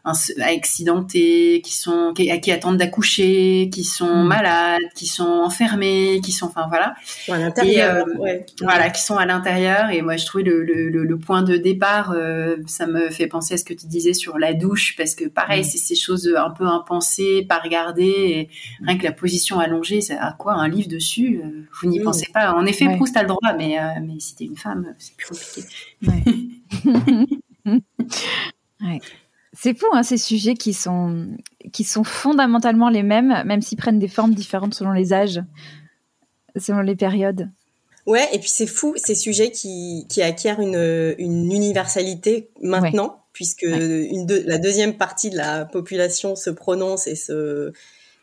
accidentés, 0.03 1.62
qui 1.63 1.75
sont 1.75 2.13
qui, 2.15 2.39
qui 2.41 2.51
attendent 2.51 2.77
d'accoucher, 2.77 3.69
qui 3.71 3.83
sont 3.83 4.23
mm. 4.23 4.27
malades, 4.27 4.81
qui 4.95 5.05
sont 5.07 5.23
enfermés, 5.23 6.21
qui 6.23 6.31
sont 6.31 6.47
enfin 6.47 6.67
voilà. 6.67 6.95
à 7.29 7.38
l'intérieur. 7.38 8.05
Euh, 8.07 8.39
voilà, 8.62 8.89
qui 8.89 9.03
sont 9.03 9.17
à 9.17 9.25
l'intérieur. 9.25 9.89
Et 9.91 10.01
moi, 10.01 10.17
je 10.17 10.25
trouvais 10.25 10.43
le, 10.43 10.63
le, 10.63 10.89
le, 10.89 11.17
point 11.17 11.41
de 11.41 11.57
départ, 11.57 12.12
euh, 12.12 12.57
ça 12.67 12.88
me 12.88 13.09
fait 13.09 13.27
penser 13.27 13.55
à 13.55 13.57
ce 13.57 13.65
que 13.65 13.73
tu 13.73 13.88
disais 13.88 14.13
sur 14.13 14.38
la 14.39 14.53
douche, 14.53 14.95
parce 14.97 15.15
que 15.15 15.25
pareil, 15.25 15.62
mm. 15.62 15.65
c'est 15.65 15.77
ces 15.77 15.95
choses 15.95 16.33
un 16.35 16.51
peu 16.51 16.65
impensées, 16.65 17.45
pas 17.47 17.59
regardées. 17.59 18.03
Et 18.05 18.49
rien 18.85 18.97
que 18.97 19.03
la 19.03 19.12
position 19.12 19.59
allongée, 19.59 20.01
c'est 20.01 20.17
à 20.17 20.35
quoi 20.38 20.53
un 20.53 20.67
livre 20.67 20.88
dessus 20.88 21.41
euh, 21.43 21.63
Vous 21.81 21.89
n'y 21.89 21.99
mm. 21.99 22.03
pensez 22.03 22.27
pas. 22.33 22.53
En 22.53 22.65
effet, 22.65 22.85
Proust 22.95 23.15
a 23.17 23.23
le 23.23 23.27
droit, 23.27 23.53
mais 23.57 23.77
mais 24.01 24.19
si 24.19 24.35
t'es 24.35 24.45
une 24.45 24.57
femme, 24.57 24.93
c'est 24.97 25.15
plus 25.15 25.27
compliqué. 25.27 25.63
Ouais. 26.07 26.23
ouais. 28.81 28.99
C'est 29.61 29.77
fou, 29.77 29.87
hein, 29.91 30.03
ces 30.03 30.17
sujets 30.17 30.53
qui 30.53 30.73
sont, 30.73 31.27
qui 31.73 31.83
sont 31.83 32.05
fondamentalement 32.05 32.87
les 32.87 33.03
mêmes, 33.03 33.43
même 33.45 33.61
s'ils 33.61 33.77
prennent 33.77 33.99
des 33.99 34.07
formes 34.07 34.33
différentes 34.33 34.73
selon 34.73 34.93
les 34.93 35.11
âges, 35.11 35.41
selon 36.55 36.79
les 36.79 36.95
périodes. 36.95 37.49
Ouais, 38.05 38.25
et 38.31 38.39
puis 38.39 38.47
c'est 38.47 38.67
fou, 38.67 38.93
ces 38.95 39.15
sujets 39.15 39.51
qui, 39.51 40.05
qui 40.07 40.21
acquièrent 40.21 40.61
une, 40.61 41.13
une 41.17 41.51
universalité 41.51 42.51
maintenant, 42.61 43.21
puisque 43.33 43.63
une 43.63 44.25
la 44.45 44.59
deuxième 44.59 44.95
partie 44.95 45.29
de 45.29 45.35
la 45.35 45.65
population 45.65 46.37
se 46.37 46.49
prononce 46.49 47.05
et 47.07 47.15
se 47.15 47.73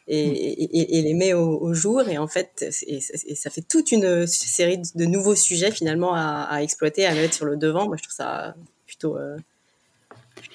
et, 0.09 0.27
mm. 0.27 0.35
et, 0.35 0.99
et, 0.99 1.03
les 1.03 1.15
met 1.15 1.35
au, 1.35 1.75
jour. 1.75 2.09
Et 2.09 2.17
en 2.17 2.29
fait, 2.29 2.65
et, 2.87 3.01
ça 3.01 3.51
fait 3.51 3.61
toute 3.61 3.93
une 3.93 4.27
série 4.27 4.79
de 4.95 5.05
nouveaux 5.05 5.35
sujets 5.35 5.71
finalement 5.71 6.15
à, 6.15 6.47
à, 6.49 6.63
exploiter, 6.63 7.05
à 7.05 7.15
mettre 7.15 7.35
sur 7.35 7.45
le 7.45 7.59
devant. 7.59 7.87
Moi, 7.87 7.99
je 7.99 8.05
trouve 8.05 8.17
ça 8.17 8.55
plutôt 8.87 9.19
euh, 9.19 9.37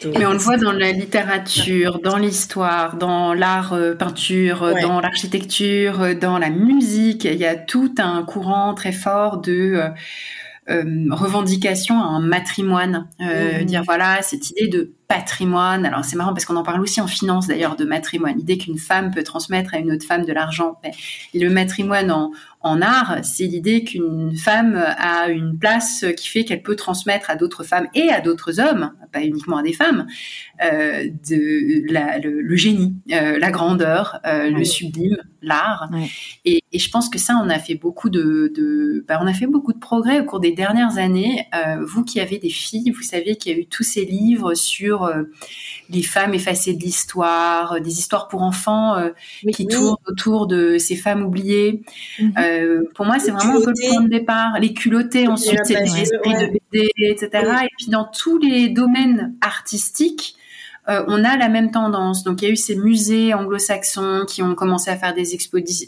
mais 0.05 0.25
on 0.25 0.31
le 0.31 0.37
voit 0.37 0.57
dans 0.57 0.71
la 0.71 0.91
littérature, 0.91 1.99
dans 1.99 2.17
l'histoire, 2.17 2.97
dans 2.97 3.33
l'art 3.33 3.73
euh, 3.73 3.93
peinture, 3.93 4.63
euh, 4.63 4.73
dans 4.81 4.99
l'architecture, 4.99 6.01
euh, 6.01 6.13
dans 6.15 6.37
la 6.37 6.49
musique. 6.49 7.25
Il 7.25 7.35
y 7.35 7.45
a 7.45 7.55
tout 7.55 7.93
un 7.99 8.23
courant 8.23 8.73
très 8.73 8.91
fort 8.91 9.39
de 9.39 9.79
revendication 10.67 11.99
à 11.99 12.05
un 12.05 12.21
matrimoine. 12.21 13.07
Mmh. 13.19 13.65
Dire 13.65 13.83
voilà, 13.83 14.21
cette 14.21 14.49
idée 14.51 14.67
de 14.67 14.93
patrimoine. 15.11 15.85
Alors 15.85 16.05
c'est 16.05 16.15
marrant 16.15 16.33
parce 16.33 16.45
qu'on 16.45 16.55
en 16.55 16.63
parle 16.63 16.79
aussi 16.79 17.01
en 17.01 17.07
finance 17.07 17.47
d'ailleurs 17.47 17.75
de 17.75 17.83
matrimoine. 17.83 18.37
L'idée 18.37 18.57
qu'une 18.57 18.77
femme 18.77 19.11
peut 19.11 19.23
transmettre 19.23 19.73
à 19.73 19.79
une 19.79 19.91
autre 19.91 20.05
femme 20.05 20.25
de 20.25 20.31
l'argent. 20.31 20.79
Le 21.33 21.49
matrimoine 21.49 22.11
en, 22.11 22.31
en 22.63 22.81
art, 22.81 23.17
c'est 23.23 23.45
l'idée 23.45 23.83
qu'une 23.83 24.35
femme 24.37 24.75
a 24.75 25.29
une 25.29 25.57
place 25.57 26.05
qui 26.15 26.27
fait 26.29 26.45
qu'elle 26.45 26.61
peut 26.61 26.75
transmettre 26.75 27.31
à 27.31 27.35
d'autres 27.35 27.63
femmes 27.63 27.87
et 27.95 28.09
à 28.09 28.21
d'autres 28.21 28.59
hommes, 28.59 28.91
pas 29.11 29.23
uniquement 29.23 29.57
à 29.57 29.63
des 29.63 29.73
femmes, 29.73 30.05
euh, 30.63 31.07
de 31.27 31.91
la, 31.91 32.19
le, 32.19 32.55
génie, 32.55 32.93
euh, 33.11 33.39
la 33.39 33.49
grandeur, 33.49 34.19
euh, 34.27 34.51
le 34.51 34.63
sublime, 34.63 35.17
l'art. 35.41 35.89
Et, 36.45 36.61
et, 36.71 36.77
je 36.77 36.89
pense 36.91 37.09
que 37.09 37.17
ça, 37.17 37.35
on 37.43 37.49
a 37.49 37.57
fait 37.57 37.73
beaucoup 37.73 38.11
de, 38.11 38.53
de 38.55 39.03
bah, 39.07 39.19
on 39.23 39.27
a 39.27 39.33
fait 39.33 39.47
beaucoup 39.47 39.73
de 39.73 39.79
progrès 39.79 40.19
au 40.19 40.25
cours 40.25 40.39
des 40.39 40.51
dernières 40.51 40.99
années. 40.99 41.47
Vous 41.81 42.03
qui 42.03 42.19
avez 42.19 42.37
des 42.37 42.49
filles, 42.49 42.91
vous 42.91 43.01
savez 43.01 43.37
qu'il 43.37 43.51
y 43.51 43.55
a 43.55 43.57
eu 43.57 43.65
tous 43.65 43.83
ces 43.83 44.05
livres 44.05 44.53
sur 44.53 45.00
euh, 45.05 45.23
les 45.89 46.03
femmes 46.03 46.33
effacées 46.33 46.73
de 46.73 46.81
l'histoire, 46.81 47.73
euh, 47.73 47.79
des 47.79 47.99
histoires 47.99 48.27
pour 48.27 48.41
enfants 48.41 48.95
qui 49.53 49.67
tournent 49.67 49.97
autour 50.07 50.47
de 50.47 50.77
ces 50.77 50.95
femmes 50.95 51.23
oubliées. 51.23 51.81
Mhm. 52.19 52.85
pour 52.95 53.05
moi, 53.05 53.19
c'est 53.19 53.31
vraiment 53.31 53.57
un 53.57 53.61
peu 53.61 53.71
le 53.71 53.89
point 53.89 54.03
de 54.03 54.09
départ. 54.09 54.59
Les 54.59 54.73
culottés, 54.73 55.27
ensuite, 55.27 55.59
c'est 55.63 55.79
les 55.79 56.01
esprits 56.01 56.33
de 56.33 56.51
BD, 56.71 56.91
etc. 56.99 57.29
Et 57.63 57.69
puis 57.77 57.87
dans 57.89 58.05
tous 58.05 58.37
les 58.37 58.69
domaines 58.69 59.35
artistiques, 59.41 60.35
euh, 60.89 61.03
on 61.07 61.23
a 61.23 61.37
la 61.37 61.47
même 61.47 61.71
tendance. 61.71 62.23
Donc 62.23 62.41
il 62.41 62.45
y 62.45 62.47
a 62.47 62.51
eu 62.51 62.57
ces 62.57 62.75
musées 62.75 63.33
anglo-saxons 63.33 64.25
qui 64.27 64.41
ont 64.41 64.55
commencé 64.55 64.89
à 64.89 64.97
faire 64.97 65.13
des, 65.13 65.37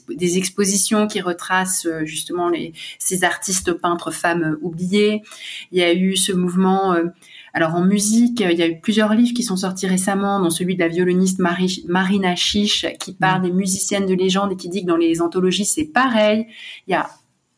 des 0.09 0.37
expositions 0.37 1.07
qui 1.07 1.19
retracent 1.19 1.87
euh, 1.87 2.05
justement 2.05 2.49
les, 2.49 2.73
ces 2.99 3.23
artistes 3.23 3.73
peintres 3.73 4.11
femmes 4.11 4.43
euh, 4.43 4.59
oubliées. 4.61 5.23
Il 5.71 5.79
y 5.79 5.83
a 5.83 5.93
eu 5.93 6.15
ce 6.15 6.31
mouvement. 6.31 6.95
Alors 7.53 7.75
en 7.75 7.81
musique, 7.81 8.39
il 8.39 8.57
y 8.57 8.63
a 8.63 8.67
eu 8.67 8.79
plusieurs 8.79 9.13
livres 9.13 9.35
qui 9.35 9.43
sont 9.43 9.57
sortis 9.57 9.85
récemment, 9.85 10.39
dont 10.39 10.49
celui 10.49 10.75
de 10.75 10.79
la 10.79 10.87
violoniste 10.87 11.39
Marina 11.39 12.35
Chiche, 12.35 12.87
qui 12.99 13.13
parle 13.13 13.41
mmh. 13.41 13.45
des 13.45 13.51
musiciennes 13.51 14.05
de 14.07 14.13
légende 14.15 14.53
et 14.53 14.55
qui 14.55 14.69
dit 14.69 14.81
que 14.81 14.87
dans 14.87 14.97
les 14.97 15.21
anthologies 15.21 15.65
c'est 15.65 15.85
pareil. 15.85 16.47
Il 16.87 16.91
y 16.91 16.95
a 16.95 17.07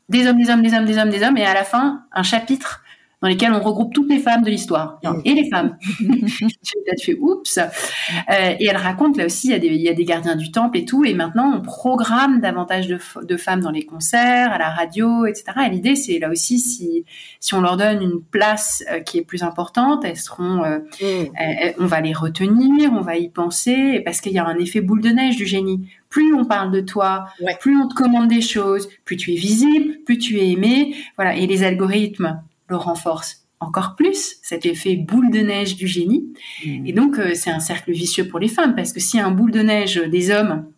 des 0.09 0.27
hommes, 0.27 0.37
des 0.37 0.49
hommes, 0.49 0.61
des 0.61 0.73
hommes, 0.73 0.85
des 0.85 0.97
hommes, 0.97 1.09
des 1.09 1.23
hommes, 1.23 1.37
et 1.37 1.45
à 1.45 1.53
la 1.53 1.63
fin 1.63 2.03
un 2.11 2.23
chapitre 2.23 2.83
dans 3.25 3.29
lesquelles 3.29 3.53
on 3.53 3.59
regroupe 3.59 3.91
toutes 3.91 4.11
les 4.11 4.19
femmes 4.19 4.43
de 4.43 4.51
l'histoire 4.51 4.99
et 5.23 5.33
les 5.33 5.49
femmes. 5.49 5.77
tu 5.99 7.03
fais 7.03 7.17
oups. 7.19 7.57
Euh, 7.57 8.53
et 8.59 8.67
elle 8.67 8.77
raconte 8.77 9.17
là 9.17 9.25
aussi, 9.25 9.47
il 9.47 9.51
y, 9.51 9.55
a 9.55 9.57
des, 9.57 9.69
il 9.69 9.81
y 9.81 9.89
a 9.89 9.95
des 9.95 10.05
gardiens 10.05 10.35
du 10.35 10.51
temple 10.51 10.77
et 10.77 10.85
tout. 10.85 11.03
Et 11.05 11.15
maintenant, 11.15 11.51
on 11.57 11.61
programme 11.61 12.39
davantage 12.39 12.87
de, 12.87 12.99
de 13.23 13.35
femmes 13.35 13.61
dans 13.61 13.71
les 13.71 13.83
concerts, 13.83 14.51
à 14.51 14.59
la 14.59 14.69
radio, 14.69 15.25
etc. 15.25 15.45
Et 15.65 15.69
l'idée, 15.71 15.95
c'est 15.95 16.19
là 16.19 16.29
aussi, 16.29 16.59
si, 16.59 17.03
si 17.39 17.55
on 17.55 17.61
leur 17.61 17.77
donne 17.77 18.03
une 18.03 18.21
place 18.21 18.83
euh, 18.91 18.99
qui 18.99 19.17
est 19.17 19.23
plus 19.23 19.41
importante, 19.41 20.05
elles 20.05 20.17
seront, 20.17 20.63
euh, 20.63 20.77
mm. 21.01 21.79
on 21.79 21.85
va 21.87 22.01
les 22.01 22.13
retenir, 22.13 22.93
on 22.93 23.01
va 23.01 23.17
y 23.17 23.29
penser, 23.29 24.03
parce 24.05 24.21
qu'il 24.21 24.33
y 24.33 24.37
a 24.37 24.45
un 24.45 24.59
effet 24.59 24.81
boule 24.81 25.01
de 25.01 25.09
neige 25.09 25.35
du 25.35 25.47
génie. 25.47 25.89
Plus 26.09 26.35
on 26.35 26.45
parle 26.45 26.71
de 26.71 26.81
toi, 26.81 27.25
plus 27.59 27.75
on 27.75 27.87
te 27.87 27.95
commande 27.95 28.27
des 28.27 28.41
choses, 28.41 28.87
plus 29.03 29.17
tu 29.17 29.33
es 29.33 29.35
visible, 29.35 29.95
plus 30.05 30.19
tu 30.19 30.37
es 30.37 30.51
aimé. 30.51 30.95
Voilà. 31.17 31.35
Et 31.35 31.47
les 31.47 31.63
algorithmes 31.63 32.39
le 32.67 32.77
renforcent 32.77 33.45
encore 33.59 33.95
plus 33.95 34.37
cet 34.41 34.65
effet 34.65 34.95
boule 34.95 35.31
de 35.31 35.39
neige 35.39 35.75
du 35.75 35.87
génie. 35.87 36.33
Mm. 36.65 36.85
Et 36.87 36.93
donc, 36.93 37.19
euh, 37.19 37.33
c'est 37.35 37.49
un 37.49 37.59
cercle 37.59 37.91
vicieux 37.91 38.27
pour 38.27 38.39
les 38.39 38.47
femmes, 38.47 38.75
parce 38.75 38.91
que 38.91 38.99
si 38.99 39.19
un 39.19 39.31
boule 39.31 39.51
de 39.51 39.61
neige 39.61 39.95
des 39.95 40.31
hommes, 40.31 40.71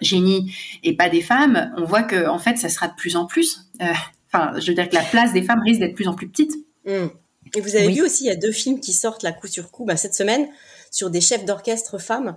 génie, 0.00 0.54
et 0.82 0.94
pas 0.96 1.08
des 1.08 1.22
femmes, 1.22 1.72
on 1.76 1.84
voit 1.84 2.02
que 2.02 2.28
en 2.28 2.38
fait, 2.38 2.56
ça 2.56 2.68
sera 2.68 2.88
de 2.88 2.94
plus 2.94 3.16
en 3.16 3.26
plus. 3.26 3.70
Euh, 3.80 3.86
enfin, 4.32 4.58
je 4.58 4.66
veux 4.68 4.74
dire 4.74 4.88
que 4.88 4.94
la 4.94 5.02
place 5.02 5.32
des 5.32 5.42
femmes 5.42 5.60
risque 5.60 5.80
d'être 5.80 5.92
de 5.92 5.96
plus 5.96 6.08
en 6.08 6.14
plus 6.14 6.28
petite. 6.28 6.54
Mm. 6.86 7.06
Et 7.54 7.60
vous 7.60 7.76
avez 7.76 7.88
vu 7.88 8.02
aussi, 8.02 8.24
il 8.24 8.26
y 8.26 8.30
a 8.30 8.36
deux 8.36 8.52
films 8.52 8.80
qui 8.80 8.92
sortent 8.92 9.22
là 9.22 9.32
coup 9.32 9.46
sur 9.46 9.70
coup 9.70 9.84
bah, 9.84 9.96
cette 9.96 10.14
semaine 10.14 10.48
sur 10.90 11.10
des 11.10 11.20
chefs 11.20 11.44
d'orchestre 11.44 11.98
femmes. 11.98 12.36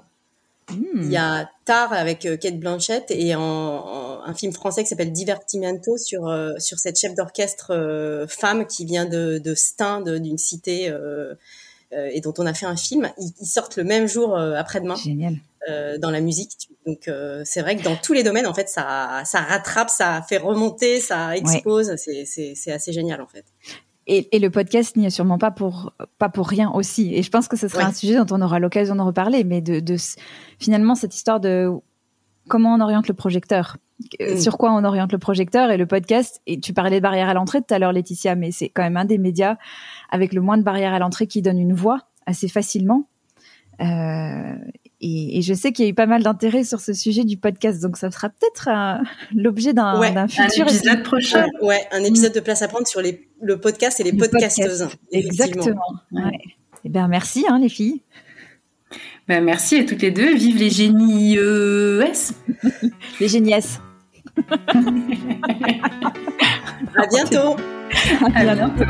Il 0.71 1.11
y 1.11 1.17
a 1.17 1.49
Tar 1.65 1.93
avec 1.93 2.25
euh, 2.25 2.37
Kate 2.37 2.59
Blanchett 2.59 3.05
et 3.09 3.35
en, 3.35 4.21
un 4.23 4.33
film 4.33 4.53
français 4.53 4.83
qui 4.83 4.89
s'appelle 4.89 5.11
Divertimento 5.11 5.97
sur 5.97 6.27
euh, 6.27 6.53
sur 6.59 6.79
cette 6.79 6.99
chef 6.99 7.15
d'orchestre 7.15 7.71
euh, 7.71 8.27
femme 8.27 8.65
qui 8.65 8.85
vient 8.85 9.05
de, 9.05 9.37
de 9.37 9.55
Stein, 9.55 10.01
d'une 10.01 10.37
cité 10.37 10.93
et 11.91 12.21
dont 12.21 12.33
on 12.37 12.45
a 12.45 12.53
fait 12.53 12.67
un 12.67 12.75
film. 12.75 13.11
Ils, 13.17 13.45
sortent 13.45 13.77
le 13.77 13.83
même 13.83 14.07
jour 14.07 14.37
après-demain. 14.37 14.95
Génial. 14.95 15.35
dans 15.99 16.11
la 16.11 16.21
musique. 16.21 16.69
Donc 16.85 17.09
c'est 17.45 17.61
vrai 17.61 17.75
que 17.75 17.83
dans 17.83 17.95
tous 17.95 18.13
les 18.13 18.23
domaines, 18.23 18.47
en 18.47 18.53
fait, 18.53 18.69
ça, 18.69 19.23
ça 19.25 19.39
rattrape, 19.39 19.89
ça 19.89 20.23
fait 20.27 20.37
remonter, 20.37 20.99
ça 20.99 21.35
expose. 21.35 21.95
C'est 21.95 22.71
assez 22.71 22.93
génial, 22.93 23.21
en 23.21 23.27
fait. 23.27 23.45
Et, 24.11 24.39
le 24.39 24.49
podcast 24.49 24.95
n'y 24.97 25.05
est 25.05 25.11
sûrement 25.11 25.37
pas 25.37 25.51
pour 25.51 25.93
pas 26.17 26.29
pour 26.29 26.47
rien 26.47 26.71
aussi. 26.71 27.13
Et 27.13 27.21
je 27.21 27.29
pense 27.29 27.47
que 27.47 27.55
ce 27.55 27.67
sera 27.67 27.83
un 27.83 27.93
sujet 27.93 28.15
dont 28.15 28.35
on 28.35 28.41
aura 28.41 28.57
l'occasion 28.57 28.95
de 28.95 29.01
reparler. 29.01 29.43
Mais 29.43 29.61
de, 29.61 29.79
de, 29.79 29.95
finalement 30.57 30.95
cette 30.95 31.13
histoire 31.13 31.39
de 31.39 31.69
comment 32.47 32.73
on 32.73 32.81
oriente 32.81 33.07
le 33.07 33.13
projecteur, 33.13 33.77
euh, 34.19 34.33
mm. 34.33 34.39
sur 34.39 34.57
quoi 34.57 34.73
on 34.73 34.83
oriente 34.83 35.11
le 35.11 35.19
projecteur 35.19 35.69
et 35.69 35.77
le 35.77 35.85
podcast. 35.85 36.41
Et 36.47 36.59
tu 36.59 36.73
parlais 36.73 36.97
de 36.97 37.03
barrière 37.03 37.29
à 37.29 37.35
l'entrée 37.35 37.61
tout 37.61 37.71
à 37.71 37.77
l'heure, 37.77 37.93
Laetitia, 37.93 38.35
mais 38.35 38.51
c'est 38.51 38.69
quand 38.69 38.81
même 38.81 38.97
un 38.97 39.05
des 39.05 39.19
médias 39.19 39.57
avec 40.09 40.33
le 40.33 40.41
moins 40.41 40.57
de 40.57 40.63
barrières 40.63 40.93
à 40.93 40.99
l'entrée 40.99 41.27
qui 41.27 41.43
donne 41.43 41.59
une 41.59 41.73
voix 41.73 42.07
assez 42.25 42.47
facilement. 42.47 43.07
Euh, 43.79 44.55
et, 45.01 45.41
je 45.41 45.53
sais 45.53 45.71
qu'il 45.71 45.85
y 45.85 45.87
a 45.87 45.91
eu 45.91 45.93
pas 45.93 46.05
mal 46.05 46.23
d'intérêt 46.23 46.63
sur 46.63 46.81
ce 46.81 46.93
sujet 46.93 47.23
du 47.23 47.37
podcast, 47.37 47.81
donc 47.81 47.97
ça 47.97 48.11
sera 48.11 48.29
peut-être 48.29 48.69
l'objet 49.35 49.73
d'un 49.73 50.27
futur 50.27 50.67
épisode 50.67 51.03
prochain. 51.03 51.45
Ouais, 51.61 51.87
un 51.91 52.03
épisode 52.03 52.33
de 52.33 52.39
place 52.39 52.61
à 52.61 52.67
prendre 52.67 52.87
sur 52.87 53.01
les, 53.01 53.27
le 53.41 53.59
podcast 53.59 53.99
et 53.99 54.03
les 54.03 54.13
podcasteuses. 54.13 54.89
Exactement. 55.11 55.81
Ouais. 56.11 56.39
Eh 56.85 56.89
bien, 56.89 57.07
merci, 57.07 57.45
hein, 57.49 57.59
les 57.59 57.69
filles. 57.69 58.01
Ben, 59.27 59.43
merci 59.43 59.77
à 59.77 59.83
toutes 59.83 60.01
les 60.01 60.11
deux. 60.11 60.33
Vive 60.35 60.57
les 60.57 60.69
génies 60.69 61.35
S. 61.35 62.33
les 63.19 63.27
génies 63.27 63.53
S. 63.53 63.79
à 66.95 67.07
bientôt. 67.11 67.55
À 68.35 68.55
bientôt. 68.55 68.83